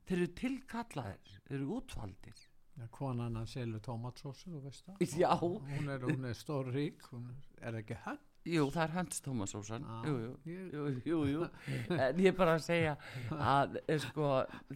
Þeir 0.06 0.18
eru 0.18 0.28
tilkallaðir 0.38 1.36
þeir 1.46 1.56
eru 1.58 1.76
útvaldir. 1.76 2.40
Já, 2.78 2.86
konan 2.90 3.36
hann 3.36 3.46
selur 3.46 3.82
tómatsósu, 3.84 4.48
þú 4.48 4.60
veist 4.64 4.86
það. 4.86 5.02
Já, 5.20 5.34
Hún 5.42 5.90
er, 5.92 6.00
hún 6.08 6.24
er 6.24 6.34
stór 6.38 6.70
rík, 6.72 7.02
hún 7.12 7.26
er 7.60 7.76
ekki 7.82 7.98
hönd 8.06 8.22
jú 8.48 8.66
það 8.74 8.83
er 8.85 8.94
Hans 8.96 9.22
Tómasósan 9.24 9.87
Já, 9.87 10.11
jú, 10.11 10.35
jú, 10.44 10.66
jú, 10.72 10.85
jú, 11.07 11.22
jú. 11.31 11.48
En 11.94 12.22
ég 12.22 12.33
er 12.33 12.37
bara 12.38 12.59
að 12.59 12.66
segja 12.66 12.96
að 13.37 13.81
eh, 13.87 13.98
sko 14.02 14.31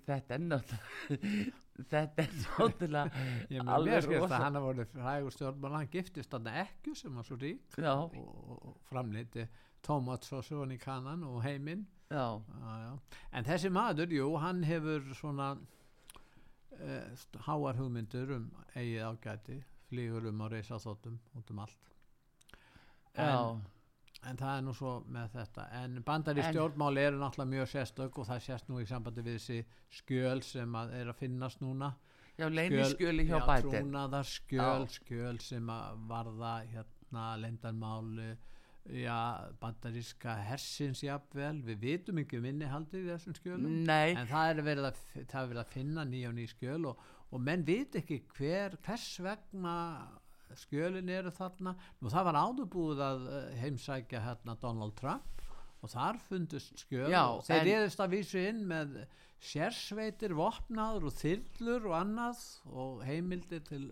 þetta 0.06 0.36
er 0.38 0.44
náttúrulega 0.46 1.54
þetta 1.92 2.24
er 2.24 2.34
náttúrulega 2.42 3.26
Ég 3.52 3.66
með 3.66 3.88
mér 3.90 4.06
skilst 4.06 4.30
að 4.30 4.36
hann 4.38 4.58
hafa 4.58 4.64
voruð 4.66 4.90
frægur 4.94 5.36
stjórnmál, 5.36 5.76
hann 5.80 5.92
giftist 5.92 6.32
þarna 6.32 6.56
ekki 6.64 6.96
sem 6.96 7.16
var 7.18 7.26
svo 7.28 7.38
rík 7.40 7.78
já, 7.80 7.92
og, 7.92 8.76
framleiti 8.88 9.46
tómatsósu 9.86 10.60
hann 10.60 10.74
í 10.74 10.80
kannan 10.82 11.24
og 11.26 11.42
heiminn. 11.44 11.86
Já. 12.10 12.42
En 13.32 13.46
þessi 13.46 13.70
maður, 13.74 14.12
jú, 14.14 14.28
hann 14.42 14.62
hefur 14.66 15.04
svona 15.18 15.52
uh, 15.56 17.26
háar 17.46 17.78
hugmyndur 17.80 18.36
um 18.38 18.48
eigið 18.74 19.04
ágæti, 19.10 19.60
flýgur 19.90 20.30
um 20.30 20.42
á 20.42 20.46
reysaþóttum 20.50 21.18
út 21.38 21.52
um 21.54 21.62
allt. 21.64 21.92
Já 23.16 23.30
En, 23.36 23.62
en 24.30 24.36
það 24.40 24.56
er 24.58 24.62
nú 24.66 24.72
svo 24.74 24.92
með 25.12 25.28
þetta. 25.36 25.64
En 25.82 26.00
bandari 26.02 26.40
En- 26.42 26.52
stjórnmáli 26.54 27.02
eru 27.06 27.18
náttúrulega 27.20 27.52
mjög 27.52 27.68
sérstök 27.74 28.18
og 28.18 28.26
það 28.26 28.40
sést 28.46 28.68
nú 28.68 28.80
í 28.82 28.86
sambandi 28.88 29.22
við 29.22 29.36
þessi 29.38 29.58
skjöl 30.00 30.42
sem 30.42 30.72
að 30.80 30.94
er 31.00 31.06
að 31.12 31.20
finnast 31.20 31.60
núna. 31.62 31.92
já, 32.38 32.48
leyniskjöli 32.52 33.24
hjá 33.28 33.38
já, 33.38 33.46
bætin 33.46 33.70
trúnaðar 33.70 34.26
skjöl, 34.28 34.82
Já. 34.84 34.92
skjöl 34.98 35.38
sem 35.40 35.70
að 35.72 36.02
varða 36.08 36.50
hérna 36.68 37.22
lendarmáli 37.40 38.36
já, 38.92 39.48
bandaríska 39.60 40.34
hersins 40.44 41.00
jafnvel, 41.02 41.62
við 41.64 41.78
vitum 41.80 42.18
ekki 42.20 42.36
um 42.38 42.44
innihaldið 42.50 43.06
í 43.06 43.10
þessum 43.14 43.34
skjölum 43.38 43.78
Nei, 43.88 44.12
en 44.14 44.26
það 44.28 44.50
er 44.50 44.60
verið 44.68 44.84
að, 44.90 45.00
er 45.22 45.48
verið 45.48 45.62
að 45.62 45.72
finna 45.72 46.04
nýja 46.04 46.28
og 46.28 46.36
ný 46.36 46.44
skjöl 46.52 46.84
og, 46.92 47.00
og 47.32 47.40
menn 47.40 47.64
vit 47.64 47.96
ekki 48.02 48.20
hver, 48.36 48.76
hvers 48.84 49.08
vegna 49.24 49.74
skjölin 50.54 51.08
eru 51.08 51.30
þarna. 51.30 51.74
Nú 52.00 52.08
það 52.12 52.24
var 52.30 52.40
áðurbúið 52.44 53.00
að 53.10 53.26
eh, 53.32 53.56
heimsækja 53.64 54.20
hérna 54.24 54.56
Donald 54.60 54.94
Trump 54.96 55.42
og 55.82 55.90
þar 55.92 56.18
fundust 56.28 56.78
skjöl. 56.86 57.10
Já, 57.12 57.22
og 57.36 57.44
þeir 57.46 57.72
eðist 57.76 58.00
að 58.00 58.10
vísu 58.16 58.38
inn 58.48 58.64
með 58.66 58.96
sérsveitir, 59.46 60.32
vopnaður 60.32 61.04
og 61.10 61.12
þyrlur 61.12 61.84
og 61.90 61.94
annað 61.98 62.38
og 62.72 63.02
heimildir 63.04 63.60
til 63.68 63.82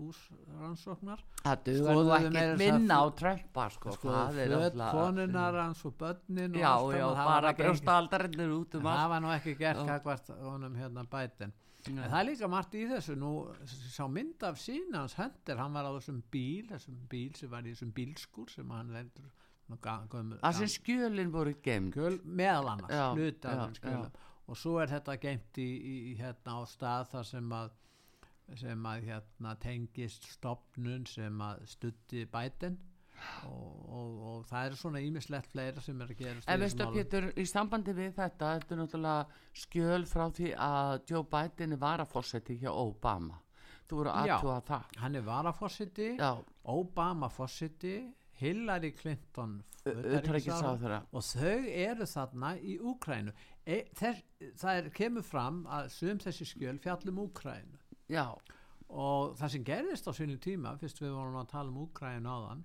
húsrannsóknar. 0.00 1.22
Það 1.44 1.70
meira 1.70 2.16
ekki 2.18 2.58
minna 2.58 2.98
á 2.98 3.06
Trumpa 3.16 3.68
sko, 3.70 3.94
sko, 3.94 4.10
það 4.10 4.40
er 4.44 4.50
föt 4.50 4.74
náttúrulega- 4.74 4.90
konunar 4.98 5.58
hans 5.62 5.84
og 5.86 5.94
börnin 5.98 6.50
og 6.56 6.60
Já, 6.60 6.74
já, 6.98 7.06
það 7.06 7.24
bara 7.30 7.52
ekki- 7.52 7.64
brjóstaaldarinnir 7.64 8.50
út 8.58 8.74
um 8.74 8.82
það 8.82 8.96
allt. 8.98 9.08
var 9.14 9.20
nú 9.20 9.28
ekki 9.38 9.58
gert 9.58 9.86
kakvart 9.86 10.26
honum 10.42 10.74
hérna 10.74 11.06
bætin. 11.06 11.52
En 11.88 12.00
það 12.02 12.18
er 12.20 12.26
líka 12.28 12.48
margt 12.50 12.74
í 12.76 12.86
þessu. 12.90 13.16
Nú 13.18 13.32
sá 13.70 14.04
mynd 14.10 14.42
af 14.46 14.58
sínans 14.60 15.16
hendur 15.18 15.60
hann 15.60 15.76
var 15.76 15.88
á 15.88 15.92
þessum 15.96 16.22
bíl 16.32 16.66
þessum 16.68 16.98
bíl 17.10 17.30
sem 17.38 17.52
var 17.52 17.66
í 17.66 17.74
þessum 17.74 17.92
bílskur 17.96 18.50
sem 18.52 18.74
hann 18.74 18.92
lendur 18.94 19.30
Það 19.70 20.56
sem 20.58 20.70
skjölin 20.72 21.30
voru 21.30 21.54
gemd 21.62 21.96
meðal 22.24 22.72
annars 22.72 22.90
Já, 22.90 23.04
já, 23.78 24.10
og 24.50 24.58
svo 24.58 24.80
er 24.82 24.90
þetta 24.90 25.14
geimt 25.22 25.60
í, 25.62 25.68
í 26.10 26.14
hérna 26.18 26.56
á 26.58 26.60
stað 26.66 27.04
þar 27.12 27.28
sem 27.28 27.52
að 27.54 27.76
sem 28.58 28.86
að 28.90 29.04
hérna 29.06 29.52
tengist 29.62 30.26
stopnun 30.32 31.04
sem 31.06 31.42
að 31.46 31.62
stutti 31.70 32.24
bætin 32.26 32.80
og, 33.48 33.90
og, 33.90 34.14
og 34.30 34.44
það 34.48 34.66
er 34.66 34.78
svona 34.80 35.02
ímislegt 35.04 35.50
fleira 35.52 35.82
sem 35.84 36.00
er 36.00 36.12
að 36.12 36.22
gera 36.22 36.44
En 36.46 36.62
veistu 36.62 36.86
Pétur, 36.94 37.28
í 37.36 37.46
sambandi 37.48 37.94
við 37.96 38.14
þetta 38.18 38.54
þetta 38.56 38.76
er 38.76 38.80
náttúrulega 38.82 39.62
skjöl 39.64 40.06
frá 40.08 40.26
því 40.38 40.54
að 40.56 40.94
Joe 41.10 41.26
Biden 41.34 41.78
var 41.80 42.04
að 42.04 42.12
fórseti 42.14 42.58
hjá 42.62 42.70
Obama. 42.72 43.40
Þú 43.90 43.98
voru 43.98 44.14
aðtúa 44.14 44.60
það. 44.68 44.96
hann 45.02 45.18
er 45.18 45.26
varafossiti 45.26 46.08
Já, 46.14 46.30
Obama 46.70 47.28
fossiti 47.32 47.96
Hillary 48.40 48.92
Clinton 48.96 49.58
og 51.12 51.24
þau 51.24 51.66
eru 51.72 52.06
þarna 52.08 52.52
í 52.60 52.76
Úkrænu 52.78 53.32
e, 53.64 53.80
það 53.96 54.72
er, 54.74 54.90
kemur 54.96 55.24
fram 55.24 55.62
að 55.68 55.90
sum 55.94 56.20
þessi 56.22 56.46
skjöl 56.48 56.78
fjallum 56.84 57.18
Úkrænu 57.24 57.80
já, 58.12 58.26
og 58.88 59.36
það 59.40 59.54
sem 59.54 59.64
gerðist 59.64 60.08
á 60.08 60.12
sínu 60.16 60.38
tíma 60.42 60.76
fyrst 60.80 61.00
við 61.02 61.16
vorum 61.16 61.40
að 61.40 61.50
tala 61.54 61.72
um 61.72 61.82
Úkrænu 61.86 62.30
áðan 62.30 62.62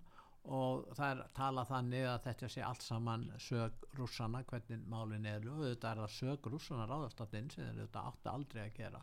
og 0.53 0.85
það 0.95 1.11
er 1.11 1.33
talað 1.37 1.69
þannig 1.71 2.05
að 2.09 2.21
þetta 2.27 2.49
sé 2.53 2.63
allt 2.65 2.85
saman 2.85 3.25
sög 3.41 3.85
rússana 3.97 4.43
hvernig 4.45 4.85
málin 4.91 5.25
eru. 5.29 5.55
Og 5.57 5.67
þetta 5.71 5.91
er 5.91 6.01
að 6.05 6.15
sög 6.15 6.49
rússana 6.51 6.87
ráðastatinn 6.89 7.49
sem 7.53 7.79
þetta 7.79 8.05
átti 8.11 8.31
aldrei 8.31 8.61
að 8.65 8.77
gera. 8.77 9.01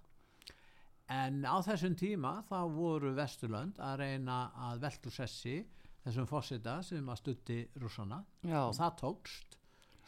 En 1.12 1.42
á 1.44 1.56
þessum 1.66 1.96
tíma 1.98 2.38
þá 2.48 2.58
voru 2.72 3.12
Vesturlönd 3.16 3.80
að 3.82 3.98
reyna 4.04 4.38
að 4.70 4.86
veltu 4.86 5.12
sessi 5.12 5.58
þessum 6.04 6.30
fósita 6.30 6.78
sem 6.86 7.10
að 7.10 7.20
stutti 7.20 7.58
rússana. 7.82 8.22
Já. 8.46 8.62
Og 8.68 8.76
það 8.78 8.96
tókst 9.02 9.58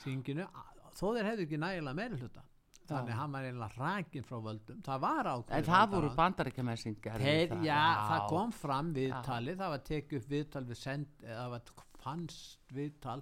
þinginu, 0.04 0.46
þó 0.94 1.06
þeir 1.16 1.30
hefðu 1.30 1.46
ekki 1.48 1.60
nægilega 1.60 1.98
meiri 1.98 2.20
hluta 2.22 2.46
þannig 2.88 3.14
að 3.14 3.20
hann 3.20 3.34
var 3.36 3.46
einlega 3.48 3.80
rækin 3.80 4.26
frá 4.28 4.36
völdum. 4.44 4.82
Það 4.84 5.00
var 5.04 5.30
ákveður 5.30 5.56
En 5.58 5.68
það 5.68 5.86
voru 5.94 6.10
gerði 7.06 7.24
Þeir, 7.24 7.48
það. 7.54 7.64
já, 7.68 7.80
það 8.10 8.26
kom 8.34 8.54
fram 8.58 8.92
viðtali, 8.98 9.56
það 9.60 9.74
var 9.74 9.84
tekið 9.90 10.20
upp 10.20 10.30
viðtal 10.34 10.64
við 10.68 10.80
send, 10.80 11.14
það 11.24 11.50
var 11.54 11.72
fannst 12.04 12.74
viðtal 12.76 13.20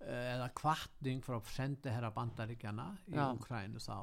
eh, 0.00 0.30
eða 0.34 0.48
kvartning 0.60 1.24
frá 1.24 1.38
sendiherra 1.52 2.12
bandaríkjana 2.16 2.88
í 3.10 3.18
Já. 3.18 3.26
Ukrænu 3.34 3.82
þá. 3.84 3.98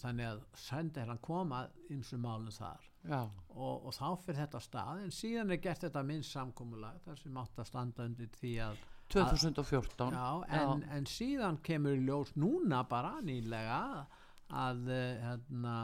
Þannig 0.00 0.28
að 0.28 0.44
sendiherran 0.54 1.18
koma 1.18 1.64
eins 1.90 2.12
og 2.14 2.22
málum 2.22 2.54
þar. 2.54 2.86
Já, 3.08 3.24
og, 3.56 3.86
og 3.88 3.94
þá 3.96 4.06
fyrir 4.22 4.38
þetta 4.44 4.60
stað. 4.62 5.02
En 5.06 5.12
síðan 5.14 5.50
er 5.54 5.60
gert 5.64 5.82
þetta 5.86 6.02
minnst 6.06 6.36
samkomulag 6.36 7.00
þar 7.06 7.18
sem 7.18 7.38
átt 7.42 7.58
að 7.58 7.70
standa 7.72 8.06
undir 8.06 8.30
því 8.38 8.54
að 8.68 8.82
2014 9.10 10.14
já, 10.14 10.26
en, 10.60 10.84
en 10.94 11.06
síðan 11.08 11.58
kemur 11.66 11.98
ljós 11.98 12.30
núna 12.38 12.84
bara 12.88 13.16
nýlega 13.24 14.06
að 14.50 14.88
eh, 14.94 15.20
hérna, 15.24 15.74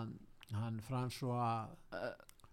hann 0.56 0.80
François 0.86 1.68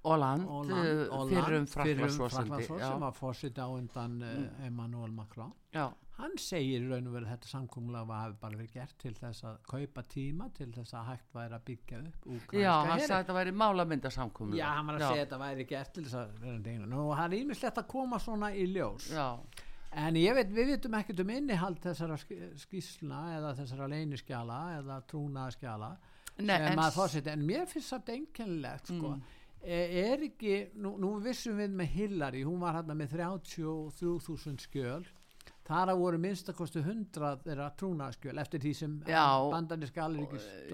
Holland, 0.03 0.45
Hollande- 0.47 1.07
uh, 1.07 1.27
fyrrum 1.29 1.33
fyrrum 1.33 1.67
Franklandsforsindi 1.67 2.49
Frakklandsforseti 2.49 2.87
sem 2.91 2.99
var 2.99 3.13
fórseti 3.17 3.61
á 3.63 3.67
undan 3.71 4.17
mm. 4.19 4.65
Emmanuel 4.67 5.11
Macron. 5.11 5.53
Já, 5.71 5.87
hann 6.19 6.35
segir 6.37 6.83
í 6.83 6.89
raun 6.89 7.07
og 7.07 7.15
veru 7.15 7.29
þetta 7.29 7.61
var 8.05 8.19
hafi 8.19 8.35
bara 8.41 8.57
verið 8.59 8.73
gert 8.75 8.97
til 9.01 9.13
þess 9.17 9.45
að 9.47 9.57
kaupa 9.71 10.03
tíma 10.03 10.49
til 10.53 10.69
þess 10.75 10.93
að 10.93 11.07
hægt 11.09 11.33
væri 11.33 11.57
að 11.57 11.63
byggja 11.69 12.01
upp 12.03 12.53
já, 12.53 12.73
hann 12.73 12.99
sagði 12.99 13.13
að 13.13 13.23
þetta 13.23 13.37
væri 13.39 13.53
málamyndasamkomur 13.63 14.59
já, 14.59 14.67
hann 14.67 14.91
var 14.91 14.99
að 14.99 15.05
segja 15.07 15.13
að 15.15 15.25
þetta 15.25 15.39
væri 15.41 15.67
gert 15.71 15.93
til 15.93 16.03
þess 16.03 16.19
að 16.21 16.87
nú, 16.91 17.05
það 17.15 17.25
er 17.25 17.37
ímislegt 17.39 17.81
að 17.81 17.87
koma 17.95 18.19
svona 18.19 18.51
í 18.53 18.67
ljós. 18.75 19.09
Já, 19.09 19.27
en 19.95 20.15
ég 20.15 20.33
veit, 20.35 20.49
við 20.55 20.67
vitum 20.73 20.93
ekkert 20.97 21.19
um 21.23 21.29
innihald 21.29 21.79
þessara 21.83 22.17
sk- 22.17 22.51
skýslna 22.63 23.21
eða 23.37 23.53
þessara 23.59 23.87
leyniskjala 23.91 24.59
eða 24.79 24.99
trúnaðaskjala 25.11 25.91
Nei, 26.39 26.55
en 26.71 26.79
fórseti, 26.95 27.29
en 27.29 27.43
mér 27.45 27.67
finnst 27.69 27.93
þetta 27.93 28.13
einkennilegt 28.17 28.87
sko, 28.89 29.11
Mm. 29.13 29.21
er, 29.63 29.91
er 30.13 30.23
ekki 30.29 30.55
nú, 30.81 30.95
nú 30.97 31.11
vissum 31.21 31.57
við 31.61 31.75
með 31.77 31.91
Hillary 31.97 32.41
hún 32.43 32.59
var 32.59 32.73
hérna 32.79 32.95
með 32.97 33.13
33.000 33.19 34.57
skjöl. 34.65 35.05
Þar 35.63 35.93
að 35.93 35.99
voru 36.01 36.17
minnstakosti 36.19 36.81
100 36.83 37.37
þeirra 37.45 37.69
trúnaðaskjöl 37.79 38.39
eftir 38.41 38.59
því 38.59 38.71
sem 38.75 38.95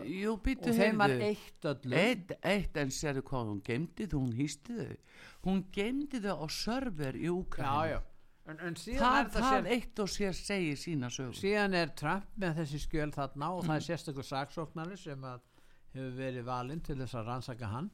jú, 0.10 0.32
býttu 0.42 0.72
og 0.72 0.80
þeim 0.80 0.98
var 0.98 1.14
eitt 1.28 1.68
öllum 1.70 1.94
Eitt, 2.00 2.32
eitt, 2.42 2.78
en 2.82 2.90
sérðu 2.90 3.22
hvað 3.28 3.52
hún 3.52 3.60
gemdi 3.68 4.08
þau, 4.10 4.18
hún 4.24 4.34
hýsti 4.40 4.78
þau 4.80 4.96
hún 5.46 5.62
gemdi 5.78 6.22
þau 6.24 6.40
á 6.42 6.48
server 6.50 7.20
í 7.22 7.30
já. 7.92 8.00
En, 8.50 8.58
en 8.66 8.76
það, 8.76 8.98
það 8.98 9.32
það 9.36 9.48
sér, 9.52 9.68
eitt 9.76 10.02
og 10.02 10.10
sér 10.10 10.38
segir 10.38 10.78
sína 10.80 11.10
sögur 11.14 11.38
síðan 11.38 11.76
er 11.78 11.92
Trump 11.98 12.30
með 12.42 12.62
þessi 12.64 12.82
skjöl 12.82 13.10
þarna 13.14 13.50
og 13.54 13.66
það 13.68 13.76
er 13.76 13.86
sérstakur 13.86 14.26
saksóknari 14.26 14.98
sem 14.98 15.26
hefur 15.94 16.14
verið 16.18 16.48
valinn 16.48 16.82
til 16.86 16.98
þess 16.98 17.18
að 17.20 17.30
rannsaka 17.30 17.70
hann. 17.70 17.90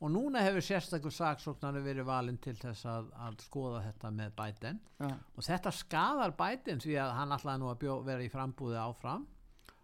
Og 0.00 0.10
núna 0.10 0.40
hefur 0.42 0.64
sérstakur 0.64 1.14
saksóknari 1.14 1.82
verið 1.84 2.08
valinn 2.08 2.40
til 2.42 2.56
þess 2.58 2.88
að, 2.90 3.10
að 3.22 3.36
skoða 3.44 3.82
þetta 3.84 4.10
með 4.16 4.32
Biden. 4.38 4.80
Já. 4.98 5.10
og 5.10 5.46
þetta 5.46 5.72
skadar 5.76 6.34
Biden 6.38 6.80
því 6.82 6.96
að 7.04 7.12
hann 7.18 7.36
ætlaði 7.36 7.62
nú 7.62 7.68
að 7.70 7.84
bjó, 7.84 7.98
vera 8.08 8.24
í 8.24 8.32
frambúði 8.32 8.80
áfram. 8.80 9.28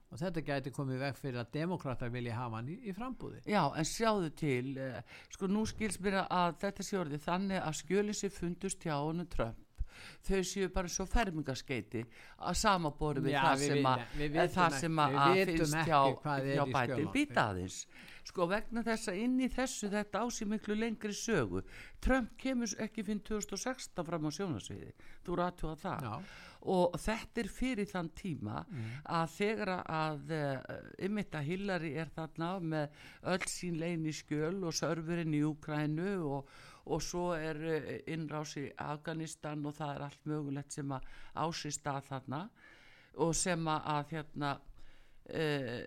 Og 0.06 0.20
þetta 0.20 0.42
gæti 0.46 0.70
komið 0.70 1.00
veg 1.02 1.16
fyrir 1.18 1.40
að 1.42 1.48
demokrata 1.56 2.06
vilja 2.14 2.36
hafa 2.38 2.60
hann 2.60 2.68
í, 2.70 2.76
í 2.86 2.92
frambúði 2.94 3.40
Já, 3.50 3.64
en 3.74 3.88
sjáðu 3.90 4.28
til, 4.38 4.76
uh, 4.78 5.00
sko 5.34 5.48
nú 5.50 5.64
skils 5.66 5.98
mér 5.98 6.20
að 6.22 6.60
þetta 6.62 6.86
sé 6.86 6.98
orðið 7.00 7.24
þannig 7.24 7.58
að 7.58 7.78
skjölið 7.80 8.18
sér 8.20 8.34
fundust 8.36 8.86
hjá 8.86 8.94
honum 8.94 9.26
Trump 9.34 9.65
þau 10.26 10.42
séu 10.50 10.72
bara 10.74 10.90
svo 10.92 11.06
fermingaskeiti 11.10 12.02
að 12.38 12.58
samabóri 12.62 13.24
við 13.26 13.36
Já, 13.36 13.40
það 13.44 13.62
við 13.62 13.72
sem 13.72 13.88
að 13.92 14.04
við 14.16 14.36
eh, 14.42 14.50
það 14.56 14.76
sem 14.80 15.00
að 15.04 15.16
að 15.22 15.40
finnst 15.52 15.80
hjá, 15.86 16.00
hjá 16.26 16.64
í 16.66 16.72
bæti 16.74 16.92
skjölunum. 16.92 17.12
býta 17.14 17.48
aðeins. 17.50 17.78
Sko 18.26 18.48
vegna 18.50 18.82
þess 18.82 19.12
að 19.12 19.20
inn 19.22 19.36
í 19.38 19.46
þessu 19.54 19.88
þetta 19.92 20.18
á 20.18 20.26
sér 20.34 20.48
miklu 20.50 20.74
lengri 20.74 21.14
sögu. 21.14 21.62
Trump 22.02 22.32
kemur 22.42 22.72
ekki 22.82 23.04
fyrir 23.06 23.22
2016 23.28 24.06
fram 24.08 24.26
á 24.26 24.30
sjónasviði, 24.34 24.92
þú 25.22 25.38
rættu 25.38 25.70
að 25.70 25.82
það. 25.86 26.10
Já. 26.10 26.42
og 26.66 26.96
þetta 26.98 27.40
er 27.40 27.48
fyrir 27.52 27.86
þann 27.86 28.08
tíma 28.18 28.64
að 29.04 29.26
þegar 29.36 29.70
að 29.86 30.32
ymmit 31.06 31.36
að 31.38 31.44
Hillary 31.46 31.92
er 31.94 32.08
þarna 32.10 32.48
með 32.58 32.96
öll 33.22 33.46
sín 33.46 33.76
leini 33.78 34.10
skjöl 34.10 34.64
og 34.66 34.74
serverinn 34.74 35.36
í 35.36 35.44
Úkrænu 35.46 36.16
og, 36.26 36.50
og 36.86 37.02
svo 37.02 37.32
er 37.34 37.60
eh, 37.66 37.92
innrás 38.14 38.56
í 38.60 38.66
Afganistan 38.82 39.64
og 39.66 39.74
það 39.78 39.92
er 39.94 40.06
allt 40.06 40.28
mögulegt 40.30 40.76
sem 40.76 40.92
að 40.94 41.08
ásist 41.46 41.86
að 41.90 42.02
þarna. 42.10 42.40
Og 43.24 43.32
sem 43.34 43.68
að, 43.72 44.10
hérna 44.10 44.50
uh, 45.32 45.84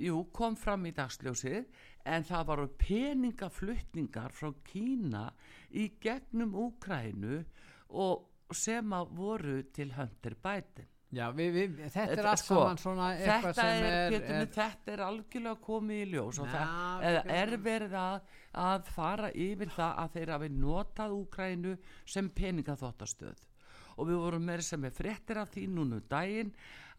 jú, 0.00 0.22
kom 0.32 0.54
fram 0.56 0.86
í 0.88 0.94
dagsljósið 0.96 1.66
en 2.08 2.24
það 2.24 2.46
varu 2.48 2.66
peningaflutningar 2.80 4.32
frá 4.32 4.48
Kína 4.64 5.26
í 5.76 5.90
gegnum 6.00 6.56
Úkrænu 6.56 7.42
og 8.00 8.54
sem 8.56 8.96
að 8.96 9.12
voru 9.18 9.58
til 9.76 9.92
Hunter 9.98 10.38
Biden 10.40 10.88
Já, 11.14 11.28
við, 11.30 11.52
við, 11.54 11.74
þetta 11.94 12.14
er 12.16 12.28
allt 12.32 12.42
Sko, 12.42 12.56
saman 12.58 12.80
svona 12.82 13.08
þetta 13.20 13.66
er, 13.70 13.84
er, 13.86 14.14
Pétur, 14.16 14.32
er 14.34 14.48
þetta 14.56 14.92
er 14.92 15.02
algjörlega 15.06 15.60
komið 15.62 16.00
í 16.02 16.06
ljós 16.10 16.40
og 16.42 16.48
það 16.50 17.04
er, 17.06 17.18
er 17.36 17.52
verið 17.62 17.94
að, 18.00 18.32
að 18.66 18.88
fara 18.96 19.30
yfir 19.30 19.70
það 19.76 20.00
að 20.02 20.16
þeir 20.16 20.32
hafi 20.34 20.48
notað 20.56 21.14
Úkrænu 21.20 21.76
sem 22.16 22.30
peningaþóttastöð 22.40 23.44
og 23.96 24.10
við 24.10 24.18
vorum 24.24 24.50
meira 24.50 24.66
sem 24.66 24.82
er 24.84 24.96
fréttir 24.96 25.40
af 25.40 25.54
því 25.54 25.68
núna 25.76 26.00
um 26.00 26.08
daginn 26.10 26.50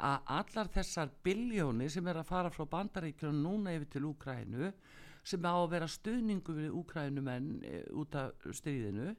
að 0.07 0.31
allar 0.37 0.71
þessar 0.71 1.11
biljóni 1.25 1.89
sem 1.91 2.07
er 2.07 2.21
að 2.21 2.31
fara 2.31 2.53
frá 2.53 2.63
bandaríkjunum 2.77 3.43
núna 3.43 3.75
yfir 3.75 3.91
til 3.91 4.07
Úkrænu 4.13 4.71
sem 5.27 5.43
á 5.43 5.51
að 5.51 5.71
vera 5.75 5.91
stuðningu 5.91 6.55
við 6.55 6.75
Úkrænumenn 6.79 7.49
e, 7.67 7.81
út 7.91 8.15
af 8.15 8.47
stríðinu 8.55 9.11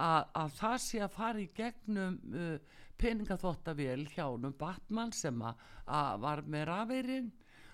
að, 0.00 0.30
að 0.42 0.54
það 0.60 0.78
sé 0.86 1.02
að 1.04 1.16
fara 1.16 1.42
í 1.42 1.50
gegnum 1.56 2.16
uh, 2.32 2.80
peningaþóttavél 3.02 4.06
hjá 4.14 4.24
húnum 4.28 4.56
Batman 4.58 5.12
sem 5.16 5.42
að, 5.42 5.60
að 5.90 6.24
var 6.24 6.42
með 6.46 6.66
rafeirinn 6.70 7.30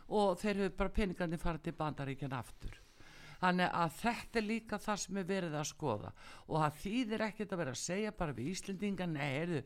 og 0.08 0.36
þeir 0.40 0.64
hefur 0.64 0.76
bara 0.78 0.96
peningandi 0.98 1.40
farið 1.40 1.66
til 1.66 1.78
bandaríkjan 1.78 2.36
aftur. 2.38 2.78
Þannig 3.38 3.68
að 3.70 3.92
þetta 4.00 4.38
er 4.40 4.46
líka 4.48 4.78
það 4.82 4.96
sem 4.98 5.18
er 5.20 5.26
verið 5.28 5.52
að 5.54 5.66
skoða 5.68 6.08
og 6.48 6.56
það 6.56 6.78
þýðir 6.82 7.24
ekkert 7.28 7.52
að 7.54 7.60
vera 7.60 7.74
að 7.76 7.80
segja 7.84 8.14
bara 8.18 8.34
við 8.34 8.48
Íslendinga 8.50 9.06
nei, 9.12 9.60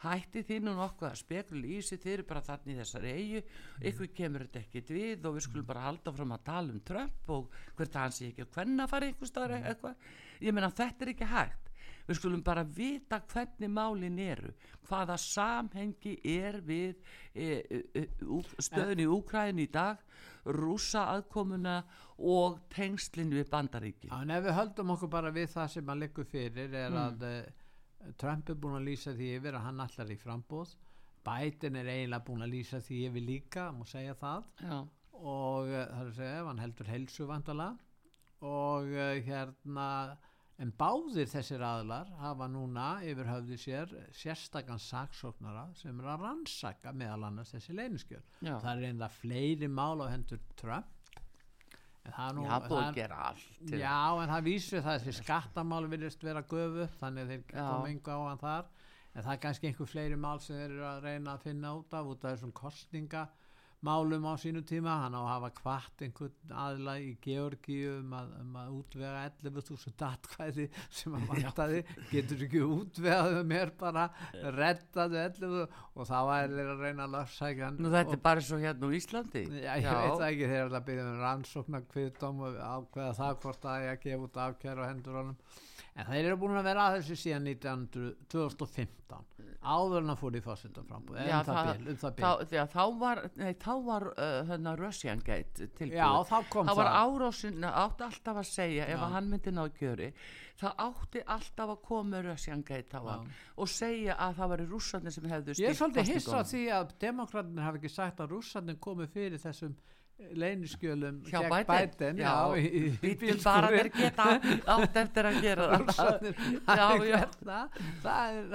hætti 0.00 0.60
nú 0.64 0.72
nokkuð 0.78 1.10
að 1.10 1.18
spekula 1.20 1.68
í 1.68 1.82
sig, 1.84 2.00
þið 2.00 2.14
eru 2.14 2.26
bara 2.30 2.44
þannig 2.46 2.72
í 2.72 2.78
þessari 2.78 3.12
eigu, 3.18 3.42
ykkur 3.90 4.10
kemur 4.16 4.46
þetta 4.46 4.62
ekkert 4.62 4.92
við 4.96 5.28
og 5.28 5.36
við 5.36 5.44
skulum 5.44 5.68
bara 5.68 5.84
halda 5.90 6.14
fram 6.16 6.32
að 6.38 6.46
tala 6.48 6.72
um 6.72 6.82
Trump 6.88 7.32
og 7.36 7.58
hvert 7.76 8.00
hann 8.00 8.16
sé 8.16 8.30
ekki 8.30 8.46
að 8.46 8.54
hvenna 8.56 8.88
fara 8.88 9.12
ykkur 9.12 9.32
staðar 9.32 9.58
eitthvað, 9.58 10.08
ég 10.40 10.56
meina 10.56 10.72
þetta 10.72 11.04
er 11.04 11.12
ekki 11.12 11.32
hægt 11.34 11.67
við 12.08 12.18
skulum 12.18 12.42
bara 12.44 12.64
vita 12.64 13.20
hvernig 13.28 13.70
málin 13.70 14.18
eru 14.24 14.52
hvaða 14.88 15.18
samhengi 15.20 16.16
er 16.24 16.60
við 16.64 16.96
e, 17.34 17.60
e, 17.60 17.82
e, 18.02 18.04
stöðun 18.64 19.04
í 19.04 19.08
Úkræðin 19.18 19.62
í 19.62 19.68
dag 19.72 20.00
rúsa 20.48 21.04
aðkomuna 21.12 21.82
og 22.18 22.58
tengslinn 22.72 23.32
við 23.36 23.48
bandaríki 23.52 24.10
en 24.14 24.32
ef 24.34 24.44
við 24.48 24.56
höldum 24.56 24.94
okkur 24.96 25.12
bara 25.12 25.32
við 25.34 25.50
það 25.54 25.72
sem 25.76 25.94
að 25.94 26.04
liggur 26.04 26.28
fyrir 26.28 26.72
er 26.72 26.88
Mm. 26.88 27.00
að 27.04 27.24
uh, 27.28 28.12
Trump 28.16 28.48
er 28.48 28.54
búin 28.56 28.78
að 28.78 28.86
lýsa 28.88 29.12
því 29.12 29.32
yfir 29.36 29.56
að 29.58 29.66
hann 29.66 29.80
allar 29.84 30.12
í 30.14 30.16
frambóð 30.16 30.76
Biden 31.28 31.76
er 31.76 31.88
eiginlega 31.92 32.24
búin 32.24 32.44
að 32.46 32.52
lýsa 32.54 32.78
því 32.80 32.98
yfir 33.08 33.24
líka, 33.26 33.64
má 33.74 33.82
segja 33.84 34.14
það. 34.16 34.46
Já, 34.62 34.76
og 35.18 35.66
uh, 35.68 35.82
það 35.90 35.98
er 35.98 36.06
að 36.06 36.14
segja 36.16 36.38
ef 36.38 36.46
hann 36.48 36.62
heldur 36.62 36.90
heilsu 36.92 37.26
vandala 37.28 37.66
og 38.48 38.86
uh, 38.94 39.18
hérna 39.26 39.88
en 40.58 40.72
báðir 40.74 41.28
þessir 41.30 41.62
aðlar 41.62 42.08
hafa 42.18 42.48
núna 42.50 42.86
yfir 43.06 43.28
höfði 43.30 43.58
sér 43.62 43.92
sérstakann 44.18 44.80
saksóknara 44.82 45.68
sem 45.78 46.00
er 46.02 46.08
að 46.14 46.24
rannsaka 46.26 46.92
meðal 46.92 47.28
annars 47.28 47.52
þessi 47.54 47.76
leyniskjöl. 47.78 48.22
Já. 48.42 48.56
það 48.58 48.72
er 48.82 48.88
einlega 48.88 49.08
fleiri 49.20 49.68
mál 49.70 50.02
á 50.02 50.06
hendur 50.10 50.40
Trump. 50.58 50.86
En 52.08 52.12
það 52.16 52.34
nú 52.38 52.44
já, 52.48 52.58
búið 52.64 52.78
að 52.80 52.88
er- 52.88 52.94
gera 52.96 53.16
allt 53.28 53.72
Já, 53.78 53.96
en 54.22 54.30
það 54.32 54.44
vísir 54.48 54.82
það 54.82 54.98
þessi 55.02 55.16
skattamál 55.22 55.88
virðist 55.92 56.22
vera 56.24 56.42
göfu 56.42 56.86
þannig 56.98 57.22
að 57.22 57.32
þeir 57.34 57.42
koma 57.52 57.88
engu 57.92 58.10
á 58.16 58.18
hann 58.28 58.38
þar. 58.42 58.64
En 59.14 59.22
það 59.24 59.32
er 59.34 59.40
kannski 59.42 59.66
einhver 59.68 59.86
fleiri 59.92 60.16
mál 60.16 60.40
sem 60.40 60.56
þeir 60.56 60.70
eru 60.70 60.84
að 60.88 61.02
reyna 61.04 61.34
að 61.36 61.42
finna 61.42 61.74
út 61.76 61.92
af 61.98 62.06
út 62.06 62.24
af 62.24 62.34
þessum 62.38 62.52
kostningamálum 63.82 64.26
á 64.26 64.34
sínu 64.36 64.62
tíma. 64.64 65.02
Hann 65.02 65.14
á 65.14 65.22
að 65.22 65.28
hafa 65.28 65.50
kvart 65.54 66.02
einhvern 66.02 66.52
aðla 66.52 66.98
í 66.98 67.16
Georgíu 67.22 68.00
um 68.00 68.12
að, 68.12 68.32
um 68.40 68.56
að 68.56 68.72
útvega 68.78 69.30
11.000 69.42 70.04
atkvæði 70.08 70.68
sem 70.90 71.14
að 71.14 71.28
vantaði. 71.28 71.84
Getur 72.10 72.42
ekki 72.46 72.62
útvegaðu 72.62 73.44
mér 73.46 73.72
bara 73.78 74.08
rettaðu 74.56 75.20
11 75.22 75.68
og 75.94 76.08
þá 76.08 76.18
er 76.38 76.56
þeir 76.56 76.72
að 76.72 76.82
reyna 76.82 77.06
að 77.06 77.14
löfsækja 77.16 77.66
hann. 77.66 77.78
Nú 77.78 77.92
þetta 77.94 78.16
er 78.16 78.22
bara 78.22 78.40
svo 78.40 78.58
hérna 78.58 78.90
á 78.90 78.96
Íslandi. 78.98 79.46
Já, 79.62 79.72
ég 79.78 79.88
veit 79.88 80.18
það 80.18 80.28
ekki, 80.28 80.50
þeir 80.52 80.64
eru 80.64 80.78
að 80.78 80.86
byrja 80.90 81.06
um 81.06 81.22
rannsóknar 81.22 81.88
kviðdóm 81.92 82.44
og 82.48 82.58
ákveða 82.58 83.16
það 83.18 83.40
hvort 83.44 83.64
það 83.66 83.86
er 83.86 83.94
að 83.94 84.04
gefa 84.06 84.28
út 84.28 84.44
afkæru 84.48 84.86
á 84.86 84.90
hendur 84.90 85.20
honum 85.22 85.40
en 85.98 86.06
þeir 86.06 86.28
eru 86.28 86.38
búin 86.38 86.58
að 86.60 86.68
vera 86.70 86.86
að 86.88 86.96
þessu 87.00 87.16
síðan 87.24 87.48
1900 87.50 88.10
2015 88.30 89.38
áður 89.58 90.04
en 90.04 90.12
að 90.12 90.20
fór 90.20 90.36
í 90.38 90.42
fósita 90.42 90.82
frambúð 90.86 91.18
Já, 91.26 91.38
um 91.40 91.46
það 91.48 91.68
bil, 91.68 91.88
um 91.90 91.98
það 91.98 92.20
þá, 92.20 92.28
að 92.62 92.74
þá 92.74 92.82
var, 93.00 93.20
nei, 93.40 93.48
þá 93.58 93.72
var 93.88 94.06
uh, 94.12 94.34
hérna 94.48 94.74
Russian 94.78 95.22
Gate 95.26 95.68
tilbúið 95.78 95.96
Já, 95.98 96.08
þá 96.28 96.36
kom 96.52 96.68
þá 96.68 96.74
var 96.78 96.90
það. 96.90 96.98
árásin, 97.02 97.66
átti 97.70 98.06
alltaf 98.08 98.40
að 98.42 98.48
segja 98.52 98.86
ef 98.86 98.94
Já. 98.94 99.02
að 99.08 99.16
hann 99.16 99.32
myndi 99.32 99.54
ná 99.56 99.62
gjöri 99.80 100.10
það 100.62 100.84
átti 100.86 101.24
alltaf 101.36 101.74
að 101.74 101.82
koma 101.88 102.22
Gate 102.68 102.98
á 102.98 103.02
hann 103.08 103.28
og 103.56 103.72
segja 103.72 104.18
að 104.18 104.38
það 104.38 104.52
var 104.54 104.64
rússarnir 104.72 105.16
sem 105.18 105.30
hefðu 105.32 105.58
Ég 105.58 105.72
er 105.72 105.78
svolítið 105.82 106.12
hissa 106.14 106.38
á 106.38 106.42
kosningunum. 106.42 106.50
því 106.52 106.64
að 106.78 106.96
demokraterna 107.08 107.66
hafi 107.66 107.82
ekki 107.82 107.94
sagt 107.94 108.22
að 108.22 108.36
rússarnir 108.36 108.78
komið 108.82 109.14
fyrir 109.16 109.42
þessum 109.42 109.74
leyniskjölum 110.18 111.20
hjá 111.28 111.40
Biden, 111.48 112.18
býtum 113.02 113.38
bara 113.44 113.68
þeir 113.72 113.90
geta 113.94 114.26
átt 114.74 114.96
eftir 115.02 115.28
að 115.30 115.38
gera 115.44 115.68
það. 115.88 116.26
Já, 116.66 116.88
já, 117.06 117.20
það. 117.44 117.78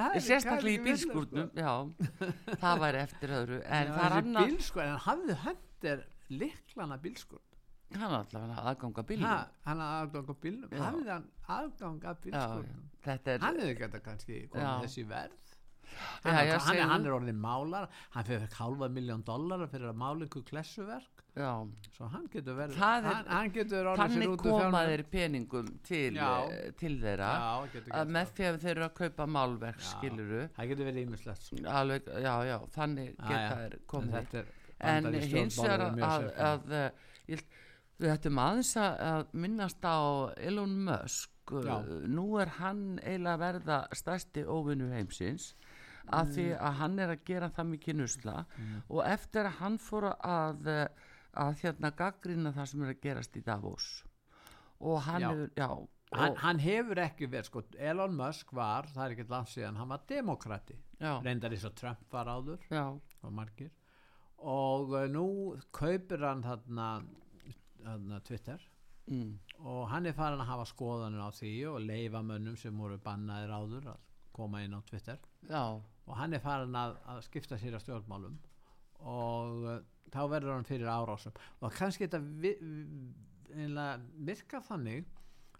Er- 0.04 0.26
sérstaklega 0.28 0.74
í 0.76 0.82
bílskúrnum 0.88 1.50
já, 1.56 1.72
það 2.64 2.84
væri 2.84 3.02
eftir 3.06 3.36
öðru 3.40 3.62
en 3.64 3.88
Já, 3.88 3.94
það 3.96 4.06
er 4.10 4.18
annað 4.20 4.52
bílskur, 4.52 4.84
en 4.84 5.02
hafði 5.08 5.38
hendur 5.46 6.06
liklana 6.44 7.00
bílskur 7.04 7.42
hann 7.94 8.16
allavega 8.18 8.62
aðganga 8.72 9.04
ha, 9.04 9.08
bílum 9.10 9.30
hann 9.68 9.82
hafði 9.86 10.02
aðgang 10.02 10.30
á 10.30 10.36
bílnum. 10.44 10.70
Hafði 10.82 11.10
hann 11.14 11.28
aðgang 11.58 12.00
að 12.04 12.14
já, 12.14 12.22
bílskurnum 12.26 12.86
þetta 13.08 13.36
er 13.38 13.44
hann 13.48 13.60
hefði 13.64 13.80
geta 13.84 14.04
kannski 14.04 14.44
komið 14.50 14.86
þessi 14.88 15.08
verð. 15.10 15.40
Hann, 16.24 16.48
já, 16.48 16.58
hann, 16.58 16.80
hann 16.90 17.06
er 17.06 17.14
orðin 17.14 17.38
málar. 17.44 17.90
Hann 18.16 18.26
fyrir 18.26 18.56
halva 18.58 18.88
miljón 18.90 19.22
dollara 19.28 19.68
fyrir 19.70 19.92
að 19.92 20.00
mála 20.02 20.26
einhver 20.26 20.46
klessuverk 20.48 21.23
já, 21.36 21.52
svo 21.96 22.08
hann 22.14 22.28
getur 22.34 22.56
verið 22.58 22.76
er- 22.78 23.08
hann, 23.08 23.26
hann 23.28 23.52
getur 23.52 23.88
þannig 23.98 24.28
út 24.30 24.38
úr 24.38 24.44
koma 24.44 24.60
fjármálum. 24.64 24.90
þeir 24.92 25.04
peningum 25.16 25.72
til, 25.84 26.18
eh, 26.18 26.72
til 26.78 27.00
þeirra. 27.02 27.32
Já, 27.40 27.68
getur 27.74 27.86
gert 27.90 27.98
að 28.02 28.14
með 28.18 28.28
því 28.38 28.44
að 28.52 28.60
þeir 28.64 28.72
eru 28.78 28.86
að 28.86 28.94
kaupa 29.02 29.26
málverk 29.38 29.80
skiluru 29.82 30.42
getur 30.70 30.86
alveg, 31.66 32.06
já, 32.06 32.36
já, 32.52 32.58
þannig 32.78 33.16
geta 33.18 33.56
þeir 33.58 33.74
En 33.74 33.86
komið 33.88 34.14
er 34.34 34.46
en 34.80 35.04
bandarísk 35.04 35.36
hins 35.38 35.58
eru 35.64 35.84
að, 35.84 36.02
að, 36.04 36.32
að 36.38 36.72
eh, 36.72 36.92
ég, 37.28 37.44
við 38.00 38.10
ættum 38.18 38.38
aðeins 38.46 38.76
að, 38.78 39.00
að 39.14 39.26
minnast 39.34 39.82
á 39.86 40.00
Elon 40.38 40.84
Musk. 40.86 41.30
Já. 41.44 41.84
nú 42.08 42.40
er 42.40 42.48
hann 42.48 43.00
eiginlega 43.04 43.34
að 43.36 43.42
verða 43.44 43.78
stærsti 43.92 44.46
óvinnur 44.48 44.94
heimsins 44.96 45.50
af 46.08 46.28
því 46.30 46.46
Mm. 46.56 46.60
að 46.62 46.74
hann 46.80 47.00
er 47.00 47.08
að 47.18 47.24
gera 47.26 47.50
það 47.50 47.68
mikið 47.74 47.96
nusla. 48.00 48.46
Og 48.90 49.04
eftir 49.06 49.44
að 49.50 49.58
hann 49.60 49.78
fór 49.78 50.08
að 50.24 50.88
að 51.40 51.64
hérna 51.64 51.92
gaggrina 51.98 52.54
það 52.54 52.70
sem 52.72 52.84
er 52.86 52.94
að 52.94 53.02
gerast 53.04 53.38
í 53.38 53.44
Davos. 53.46 53.90
Og 54.84 55.00
hann 55.06 55.22
Já. 55.24 55.30
hefur, 55.30 55.52
já 55.56 55.68
hann, 56.14 56.34
og, 56.34 56.42
hann 56.44 56.60
hefur 56.62 57.02
ekki 57.04 57.30
verið 57.32 57.50
sko, 57.50 57.64
Elon 57.92 58.18
Musk 58.18 58.52
var, 58.56 58.90
það 58.94 59.06
er 59.06 59.16
ekki 59.16 59.30
langt 59.32 59.52
síðan 59.54 59.80
hann 59.80 59.94
var 59.94 60.04
demokrati, 60.10 60.78
já, 61.00 61.14
reyndar 61.24 61.56
eins 61.56 61.66
og 61.70 61.76
Trump 61.80 62.04
var 62.12 62.30
áður. 62.30 62.68
Já, 62.70 62.86
og 63.24 63.34
margir. 63.34 63.72
Og 64.44 64.94
uh, 64.94 65.06
nú 65.08 65.26
kaupir 65.76 66.26
hann 66.28 66.44
þarna, 66.44 66.88
þarna 67.80 68.22
Twitter. 68.28 68.70
Mm, 69.12 69.36
og 69.68 69.88
hann 69.92 70.08
er 70.08 70.16
farin 70.16 70.40
að 70.40 70.52
hafa 70.52 70.66
skoðanir 70.70 71.24
á 71.24 71.30
því 71.36 71.54
og 71.74 71.82
leifa 71.84 72.22
mönnum 72.24 72.56
sem 72.60 72.78
voru 72.80 73.00
bannaðir 73.04 73.52
áður 73.52 73.90
að 73.96 74.06
koma 74.36 74.62
inn 74.64 74.76
á 74.76 74.80
Twitter. 74.88 75.20
Já. 75.50 75.64
Og 76.04 76.16
hann 76.20 76.36
er 76.36 76.44
farin 76.44 76.76
að, 76.76 76.98
að 77.12 77.24
skipta 77.28 77.60
sér 77.60 77.78
að 77.78 77.84
stjórnmálum. 77.86 78.38
Og 79.04 79.68
uh, 79.68 79.80
þá 80.14 80.22
verður 80.32 80.54
hann 80.58 80.68
fyrir 80.70 80.90
árásum. 80.94 81.36
Og 81.62 81.74
kannski 81.76 82.06
þetta 82.08 82.22
vi, 82.44 82.54
vi, 82.62 83.68
virka 84.30 84.62
þannig 84.68 85.06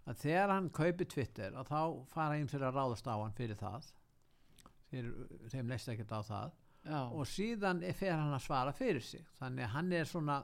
að 0.04 0.18
þegar 0.20 0.52
hann 0.52 0.70
kaupi 0.74 1.06
Twitter 1.08 1.54
að 1.56 1.70
þá 1.70 1.80
fara 2.12 2.38
einn 2.38 2.48
fyrir 2.50 2.68
að 2.68 2.78
ráðast 2.80 3.06
á 3.08 3.14
hann 3.16 3.36
fyrir 3.36 3.56
það 3.60 3.86
þeir, 4.90 5.06
þeim 5.52 5.70
leist 5.72 5.88
ekkert 5.94 6.12
á 6.12 6.20
það 6.26 6.50
já, 6.84 6.98
og 7.08 7.24
síðan 7.30 7.80
er- 7.82 7.96
fer 7.96 8.12
hann 8.18 8.34
að 8.36 8.42
svara 8.44 8.74
fyrir 8.76 9.02
sig. 9.02 9.24
Þannig 9.40 9.64
að 9.64 9.72
hann 9.78 9.92
er 9.96 10.04
svona 10.10 10.36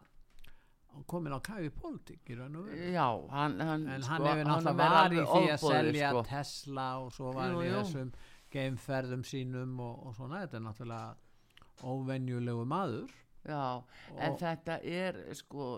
komin 1.06 1.34
á 1.36 1.38
kafi 1.44 1.68
pólitík 1.70 2.32
í 2.32 2.36
raun 2.38 2.56
og 2.56 2.64
veru. 2.66 2.88
Já 2.94 3.04
hann, 3.30 3.60
hann, 3.60 3.84
en 3.86 4.02
sko, 4.02 4.10
hann 4.10 4.24
hefur 4.26 4.40
er 4.40 4.48
náttúrulega 4.48 4.88
alveg 4.88 4.94
var 4.96 5.12
í 5.12 5.24
því 5.30 5.52
að 5.54 5.64
selja 5.66 6.08
sko. 6.10 6.22
Tesla 6.32 6.86
og 7.04 7.12
svo 7.14 7.32
var 7.36 7.50
hann 7.52 7.60
í 7.62 7.70
þessum 7.76 8.12
geimferðum 8.50 9.22
sínum 9.22 9.76
og, 9.84 10.06
og 10.08 10.16
svona, 10.16 10.40
þetta 10.46 10.56
er 10.58 10.64
náttúrulega 10.64 11.84
óvenjulegu 11.92 12.64
maður 12.68 13.12
Já, 13.48 13.82
en 14.20 14.34
þetta 14.36 14.74
er 14.84 15.16
sko, 15.38 15.68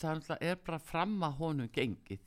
það 0.00 0.30
er 0.40 0.56
bara 0.64 0.78
fram 0.80 1.18
að 1.26 1.34
honum 1.42 1.68
gengið. 1.74 2.22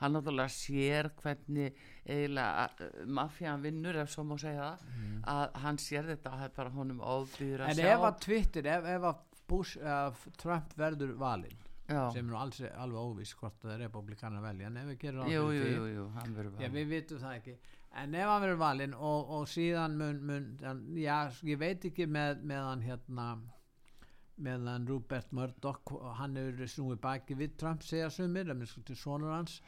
Hann 0.00 0.12
náttúrulega 0.16 0.50
sér 0.50 1.08
hvernig 1.22 1.76
eiginlega 2.04 2.64
uh, 2.82 3.04
mafjan 3.14 3.62
vinnur 3.62 3.96
ef 4.02 4.10
svo 4.10 4.24
má 4.26 4.34
segja 4.42 4.72
það 4.74 5.28
að 5.34 5.60
hann 5.64 5.78
sér 5.78 6.08
þetta 6.10 6.32
að 6.32 6.40
það 6.40 6.48
er 6.48 6.54
bara 6.56 6.72
honum 6.74 7.00
ofbýður 7.00 7.62
að 7.62 7.68
Mm. 7.68 7.70
en 7.70 7.78
sjá. 7.78 7.92
ef 7.94 8.06
að 8.08 8.18
Twitter, 8.26 8.66
ef, 8.74 8.88
ef 8.96 9.06
að 9.10 9.22
Bush, 9.48 9.76
ef 9.78 10.26
Trump 10.40 10.74
verður 10.76 11.14
valinn 11.20 11.58
já, 11.88 12.10
sem 12.12 12.24
er 12.26 12.30
nú 12.32 12.36
alls, 12.40 12.58
alveg 12.74 12.98
óvís 13.06 13.34
hvort 13.38 13.58
það 13.62 13.74
er 13.76 13.82
republikanar 13.86 14.42
velja 14.42 14.66
en 14.70 14.76
ef 14.82 14.86
við 14.92 14.98
gerum 15.04 15.30
jú, 15.30 15.42
jú, 15.52 15.64
jú, 15.76 15.86
jú, 15.94 16.04
hann 16.18 16.34
verður 16.36 16.52
Já, 16.58 16.68
valinn. 16.68 16.76
við 16.78 16.88
vitum 16.94 17.18
það 17.22 17.34
ekki. 17.38 17.56
En 18.02 18.14
ef 18.18 18.26
hann 18.32 18.42
verður 18.42 18.58
valinn 18.64 18.94
og, 18.98 19.28
og 19.38 19.44
síðan 19.48 19.94
mun, 20.00 20.22
mun 20.26 20.96
já, 20.98 21.18
ég 21.46 21.58
veit 21.62 21.84
ekki 21.86 22.06
með, 22.10 22.42
með 22.42 22.64
hann 22.66 22.82
hérna 22.82 23.28
með 24.42 24.66
hann 24.68 24.86
Rupert 24.88 25.32
Murdoch 25.32 25.92
hann 26.18 26.36
hefur 26.36 26.66
snúið 26.70 27.00
baki 27.04 27.36
við 27.38 27.56
Trump 27.60 27.82
segja 27.86 28.10
sumir, 28.10 28.50
sonur 28.96 29.32
hans. 29.34 29.60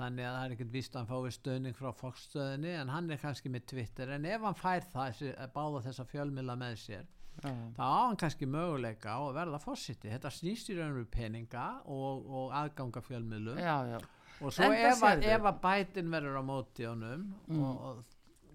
Þannig 0.00 0.24
að 0.24 0.34
það 0.36 0.44
er 0.46 0.52
ekkert 0.54 0.70
víst 0.72 0.94
að 0.96 1.00
hann 1.00 1.08
fái 1.10 1.32
stöðning 1.36 1.74
frá 1.76 1.90
Fox-stöðinni 1.92 2.70
en 2.80 2.88
hann 2.88 3.10
er 3.12 3.18
kannski 3.20 3.50
með 3.52 3.66
Twitter. 3.68 4.08
En 4.16 4.24
ef 4.24 4.40
hann 4.46 4.54
fær 4.56 4.86
það 4.92 5.10
þessi, 5.10 5.32
báða 5.54 5.82
þessa 5.88 6.06
fjölmila 6.08 6.56
með 6.56 6.76
sér 6.80 7.02
já, 7.44 7.50
þá 7.76 7.82
á 7.84 8.00
hann 8.06 8.16
kannski 8.20 8.46
möguleika 8.48 9.12
á 9.12 9.20
að 9.26 9.34
verða 9.36 9.60
fórsiti 9.60 10.08
þetta 10.12 10.32
snýst 10.32 10.70
í 10.72 10.78
raun 10.78 10.90
og 10.94 10.96
veru 11.02 11.10
peninga 11.14 11.66
og, 11.84 12.24
og 12.26 12.54
aðganga 12.62 13.02
fjölmiðlu 13.06 13.54
já, 13.60 13.76
já. 13.92 13.98
Og 14.40 14.52
svo 14.56 14.70
ef, 14.72 15.04
að- 15.04 15.26
að 15.52 15.60
bætin 15.62 16.10
verður 16.12 16.40
á 16.40 16.44
móti 16.48 16.88
honum 16.88 17.28
Mm. 17.48 17.60
og, 17.60 18.04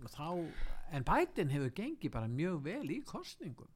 og 0.01 0.09
þá 0.09 0.49
en 0.97 1.03
bætin 1.05 1.53
hefur 1.53 1.73
gengið 1.77 2.11
bara 2.13 2.27
mjög 2.27 2.59
vel 2.65 2.89
í 2.89 2.99
kostningum 3.05 3.69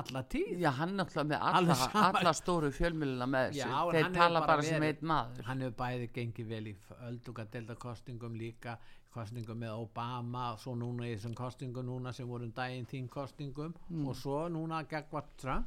alla 0.00 0.22
tíð 0.34 0.58
Já, 0.64 0.70
hann 0.78 0.96
náttúrulega 0.98 1.28
með 1.30 1.46
alla, 1.50 1.76
alla 2.10 2.32
stóru 2.32 2.70
fjölmjöluna 2.74 3.26
með 3.30 3.52
Já, 3.58 3.64
þessu. 3.68 3.94
en 3.94 4.04
Þeir 4.04 4.14
tala 4.18 4.40
bara 4.40 4.46
bara 4.56 4.62
sem 4.68 4.82
einn 4.82 5.02
maður. 5.12 5.42
hann 5.48 5.60
hefur 5.60 5.76
bæði 5.82 6.08
gengið 6.18 6.48
vel 6.48 6.64
í 6.66 6.74
öldungadelda 7.08 7.74
kostingum 7.76 8.34
líka 8.38 8.76
kostingum 9.14 9.60
með 9.62 9.76
Obama 9.84 10.56
svo 10.58 10.74
núna 10.74 11.06
í 11.06 11.14
þessum 11.16 11.34
kostingum 11.38 11.86
núna 11.86 12.12
sem 12.12 12.26
voru 12.26 12.44
um 12.48 12.52
daginn 12.52 12.86
þín 12.90 13.08
kostingum 13.08 13.74
og 14.08 14.16
svo 14.18 14.48
núna 14.50 14.82
gegvart 14.90 15.36
Trump 15.38 15.66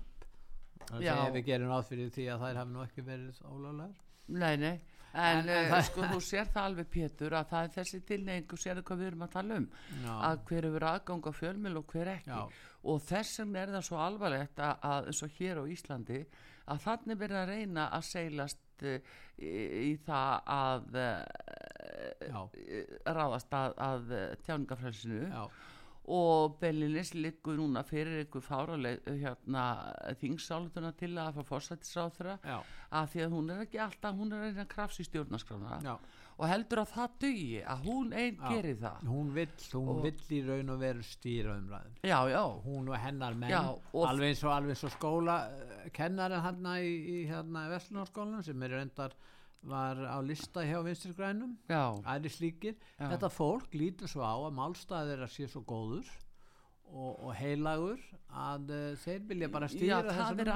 það 0.88 1.00
Mm. 1.00 1.02
Já. 1.04 1.16
segja 1.16 1.32
við 1.34 1.46
gerum 1.46 1.70
ráð 1.72 1.88
fyrir 1.90 2.10
því 2.14 2.26
að 2.32 2.42
þær 2.44 2.56
hafi 2.62 2.72
nú 2.72 2.82
ekki 2.86 3.02
verið 3.04 3.40
ólöglegar 3.50 3.96
Nei, 4.30 4.58
nei, 4.58 4.80
en, 5.14 5.50
En- 5.50 5.72
það- 5.72 5.84
sko 5.88 6.02
þú 6.12 6.20
sér 6.22 6.46
það 6.54 6.64
alveg 6.68 6.88
Pétur 6.94 7.32
að 7.34 7.48
það 7.50 7.64
er 7.64 7.72
þessi 7.78 8.00
tilneyingu, 8.06 8.58
sér 8.62 8.82
hvað 8.84 9.00
við 9.02 9.08
erum 9.08 9.24
að 9.26 9.32
tala 9.32 9.56
um 9.58 9.68
Já. 10.04 10.14
að 10.30 10.44
hver 10.46 10.68
hefur 10.70 10.86
aðgang 10.92 11.28
á 11.28 11.32
fjölmjöl 11.40 11.78
og 11.78 11.88
hver 11.88 12.08
ekki 12.14 12.30
Já. 12.30 12.48
Og 12.88 13.02
þess 13.08 13.42
vegna 13.42 13.64
er 13.64 13.74
það 13.76 13.88
svo 13.90 14.02
alvarlegt 14.04 14.62
að, 14.64 14.76
að 14.92 15.10
eins 15.12 15.24
og 15.26 15.40
hér 15.40 15.62
á 15.62 15.64
Íslandi 15.76 16.20
að 16.68 16.84
þannig 16.84 17.22
verið 17.22 17.42
að 17.42 17.54
reyna 17.54 17.88
að 17.96 18.06
seilast 18.10 18.86
uh, 18.88 19.16
í, 19.38 19.54
í 19.92 19.94
það 20.08 20.52
að 20.58 21.00
uh, 21.04 21.24
já, 22.28 22.42
ráðast 23.18 23.58
að, 23.58 23.80
að 23.88 24.14
tjáningafrælsinu 24.46 25.24
já, 25.28 25.44
og 26.08 26.56
Bellinis 26.62 27.12
liggur 27.18 27.58
núna 27.60 27.84
fyrir 27.84 28.22
ykkur 28.24 28.44
fáraleg 28.46 29.02
hérna, 29.10 29.64
þingsáletuna 30.22 30.94
til 30.96 31.12
að 31.20 31.36
fá 31.36 31.50
fórsættisráþra 31.50 32.38
já, 32.40 32.62
að 32.96 33.10
því 33.12 33.26
að 33.26 33.36
hún 33.36 33.52
er 33.52 33.66
ekki 33.66 33.82
alltaf, 33.84 34.16
hún 34.16 34.32
er 34.38 34.48
að 34.54 34.70
krafsa 34.72 35.04
í 35.04 35.10
stjórnarskrána. 35.10 35.82
Já. 35.84 35.98
Og 36.38 36.46
heldur 36.52 36.84
að 36.84 36.92
það 36.94 37.14
dugi 37.24 37.62
að 37.66 37.86
hún 37.88 38.12
einn 38.14 38.36
Já. 38.38 38.50
geri 38.52 38.74
það. 38.78 39.00
hún 39.10 39.32
vill, 39.34 39.56
hún 39.74 39.88
Og- 39.90 40.04
vill 40.04 40.38
í 40.38 40.42
raun 40.48 40.70
og 40.70 40.80
veru 40.80 41.02
stýra 41.08 41.56
umræðum. 41.58 41.96
Já, 42.04 42.20
já, 42.30 42.44
hún 42.66 42.90
og 42.90 42.98
hennar 43.02 43.34
menn 43.34 43.50
Já, 43.50 43.62
og- 43.94 44.08
alveg 44.08 44.30
eins 44.36 44.44
og, 44.44 44.52
alveg 44.52 44.70
eins 44.76 44.84
og 44.84 44.92
skóla 44.92 45.38
uh, 45.50 45.90
kennarinn 45.94 46.42
hann 46.46 46.70
í, 46.78 46.94
í 47.16 47.28
hérna 47.28 47.68
Vestlunarskólanum 47.74 48.44
sem 48.46 48.64
er 48.64 48.70
reyndar 48.70 49.14
var 49.68 49.98
á 49.98 50.22
lista 50.22 50.62
hjá 50.62 50.78
vinstri 50.86 51.12
grænum. 51.18 51.58
Já, 51.68 51.90
aðri 52.06 52.30
slíkir. 52.30 52.76
Þetta 53.00 53.30
fólk 53.34 53.74
lítur 53.74 54.08
svo 54.08 54.22
á 54.22 54.38
að 54.38 54.54
málstæðir 54.54 55.24
að 55.26 55.34
sé 55.34 55.48
svo 55.50 55.64
góður 55.66 56.06
og, 56.94 57.18
og 57.28 57.34
heilagur 57.38 58.00
að 58.38 58.72
uh, 58.74 58.86
þeir 59.02 59.22
vilja 59.30 59.50
bara 59.52 59.70
stýra 59.72 60.02
þessum 60.06 60.42
þeir 60.42 60.52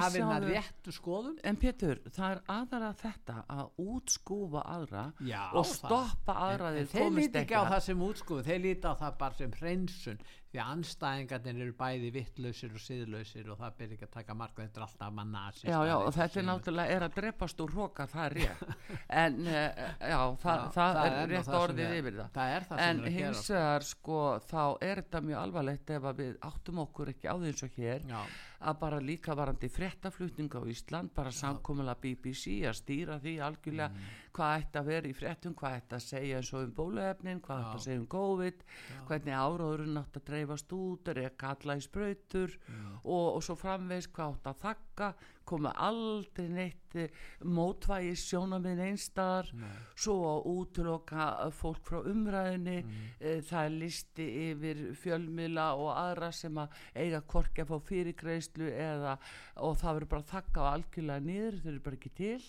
hafi 0.00 0.20
hérna 0.20 0.38
réttu 0.44 0.94
skoðun. 0.94 1.36
En 1.46 1.58
Pétur 1.60 2.00
það 2.06 2.36
er 2.36 2.42
aðalega 2.54 2.92
þetta 3.02 3.36
að 3.56 3.82
útskúfa 3.82 4.64
aðra 4.76 5.04
Já, 5.26 5.42
og 5.52 5.68
stoppa 5.68 6.38
aðra 6.48 6.72
en, 6.76 6.90
þeir 6.92 7.12
líti 7.18 7.42
ekki 7.42 7.58
á 7.58 7.64
það 7.66 7.84
sem 7.88 8.04
útskúð 8.08 8.42
þeir 8.46 8.62
líti 8.66 8.92
á 8.92 8.94
það 9.02 9.18
bara 9.22 9.40
sem 9.40 9.56
hreinsun 9.60 10.20
því 10.56 10.62
að 10.64 10.70
anstæðingarnir 10.72 11.58
eru 11.66 11.74
bæði 11.76 12.10
vittlausir 12.14 12.72
og 12.76 12.80
siðlausir 12.80 13.50
og 13.52 13.58
það 13.60 13.74
byrja 13.80 13.96
ekki 13.98 14.06
að 14.06 14.12
taka 14.16 14.36
marka 14.40 14.62
þetta 14.64 14.80
er 14.80 14.84
alltaf 14.86 15.12
manna 15.16 15.42
Já, 15.66 15.76
já, 15.90 15.94
og 16.00 16.14
þetta 16.16 16.40
er 16.40 16.46
náttúrulega 16.48 16.96
er 16.96 17.04
að 17.06 17.16
drepast 17.20 17.60
úr 17.64 17.74
hróka, 17.76 18.06
það 18.08 18.24
er 18.26 18.36
rétt. 18.40 18.64
En 19.26 19.38
uh, 19.46 19.52
já, 20.00 20.18
það, 20.42 20.62
Já, 20.62 20.72
það, 20.76 21.00
er 21.02 21.16
er 21.20 21.30
rétt 21.34 21.52
orðið 21.60 21.84
er- 21.86 21.96
yfir 22.00 22.16
það. 22.20 22.30
það 22.38 22.54
er 22.56 22.66
það 22.70 22.82
en 22.86 23.00
að 23.04 23.16
hins 23.18 23.44
vegar 23.52 23.86
sko 23.90 24.20
þá 24.48 24.60
er 24.88 25.02
þetta 25.02 25.22
mjög 25.28 25.40
alvarlegt 25.44 25.94
ef 25.96 26.08
að 26.10 26.20
við 26.24 26.34
áttum 26.50 26.82
okkur 26.86 27.12
ekki 27.14 27.30
á 27.30 27.34
því 27.36 27.52
eins 27.52 27.66
og 27.68 27.76
hér. 27.80 28.06
Já. 28.10 28.20
Að 28.60 28.78
bara 28.80 28.98
líka 29.00 29.34
varandi 29.36 29.68
fréttaflutning 29.68 30.48
á 30.56 30.60
Ísland 30.64 31.10
bara 31.14 31.30
samkomulega 31.30 31.98
BBC 32.00 32.62
að 32.64 32.78
stýra 32.80 33.18
því 33.20 33.34
algjörlega 33.44 33.90
Mm. 33.90 34.06
hvað 34.32 34.60
ætti 34.60 34.78
að 34.80 34.86
vera 34.86 35.08
í 35.08 35.14
fréttum 35.14 35.54
hvað 35.54 35.76
ætti 35.80 35.94
að 35.96 36.02
segja 36.06 36.36
eins 36.40 36.52
og 36.54 36.62
um 36.64 36.72
bóluefnin 36.72 37.40
hvað 37.40 37.60
ætti 37.64 37.76
að 37.76 37.84
segja 37.86 38.00
um 38.00 38.06
COVID 38.06 38.64
hvernig 39.08 39.34
áráðurinn 39.36 40.00
átti 40.02 40.20
að 40.20 40.24
dreifast 40.30 40.72
út 40.72 41.08
er 41.08 41.14
að 41.26 41.36
kalla 41.36 41.76
í 41.76 41.80
sprautur 41.80 42.58
Mm. 42.68 42.98
og, 43.04 43.36
og 43.36 43.42
svo 43.42 43.54
framvegs 43.56 44.08
hvað 44.08 44.34
átti 44.36 44.48
að 44.50 44.60
þakka 44.64 45.14
koma 45.48 45.72
aldrei 45.86 46.48
neitt 46.52 46.96
eh, 46.98 47.12
mótvægi 47.44 48.14
sjónaminn 48.20 48.82
einstaðar 48.88 49.50
svo 49.94 50.16
að 50.30 50.48
útloka 50.52 51.28
fólk 51.56 51.82
frá 51.86 52.00
umræðinni 52.02 52.76
mm. 52.82 53.08
það 53.48 53.62
er 53.62 53.76
listi 53.82 54.28
yfir 54.50 54.82
fjölmila 55.00 55.70
og 55.78 55.90
aðra 55.94 56.32
sem 56.34 56.60
að 56.62 56.78
eiga 56.94 57.22
korki 57.34 57.64
að 57.64 57.72
fá 57.72 57.90
fyrirgreislu 57.90 58.70
eða 58.72 59.16
og 59.64 59.76
það 59.80 59.98
verður 59.98 60.12
bara 60.14 60.30
þakka 60.34 60.66
á 60.66 60.72
algjörlega 60.74 61.26
niður 61.30 61.60
þau 61.62 61.70
eru 61.72 61.84
bara 61.88 62.00
ekki 62.00 62.14
til 62.20 62.40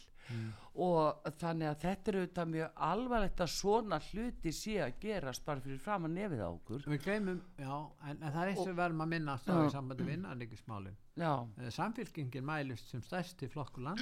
og 0.78 1.23
þannig 1.41 1.67
að 1.71 1.80
þetta 1.82 2.11
er 2.11 2.17
auðvitað 2.19 2.49
mjög 2.53 2.71
alvarlegt 2.88 3.39
að 3.41 3.51
svona 3.53 3.99
hluti 4.11 4.51
sé 4.53 4.75
að 4.84 4.97
gerast 5.01 5.45
bara 5.45 5.59
fyrir 5.63 5.80
fram 5.82 6.05
að 6.05 6.11
nefið 6.17 6.41
á 6.45 6.49
okkur. 6.51 6.84
Við 6.88 7.03
gleymum, 7.03 7.41
já, 7.57 7.73
en, 8.03 8.17
en 8.21 8.32
það 8.36 8.41
er 8.43 8.51
eitt 8.51 8.63
sem 8.63 8.75
verðum 8.78 9.01
að 9.01 9.11
minna 9.15 9.38
á 9.38 9.57
í 9.65 9.71
sambandi 9.73 10.03
við 10.05 10.17
innanríkismálin. 10.19 10.97
Já, 11.17 11.32
samfélkingin 11.73 12.45
mælist 12.45 12.89
sem 12.91 13.01
stærsti 13.01 13.49
flokkur 13.49 13.88
land 13.88 13.99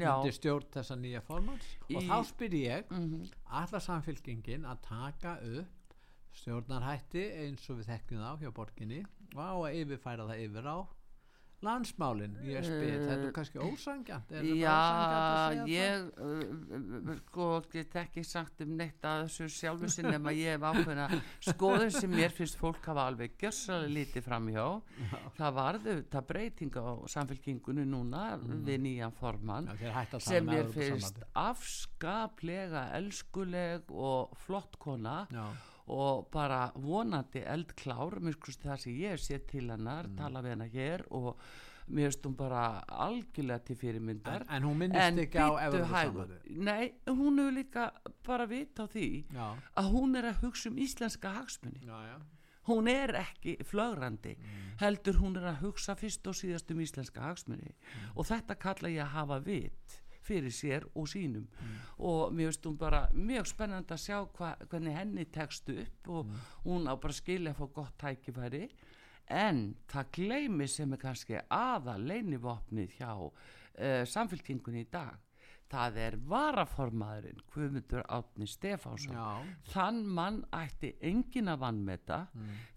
undir 0.00 0.32
stjórn 0.34 0.66
þessa 0.74 0.96
nýja 0.98 1.20
formans 1.22 1.66
og 1.90 2.00
Í- 2.02 2.06
þá 2.08 2.16
spyr 2.30 2.54
ég 2.58 2.90
Mhm. 2.90 3.28
allar 3.46 3.80
samfélkingin 3.84 4.64
að 4.66 4.80
taka 4.82 5.36
upp 5.42 5.94
stjórnarhætti 6.40 7.22
eins 7.44 7.68
og 7.70 7.78
við 7.80 7.90
þekkjum 7.90 8.22
þá 8.24 8.38
hjá 8.40 8.50
borginni? 8.54 9.04
Og 9.36 9.66
að 9.68 9.74
yfirfæra 9.84 10.26
það 10.26 10.42
yfir 10.46 10.66
á 10.66 10.78
landsmálin 11.64 12.36
ég 12.46 12.64
spyr, 12.64 13.02
þetta 13.04 13.26
er 13.28 13.34
kannski 13.36 13.60
ósangjant 13.60 14.32
er 14.32 14.46
Já, 14.48 14.72
ósanngjarnt 14.72 15.26
að 15.26 15.50
segja 15.50 15.66
ég 15.74 16.06
uh, 16.24 17.10
sko 17.20 17.48
get 17.72 17.96
ekki 18.02 18.24
sagt 18.26 18.64
um 18.64 18.74
neitt 18.78 19.04
að 19.06 19.24
þessu 19.26 19.48
sjálfu 19.56 19.90
sinn 19.92 20.08
nema 20.10 20.34
ég 20.36 20.56
hef 20.56 20.66
ákveðna 20.70 21.08
skoðun 21.50 21.94
sem 21.94 22.12
mér 22.12 22.34
finnst 22.34 22.58
fólk 22.60 22.84
hafa 22.90 23.06
alveg 23.10 23.36
gjössalega 23.40 23.94
lítið 23.96 24.26
framhjá. 24.26 24.66
Það 25.36 25.56
varðu 25.60 25.96
það 26.12 26.28
breyting 26.32 26.78
á 26.80 26.88
samfélkingunni 27.14 27.86
núna 27.88 28.24
við 28.40 28.80
nýjan 28.86 29.16
formann 29.16 29.68
Já, 29.80 29.92
að 30.02 30.20
sem 30.24 30.46
um 30.46 30.54
mér 30.54 30.70
finnst 30.74 31.20
afskaplega 31.38 32.88
elskuleg 32.98 33.90
og 33.90 34.32
flott 34.46 34.80
kona. 34.80 35.24
Já. 35.32 35.44
Og 35.88 36.30
bara 36.30 36.70
vonandi 36.74 37.42
eldklár 37.44 38.20
mér 38.20 38.32
sko 38.38 38.52
það 38.52 38.76
sem 38.78 38.92
ég 38.94 39.18
sé 39.18 39.38
til 39.46 39.68
hennar 39.70 40.06
Mm. 40.08 40.16
tala 40.16 40.42
við 40.42 40.50
hennar 40.54 40.70
hér 40.70 41.04
og 41.10 41.36
mér 41.90 42.12
hún 42.22 42.36
bara 42.36 42.84
algjörlega 42.86 43.64
til 43.64 43.76
fyrirmyndar. 43.76 44.42
En- 44.48 44.56
en 44.56 44.62
hún 44.62 44.76
minnist 44.78 45.18
ekki 45.18 45.38
á 45.38 45.50
nei, 46.48 46.92
hún 47.06 47.38
hefur 47.38 47.52
líka 47.52 47.90
bara 48.26 48.46
vita 48.46 48.84
á 48.84 48.86
því 48.86 49.24
Já. 49.34 49.56
að 49.76 49.90
hún 49.92 50.16
er 50.16 50.24
að 50.32 50.40
hugsa 50.42 50.68
um 50.70 50.76
íslenska 50.76 51.28
hagsmunni 51.34 51.80
Já, 51.84 51.98
já. 52.06 52.20
hún 52.68 52.88
er 52.88 53.08
ekki 53.14 53.56
flögrandi 53.64 54.36
heldur 54.78 55.14
hún 55.18 55.36
er 55.36 55.42
að 55.52 55.60
hugsa 55.62 55.96
fyrst 55.96 56.26
og 56.28 56.34
síðast 56.34 56.70
um 56.70 56.78
íslenska 56.78 57.20
hagsmunni 57.20 57.74
og 58.14 58.24
þetta 58.26 58.54
kalla 58.58 58.88
ég 58.88 59.02
að 59.02 59.08
hafa 59.16 59.40
vit 59.40 59.99
fyrir 60.30 60.54
sér 60.54 60.86
og 60.94 61.08
sínum. 61.10 61.46
Og 61.98 62.32
mér 62.32 62.50
finnst 62.50 62.66
hún 62.68 62.78
bara 62.80 63.02
mjög 63.14 63.50
spennandi 63.50 63.96
að 63.96 64.04
sjá 64.04 64.18
hva, 64.38 64.54
hvernig 64.70 64.96
henni 64.96 65.26
tekst 65.34 65.68
upp 65.74 66.10
og 66.16 66.30
hún 66.64 66.86
á 66.86 66.94
bara 66.94 67.16
skilja 67.16 67.54
að 67.54 67.60
fá 67.60 67.72
gott 67.80 67.98
tækifæri. 68.00 68.68
En 69.30 69.74
það 69.90 70.12
gleymi 70.16 70.66
sem 70.68 70.92
er 70.92 71.02
kannski 71.04 71.38
aða 71.54 71.98
leinivopnið 71.98 72.96
hjá 72.98 73.12
uh, 73.14 74.04
samfélkingunni 74.06 74.86
í 74.86 74.90
dag. 74.90 75.18
Það 75.70 75.98
er 76.02 76.16
varaformaðurinn 76.26 77.44
Guðmundur 77.54 78.02
Átni 78.10 78.48
Stefánsson. 78.50 79.14
Já. 79.14 79.44
þann 79.70 80.00
mann 80.18 80.40
ætti 80.50 80.96
engin 81.06 81.46
að 81.52 81.60
vannmeta 81.62 82.16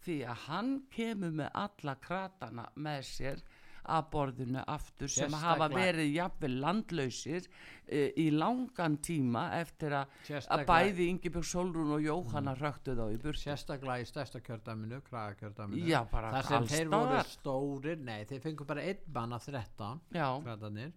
því 0.05 0.19
að 0.29 0.43
hann 0.45 0.71
kemur 0.93 1.33
með 1.33 1.49
alla 1.63 1.95
kratana 2.03 2.67
með 2.75 3.01
sér 3.09 3.41
að 3.83 4.09
borðinu 4.13 4.63
aftur 4.69 5.11
sem 5.11 5.33
hafa 5.41 5.67
verið 5.73 6.11
jafnvel 6.13 6.51
landlausir 6.63 7.47
e, 7.85 8.05
í 8.19 8.29
langan 8.31 8.97
tíma 9.03 9.45
eftir 9.59 9.95
að, 9.99 10.13
að 10.55 10.65
bæði 10.69 11.07
Ingibjörg 11.13 11.49
Solrún 11.49 11.95
og 11.97 12.05
Jóhanna 12.05 12.55
röktu 12.59 12.95
þá 12.97 13.03
í 13.07 13.17
burtu. 13.23 13.43
Sérstaklega 13.43 14.03
í 14.03 14.07
stærsta 14.09 14.43
kjördæminu 14.43 15.01
kragakjördæminu. 15.09 15.87
Já, 15.89 16.01
bara 16.11 16.31
þar 16.37 16.49
sem 16.51 16.69
þeir 16.75 16.93
voru 16.93 17.25
stórir 17.31 18.05
nei, 18.05 18.21
þeir 18.29 18.45
fengu 18.47 18.69
bara 18.69 18.85
einn 18.87 19.03
mann 19.15 19.35
af 19.35 19.49
13 19.49 20.05
Já. 20.15 20.29
kratarnir. 20.45 20.95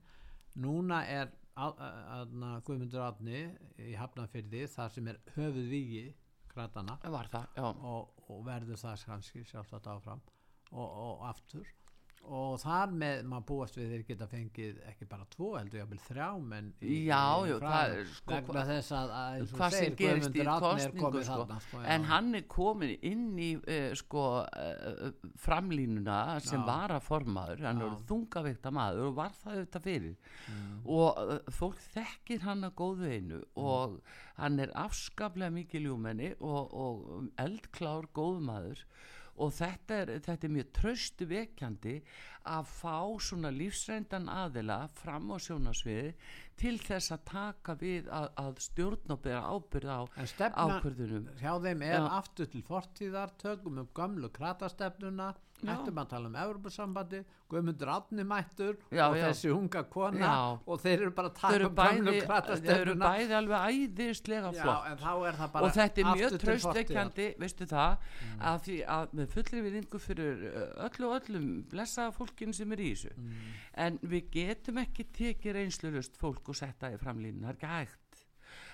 Núna 0.56 1.02
er 1.10 1.34
Guðmundur 1.56 3.02
Átni 3.06 3.42
í 3.80 3.94
Hafnarfyrði 3.96 4.66
þar 4.68 4.92
sem 4.92 5.10
er 5.12 5.20
höfuð 5.36 5.72
það, 7.32 7.46
já, 7.56 7.64
og, 7.64 8.22
og 8.32 8.44
verður 8.46 8.80
það 8.80 9.04
kannski 9.10 9.44
sjálfsagt 9.44 9.88
áfram 9.92 10.22
og, 10.72 10.86
og 10.86 11.24
aftur 11.28 11.66
og 12.28 12.56
þar 12.62 12.92
með 13.00 13.22
maður 13.30 13.44
búast 13.50 13.76
við 13.78 13.90
þeir 13.92 14.04
geta 14.08 14.26
fengið 14.30 14.78
ekki 14.90 15.06
bara 15.10 15.26
tvo 15.30 15.50
heldur 15.58 15.80
jáfnvel 15.82 15.98
þrjá 16.06 16.28
menn 16.42 16.72
í, 16.82 16.96
Já, 17.06 17.20
fræðum. 17.38 17.60
það 17.66 17.94
er 17.96 18.10
sko- 18.16 18.34
vegna 18.34 18.64
þess 18.70 18.92
að, 18.98 19.12
að 19.20 19.36
eins 19.40 19.52
og 19.56 19.76
segir, 19.76 19.96
Guðmundur 20.00 20.50
Árni 20.56 20.86
er 20.86 20.94
komið 21.00 21.24
sko. 21.28 21.36
þarna, 21.40 21.58
sko, 21.66 21.80
já. 21.82 21.86
en 21.96 22.04
hann 22.10 22.34
er 22.40 22.46
komin 22.56 22.94
inn 23.12 23.26
í 23.38 23.50
uh, 23.56 23.94
sko 24.02 24.24
uh, 24.44 25.10
framlínuna 25.46 26.18
sem 26.44 26.60
Já. 26.60 26.66
var 26.66 26.94
að 26.96 27.04
formaður 27.06 27.62
hann 27.66 27.82
Já. 27.82 27.86
er 27.90 28.04
þungaveikta 28.10 28.72
maður 28.74 29.08
og 29.10 29.16
var 29.20 29.34
það 29.42 29.58
auðvitað 29.60 29.86
fyrir 29.90 30.16
Mm. 30.46 30.74
og 30.86 31.16
uh, 31.18 31.38
fólk 31.50 31.80
þekkir 31.90 32.44
hann 32.46 32.62
að 32.68 32.74
góðu 32.78 33.08
einu 33.10 33.38
og 33.58 33.96
hann 34.38 34.60
er 34.62 34.70
afskaplega 34.78 35.50
mikið 35.50 35.86
ljúmenni 35.88 36.28
og, 36.38 36.70
og 36.70 37.30
eldklár 37.42 38.06
góðu 38.14 38.44
maður 38.46 38.82
og 39.36 39.52
þetta 39.56 40.00
er, 40.02 40.12
þetta 40.24 40.48
er 40.48 40.54
mjög 40.54 40.72
tröstu 40.78 41.28
vekjandi 41.30 41.94
að 42.46 42.68
fá 42.70 42.98
svona 43.26 43.50
lífsreindan 43.54 44.28
aðila 44.30 44.78
fram 44.96 45.32
á 45.34 45.36
sjónasviði 45.42 46.12
til 46.60 46.76
þess 46.80 47.14
að 47.16 47.24
taka 47.30 47.74
við 47.80 48.10
að, 48.14 48.28
að 48.42 48.60
stjórn 48.66 49.16
og 49.16 49.22
bera 49.24 49.42
ábyrð 49.50 49.90
á 49.92 50.00
ákvörðunum 50.06 51.28
hjá 51.40 51.52
þeim 51.66 51.84
er 51.88 51.98
Já. 51.98 52.06
aftur 52.20 52.50
til 52.52 52.62
fortíðar 52.66 53.34
tökum 53.42 53.82
um 53.82 53.90
gömlu 53.96 54.30
kratastefnuna. 54.32 55.34
Ættum 55.64 55.98
að 56.02 56.08
tala 56.10 56.28
um 56.28 56.36
Evropasambandi 56.42 57.22
Guðmundur 57.50 57.90
Átni 57.94 58.24
mættur 58.26 58.76
Já, 58.90 59.06
og 59.06 59.16
já. 59.16 59.24
þessi 59.28 59.50
unga 59.54 59.82
kona 59.90 60.18
Já. 60.18 60.60
og 60.66 60.80
þeir 60.82 61.04
eru 61.04 61.12
bara 61.16 61.30
að 61.30 61.36
taka 61.40 61.54
um 61.56 61.76
gömlu 61.76 62.14
bæði, 62.26 62.56
þau 62.66 62.74
eru 62.76 62.94
bæði 63.00 63.36
alveg 63.38 63.66
æðislega 63.70 64.52
flott. 64.56 64.88
en 64.90 64.98
þá 65.02 65.12
er 65.30 65.38
það 65.40 65.52
bara 65.54 65.66
og 65.68 65.76
þetta 65.76 66.02
er 66.02 66.08
mjög 66.20 66.38
traustveikjandi 66.44 67.28
veistu 67.42 67.68
það, 67.70 68.08
að 68.52 68.62
því 68.66 68.78
að 68.96 69.14
með 69.20 69.34
fullri 69.36 69.64
viðingu 69.66 70.02
fyrir 70.02 70.46
öllu 70.86 71.10
og 71.10 71.18
öllum 71.20 71.46
blessaða 71.70 72.14
fólkinu 72.16 72.56
sem 72.56 72.72
er 72.72 72.82
í 72.82 72.90
þessu. 72.94 73.14
En 73.86 74.00
við 74.02 74.30
getum 74.32 74.80
ekki 74.82 75.08
tekið 75.12 75.58
reynslulust 75.60 76.18
fólk 76.20 76.50
og 76.50 76.58
setja 76.58 76.92
í 76.92 76.98
framlínu, 77.00 77.44
það 77.44 77.52
er 77.52 77.60
ekki 77.60 77.72
hægt. 77.74 78.02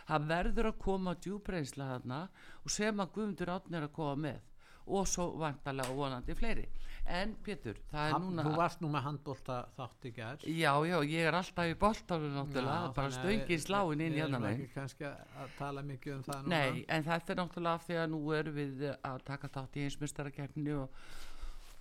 Það 0.09 0.24
verður 0.33 0.68
að 0.72 0.80
koma 0.83 1.14
djúbreynsla 1.14 1.91
þarna 1.93 2.22
og 2.64 2.72
sem 2.74 3.03
að 3.03 3.12
Guðmundur 3.14 3.53
Átni 3.55 3.78
er 3.78 3.87
að 3.87 3.95
koma 3.97 4.16
með 4.26 4.41
og 4.87 5.07
svo 5.09 5.30
vantarlega 5.39 5.91
og 5.91 5.97
vonandi 5.97 6.35
fleiri. 6.35 6.64
En 7.07 7.33
Pétur, 7.43 7.74
það 7.91 8.05
er 8.09 8.12
Hann- 8.12 8.22
núna 8.22 8.43
Þú 8.47 8.51
varst 8.57 8.80
nú 8.80 8.89
með 8.89 9.03
handbólta 9.03 9.57
þátt 9.76 10.05
í 10.07 10.12
gær. 10.14 10.37
Já, 10.47 10.72
já, 10.87 10.99
ég 11.03 11.26
er 11.26 11.35
alltaf 11.35 11.66
í 11.66 11.74
boltanum 11.74 12.30
náttúrulega, 12.37 12.87
Já, 12.87 12.95
bara 12.95 13.11
stöngin 13.11 13.59
sláin 13.64 14.01
inn 14.01 14.12
við 14.12 14.20
hérna 14.22 14.39
erum 14.39 14.43
megin 14.43 14.61
ekki 14.66 14.74
kannski 14.74 15.05
að 15.11 15.49
tala 15.59 15.83
mikið 15.83 16.14
um 16.14 16.22
það 16.22 16.43
núna. 16.45 16.49
Nei, 16.49 16.85
en 16.89 17.03
þetta 17.05 17.30
er 17.30 17.41
náttúrulega 17.43 17.74
af 17.74 17.87
því 17.89 17.99
að 18.05 18.11
nú 18.14 18.33
erum 18.39 18.55
við 18.55 18.97
að 19.03 19.24
taka 19.24 19.49
þátt 19.49 19.76
í 19.76 19.85
einsmestarakeppni 19.89 20.72
og, 20.78 20.89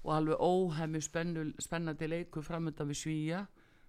og 0.04 0.12
alveg 0.16 0.38
óhemmi 0.42 1.02
spennandi 1.62 2.08
leiku 2.10 2.42
framöndan 2.42 2.90
við 2.90 2.98
Svíja 3.04 3.48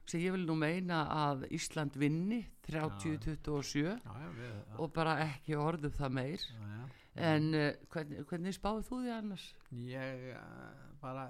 sem 0.08 0.22
ég 0.22 0.34
vil 0.34 0.44
nú 0.48 0.56
meina 0.58 1.04
að 1.14 1.46
Ísland 1.54 1.96
vinni 1.98 2.42
30-27 2.66 3.82
já, 3.82 3.96
já, 4.02 4.28
við, 4.38 4.52
og 4.78 4.92
bara 4.94 5.16
ekki 5.26 5.56
orðum 5.58 5.94
það 5.96 6.14
meir. 6.18 6.46
Já, 6.46 6.68
já. 6.76 6.84
en 7.32 7.48
uh, 7.54 7.68
hvernig, 7.92 8.24
hvernig 8.30 8.56
spáðu 8.58 8.86
þú 8.88 9.00
því 9.02 9.16
annars? 9.16 9.48
ég 9.86 10.28
uh, 10.36 10.72
bara 11.02 11.26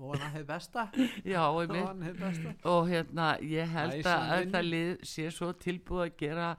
vona 0.00 0.30
hefur 0.32 0.46
besta. 0.48 0.86
Já, 1.32 1.42
og, 1.44 1.72
hefur 1.74 2.20
besta. 2.22 2.52
Og 2.70 2.86
hérna 2.88 3.32
ég 3.44 3.68
held 3.68 3.98
Að 4.00 4.12
að, 4.14 4.44
það 4.54 4.68
lið 4.70 4.92
sé 5.10 5.26
svo 5.34 5.50
tilbúið 5.60 6.06
að 6.06 6.14
gera 6.22 6.52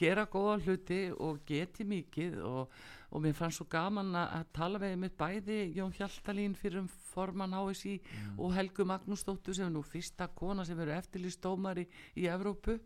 gera 0.00 0.24
góða 0.30 0.56
hluti 0.64 1.02
og 1.12 1.42
geti 1.48 1.84
mikið 1.88 2.40
og, 2.46 2.80
og 3.10 3.22
mér 3.24 3.34
fannst 3.34 3.58
svo 3.58 3.66
gaman 3.70 4.14
að, 4.14 4.44
tala 4.54 4.80
við 4.82 4.96
mitt 5.02 5.16
bæði 5.18 5.58
Jón 5.74 5.94
Hjaltalín 5.96 6.54
fyrir 6.58 6.84
um 6.84 6.88
formann 7.10 7.56
HSI 7.56 7.96
og 8.38 8.54
Helgu 8.54 8.86
Magnúsdóttur 8.86 9.56
sem 9.56 9.66
er 9.66 9.74
nú 9.74 9.82
fyrsta 9.86 10.28
kona 10.36 10.64
sem 10.66 10.78
verður 10.78 11.00
eftirlýstómari 11.00 11.86
í 12.20 12.28
Evrópu. 12.30 12.78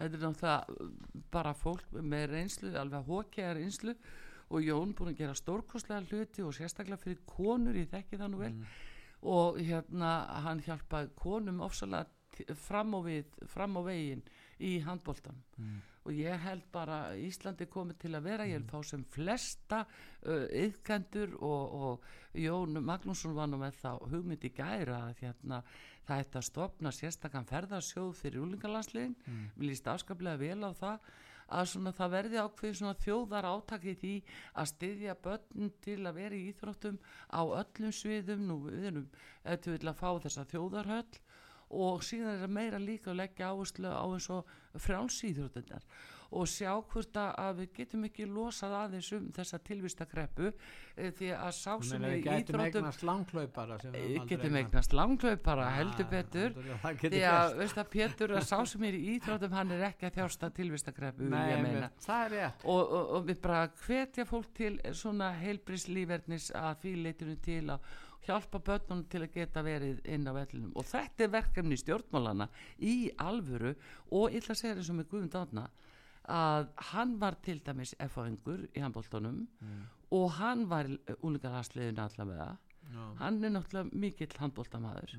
Þetta 0.00 0.18
er 0.18 0.24
náttúrulega 0.24 1.24
bara 1.32 1.54
fólk 1.56 1.96
með 1.96 2.26
reynslu, 2.34 2.74
alveg 2.76 3.08
hókjaðar 3.08 3.60
reynslu. 3.60 3.96
Og 4.50 4.64
Jón 4.66 4.94
búin 4.98 5.12
að 5.12 5.20
gera 5.20 5.36
stórkostlega 5.38 6.04
hluti 6.10 6.42
og 6.44 6.56
sérstaklega 6.56 7.00
fyrir 7.00 7.20
konur, 7.28 7.76
ég 7.78 7.88
þekki 7.92 8.18
það 8.18 8.32
nú 8.32 8.40
vel. 8.40 8.54
Og 9.30 9.60
hérna 9.60 10.14
hann 10.44 10.64
hjálpaði 10.64 11.12
konum 11.16 11.60
ofsalega 11.64 12.08
fram 12.58 12.96
á 12.96 13.00
við, 13.04 13.30
fram 13.52 13.78
á 13.78 13.82
veginn 13.86 14.24
í 14.60 14.78
handbóltan 14.84 15.40
og 16.10 16.18
ég 16.18 16.42
held 16.42 16.66
bara 16.74 16.98
Íslandi 17.14 17.68
komið 17.70 18.00
til 18.02 18.12
að 18.18 18.26
vera, 18.26 18.48
ég 18.48 18.58
vil 18.58 18.70
fá 18.72 18.82
sem 18.86 19.04
flesta 19.14 19.84
uh, 19.86 20.46
yðkendur 20.50 21.36
og, 21.38 21.74
og 21.86 22.38
Jón 22.42 22.80
Magnússon 22.82 23.36
var 23.36 23.50
nú 23.50 23.60
með 23.60 23.78
þá 23.78 23.90
hugmyndi 24.10 24.50
gæra 24.54 25.04
að 25.06 25.22
hérna, 25.22 25.62
það 26.08 26.22
ætti 26.24 26.40
að 26.40 26.46
stopna 26.48 26.92
sérstakann 26.94 27.46
ferðarsjóð 27.46 28.12
fyrir 28.18 28.42
úlingalandsliðin, 28.42 29.14
mm. 29.22 29.50
við 29.56 29.70
líst 29.70 29.90
afskaplega 29.90 30.40
vel 30.40 30.66
á 30.66 30.72
það 30.74 31.10
að 31.50 31.68
svona 31.72 31.92
það 31.94 32.12
verði 32.14 32.40
ákveðin 32.44 32.78
svona 32.80 32.98
þjóðar 33.04 33.48
átakið 33.50 34.04
í 34.06 34.14
að 34.54 34.70
styðja 34.70 35.16
börn 35.24 35.72
til 35.82 35.98
að 36.06 36.18
vera 36.20 36.38
í 36.38 36.44
íþróttum 36.50 36.98
á 37.30 37.42
öllum 37.42 37.94
sviðum, 37.94 38.46
nú 38.46 38.58
við 38.66 38.88
erum 38.90 39.08
eftir 39.54 39.86
að 39.86 39.98
fá 39.98 40.10
þessa 40.26 40.46
þjóðarhöll 40.50 41.20
og 41.70 42.02
síðan 42.06 42.34
er 42.34 42.44
það 42.44 42.56
meira 42.58 42.82
líka 42.82 43.12
að 43.12 43.20
leggja 43.22 43.50
áherslu 43.50 43.90
á 43.90 44.02
eins 44.02 44.30
og 44.34 44.54
frjálsýþróttunar 44.78 45.82
og 46.30 46.46
sjá 46.46 46.70
hvort 46.86 47.16
að- 47.18 47.56
við 47.58 47.72
getum 47.74 48.04
ekki 48.06 48.24
losað 48.30 48.74
aðeins 48.84 49.08
um 49.16 49.24
þessa 49.34 49.58
tilvistakreppu 49.66 50.52
eh, 50.96 51.10
því 51.10 51.30
að 51.34 51.50
sá 51.56 51.72
sem 51.82 52.02
við 52.06 52.12
í 52.20 52.22
gætum 52.22 52.38
íþróttum 52.38 52.60
eignast 52.84 53.02
langklaupara 53.02 53.78
eh, 53.98 54.04
getum 54.30 54.54
eignast. 54.60 54.92
Ah, 55.66 55.74
heldur 55.80 56.06
betur. 56.12 56.54
því 57.10 57.22
að 57.26 57.56
veist 57.58 57.78
að 57.82 57.88
Pétur 57.90 58.30
að 58.36 58.44
sá 58.46 58.64
sem 58.64 58.82
er 58.84 58.94
í 58.94 59.02
íþróttum 59.18 59.52
hann 59.58 59.70
er 59.72 59.82
ekki 59.90 60.06
að 60.06 60.14
þjásta 60.20 60.50
tilvistakreppu 60.54 61.22
og, 62.62 62.78
og, 62.92 63.10
og 63.18 63.26
við 63.26 63.40
bara 63.42 63.64
hvetja 63.86 64.24
fólk 64.24 64.54
til 64.54 64.78
svona 64.94 65.32
heilbrislífernis 65.34 66.52
að 66.54 66.78
því 66.84 66.94
leitunum 67.02 67.42
til 67.42 67.64
að 67.74 67.80
hjálpa 68.26 68.58
börnunum 68.66 69.04
til 69.10 69.22
að 69.24 69.32
geta 69.34 69.62
verið 69.64 70.00
inn 70.04 70.26
á 70.28 70.32
vellinum. 70.36 70.72
Og 70.76 70.84
þetta 70.84 71.24
er 71.26 71.32
verkefni 71.34 71.78
stjórnmálana 71.80 72.48
í 72.78 73.10
alvöru 73.18 73.74
og 74.12 74.30
ætla 74.36 74.54
að 74.56 74.60
segja 74.62 74.76
þessum 74.80 75.00
með 75.00 75.08
Guðmund 75.12 75.38
Átna 75.40 75.68
að 76.30 76.68
hann 76.92 77.14
var 77.18 77.34
til 77.42 77.58
dæmis 77.64 77.94
F-fáingur 77.98 78.66
í 78.76 78.80
handbóltunum 78.84 79.46
og 80.12 80.26
hann 80.38 80.66
var 80.68 80.86
úlingarhansliðinu 81.22 82.02
allavega. 82.04 82.56
Já. 82.90 83.02
hann 83.20 83.44
er 83.44 83.50
náttúrulega 83.54 83.94
mikill 84.02 84.32
handbóltamaður 84.40 85.12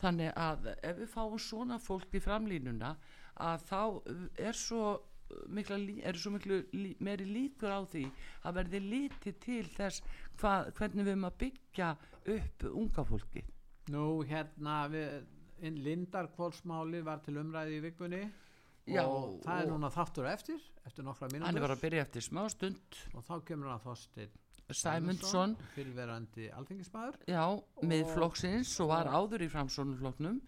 þannig 0.00 0.30
að 0.40 0.68
ef 0.88 0.96
við 1.02 1.10
fáum 1.12 1.34
svona 1.38 1.76
fólk 1.78 2.14
í 2.16 2.20
framlínuna 2.24 2.94
að 3.36 3.64
þá 3.68 3.80
er 4.40 4.56
svo 4.56 4.86
mikla, 5.52 5.76
lí- 5.76 6.00
eru 6.02 6.18
svo 6.18 6.32
miklu 6.32 6.62
meiri 7.04 7.26
líkur 7.28 7.68
á 7.76 7.80
því 7.92 8.06
að 8.48 8.56
verði 8.56 8.80
lítið 8.86 9.36
til 9.44 9.66
þess 9.76 10.00
hva, 10.40 10.54
hvernig 10.76 11.04
við 11.04 11.12
erum 11.14 11.28
að 11.30 11.38
byggja 11.44 11.90
upp 12.36 12.66
unga 12.72 13.04
fólki 13.08 13.44
Nú 13.90 14.04
hérna 14.28 14.84
við, 14.92 15.24
inn 15.66 15.80
Lindarkvólsmáli 15.84 17.00
var 17.02 17.18
til 17.24 17.40
umræði 17.40 17.78
í 17.78 17.82
vikunni. 17.88 18.20
Já, 18.86 19.02
og 19.02 19.40
það 19.44 19.62
er 19.62 19.66
og- 19.66 19.72
núna 19.72 19.90
þáttur 19.90 20.28
eftir 20.30 20.60
eftir 20.86 21.04
nokkra 21.04 21.28
hann 21.30 21.56
er 21.56 21.60
bara 21.60 21.74
mínútur 21.74 21.76
að 21.76 21.82
byrja 21.84 22.04
eftir 22.06 22.22
smá 22.22 22.44
stund. 22.50 23.00
Og 23.14 23.24
þá 23.24 23.34
kemur 23.44 23.68
hann 23.70 23.82
Þorsteinn 23.84 24.30
Sæmundsson. 24.70 25.56
Fyrirverandi 25.74 26.46
alþingismæður 26.54 27.16
já, 27.26 27.42
miðflokksins 27.82 28.72
og 28.84 28.90
var 28.92 29.08
áður 29.10 29.42
í 29.42 29.48
framsónuflokknum 29.50 30.40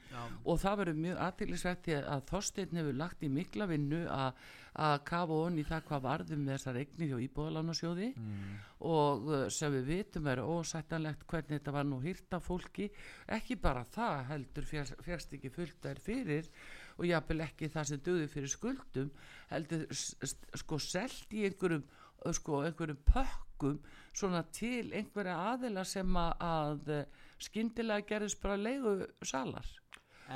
og 0.47 0.61
það 0.63 0.77
verður 0.83 1.01
mjög 1.03 1.23
aðtillisvegt 1.27 1.89
því 1.89 1.97
að 2.03 2.23
Þorsteinn 2.31 2.79
hefur 2.79 2.99
lagt 3.01 3.23
í 3.27 3.31
mikla 3.33 3.67
vinnu 3.67 4.05
að 4.07 4.33
að 4.81 4.95
kafa 5.05 5.39
on 5.47 5.59
í 5.61 5.65
það 5.69 5.83
hvað 5.89 6.05
varðum 6.07 6.45
þessar 6.49 6.79
eignir 6.81 7.11
hjá 7.11 7.19
íbúðalánasjóði 7.27 8.07
mm. 8.17 8.53
og 8.89 9.27
uh, 9.29 9.43
sem 9.53 9.75
við 9.75 9.91
vitum 9.91 10.29
er 10.33 10.41
ósættanlegt 10.41 11.27
hvernig 11.29 11.59
þetta 11.59 11.75
var 11.77 11.89
nú 11.89 11.99
hýrta 12.01 12.41
fólki 12.41 12.89
ekki 13.37 13.59
bara 13.61 13.85
það 13.85 14.23
heldur 14.31 14.69
fjast 14.71 15.37
ekki 15.37 15.53
fullt 15.53 15.89
er 15.91 16.01
fyrir 16.01 16.49
og 16.97 17.05
jáfnvel 17.09 17.45
ekki 17.45 17.69
það 17.73 17.91
sem 17.91 18.05
döði 18.09 18.31
fyrir 18.33 18.55
skuldum 18.55 19.13
heldur 19.53 19.85
sko 19.93 20.81
selt 20.81 21.37
í 21.37 21.45
einhverjum 21.51 21.85
uh, 21.85 22.33
sko 22.33 22.63
einhverjum 22.65 23.05
pökkum 23.13 23.79
svona 24.17 24.41
til 24.57 24.89
einhverja 24.97 25.37
aðila 25.53 25.85
sem 25.89 26.17
að, 26.17 26.33
að 26.41 26.97
skyndilega 27.45 28.09
gerðist 28.09 28.41
bara 28.41 28.57
leigu 28.57 29.03
salar 29.21 29.69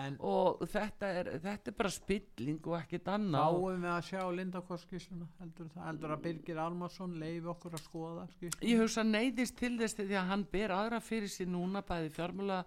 en 0.03 0.17
og 0.27 0.63
þetta 0.71 1.11
er, 1.21 1.31
þetta 1.45 1.73
er 1.73 1.77
bara 1.79 1.93
spilling 1.95 2.59
og 2.67 2.77
ekkit 2.81 3.11
annað. 3.13 3.57
fáum 3.57 3.87
við 3.87 3.93
að 3.93 4.03
sjá 4.09 4.21
Lindarkvólskísluna 4.39 5.29
heldur, 5.41 5.71
heldur 5.85 6.15
að 6.17 6.23
Birgir 6.27 6.61
Almarsson 6.63 7.17
leiði 7.21 7.51
okkur 7.53 7.79
að 7.79 7.85
skoða 7.85 8.27
skýrsluna? 8.35 8.69
Ég 8.71 8.83
hugsa 8.83 9.07
neyðist 9.07 9.59
til 9.61 9.73
þess 9.81 9.99
því 10.01 10.21
að 10.21 10.31
hann 10.33 10.45
ber 10.53 10.77
aðra 10.77 11.01
fyrir 11.05 11.33
sér 11.33 11.51
núna 11.53 11.83
bæði 11.87 12.13
fjármjöla 12.19 12.61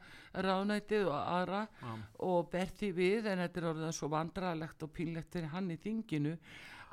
ráðnætið 0.47 1.07
og 1.11 1.19
aðra 1.19 1.63
Já. 1.69 1.93
og 2.31 2.51
ber 2.53 2.75
því 2.79 2.91
við 2.97 3.31
en 3.33 3.45
þetta 3.45 3.63
er 3.63 3.69
orðið 3.73 3.95
svo 3.99 4.11
vandrarlegt 4.15 4.83
og 4.85 4.93
pínlegt 4.95 5.33
fyrir 5.33 5.53
hann 5.53 5.71
í 5.73 5.79
þinginu 5.79 6.35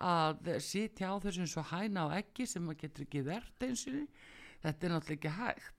að 0.05 0.57
sitja 0.61 1.13
á 1.13 1.17
þessum 1.23 1.49
svo 1.49 1.65
hæna 1.71 2.09
á 2.13 2.21
ekki 2.21 2.47
sem 2.49 2.65
maður 2.65 2.83
getur 2.85 3.07
ekki 3.07 3.23
verðt 3.25 3.65
eins 3.65 3.87
og 3.89 4.03
þetta 4.65 4.87
er 4.87 4.93
náttúrulega 4.93 5.17
ekki 5.17 5.35
hægt. 5.39 5.73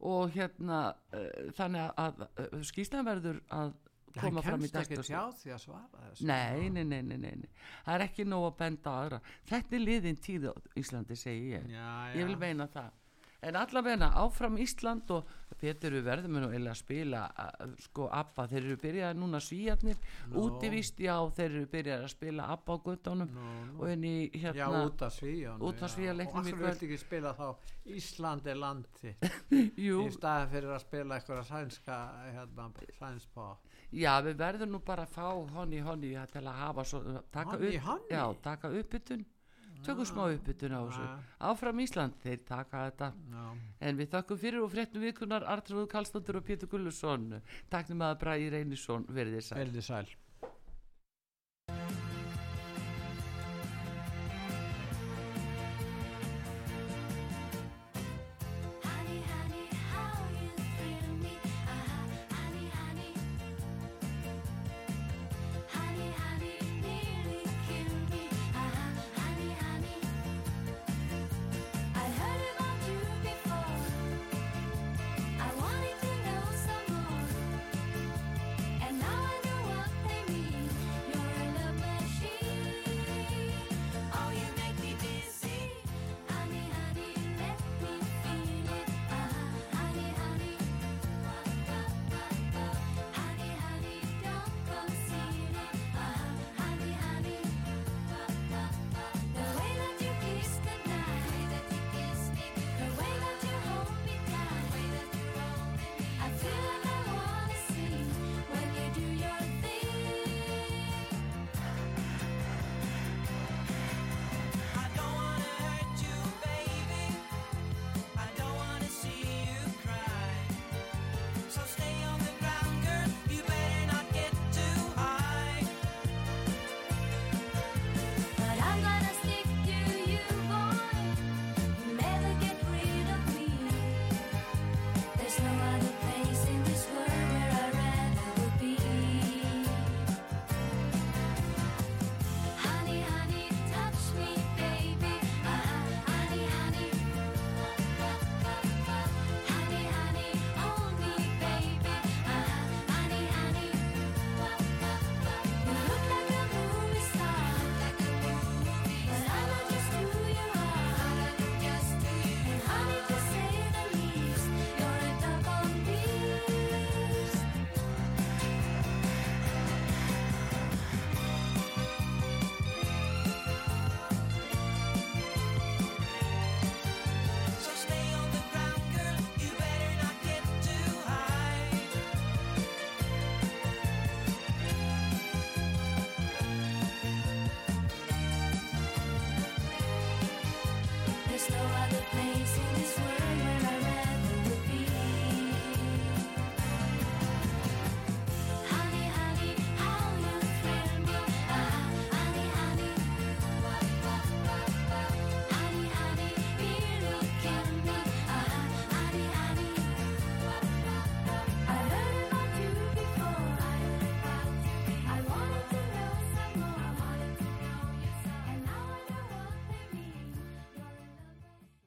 Og 0.00 0.32
hérna 0.32 0.80
uh, 1.12 1.50
þannig 1.54 1.90
að, 2.00 2.22
uh, 2.40 2.58
skýslan 2.64 3.06
verður 3.06 3.40
að 3.52 3.74
koma 4.18 4.42
fram 4.42 4.64
í 4.64 4.68
kemst 4.70 4.76
ekki 4.80 5.02
tjá 5.06 5.20
því 5.40 5.52
að 5.54 5.60
svara 5.64 6.00
þessu 6.08 6.26
Nei, 6.30 6.68
nei, 6.70 6.84
nei, 6.84 7.02
nei, 7.02 7.16
nei, 7.22 7.34
nei. 7.44 7.50
Það 7.84 7.94
er 7.94 8.04
ekki 8.08 8.24
nóg 8.26 8.46
að 8.50 8.56
benda 8.62 8.90
á 8.90 8.94
aðra. 9.04 9.20
Þetta 9.50 9.76
er 9.78 9.84
liðin 9.84 10.16
tíð 10.24 10.48
Íslandi, 10.80 11.16
segi 11.16 11.52
ég. 11.54 11.68
Já, 11.70 11.90
Ég 12.16 12.24
vil 12.26 12.34
já. 12.34 12.40
meina 12.46 12.66
það. 12.66 12.90
En 13.42 13.56
allavega 13.56 14.10
áfram 14.20 14.58
Ísland 14.60 15.10
og 15.14 15.28
Pétur 15.60 15.92
við 15.92 16.06
verðum 16.06 16.36
nú 16.40 16.48
eiginlega 16.48 16.72
að 16.72 16.78
spila 16.80 17.20
að, 17.36 17.72
sko 17.84 18.06
ABBA, 18.16 18.44
þeir 18.52 18.60
eru 18.60 18.76
byrjað 18.80 19.18
núna 19.20 19.40
svíjarnir, 19.44 19.98
Nú. 20.30 20.44
útivist, 20.46 21.00
já, 21.04 21.14
þeir 21.36 21.48
eru 21.50 21.66
byrjað 21.74 22.04
að 22.06 22.12
spila 22.14 22.46
ABBA 22.54 22.76
á 22.76 22.76
guttunum 22.86 23.32
Nú, 23.34 23.48
nú. 23.66 23.74
og 23.80 23.90
inn 23.92 24.06
í 24.08 24.14
Já, 24.30 24.52
hérna, 24.54 24.84
út 24.88 25.04
af 25.04 25.12
svíjan 25.18 25.60
út 25.60 25.82
af 25.84 25.92
Svíaleiknum 25.92 26.46
í 26.48 26.52
Og 26.52 26.54
akkur 26.54 26.66
viltu 26.66 26.88
ekki 26.88 27.00
spila 27.02 27.34
þá 27.36 27.46
Ísland 27.96 28.46
er 28.46 28.60
landi 28.60 29.14
í 29.84 29.90
staðin 30.16 30.52
fyrir 30.54 30.72
að 30.76 30.84
spila 30.86 31.18
eitthvað 31.18 31.42
sænska 31.50 31.98
hérna, 32.30 32.70
sænspá 32.96 33.50
já, 33.90 34.12
við 34.24 34.38
verðum 34.40 34.74
nú 34.76 34.80
bara 34.86 35.04
að 35.04 35.14
fá 35.16 35.28
honni, 35.56 35.82
honni 35.84 36.14
til 36.32 36.44
að 36.46 36.60
hafa 36.62 36.84
svo, 36.86 37.02
taka 37.34 37.58
upp, 37.58 38.08
já, 38.10 38.24
taka 38.44 38.70
uppbytun, 38.80 39.24
tökum 39.86 40.08
smá 40.08 40.24
uppbytun 40.34 40.76
á 40.76 40.80
þessu. 40.84 41.04
Já. 41.06 41.18
Áfram 41.50 41.82
Ísland, 41.84 42.16
þeir 42.24 42.40
taka 42.48 42.86
þetta. 42.88 43.12
Já, 43.32 43.44
En 43.80 44.00
við 44.00 44.10
þakkum 44.14 44.40
fyrir 44.40 44.64
og 44.64 44.72
fréttum 44.74 45.06
vikunar 45.06 45.46
Artrúð 45.48 45.86
Kallstóttur 45.90 46.40
og 46.40 46.44
Pétur 46.44 46.68
Gullusson 46.68 47.40
Taknum 47.72 48.04
að 48.04 48.18
Bræði 48.24 48.50
Reynisson 48.56 49.06
veldi 49.08 49.40
sæl 49.40 50.19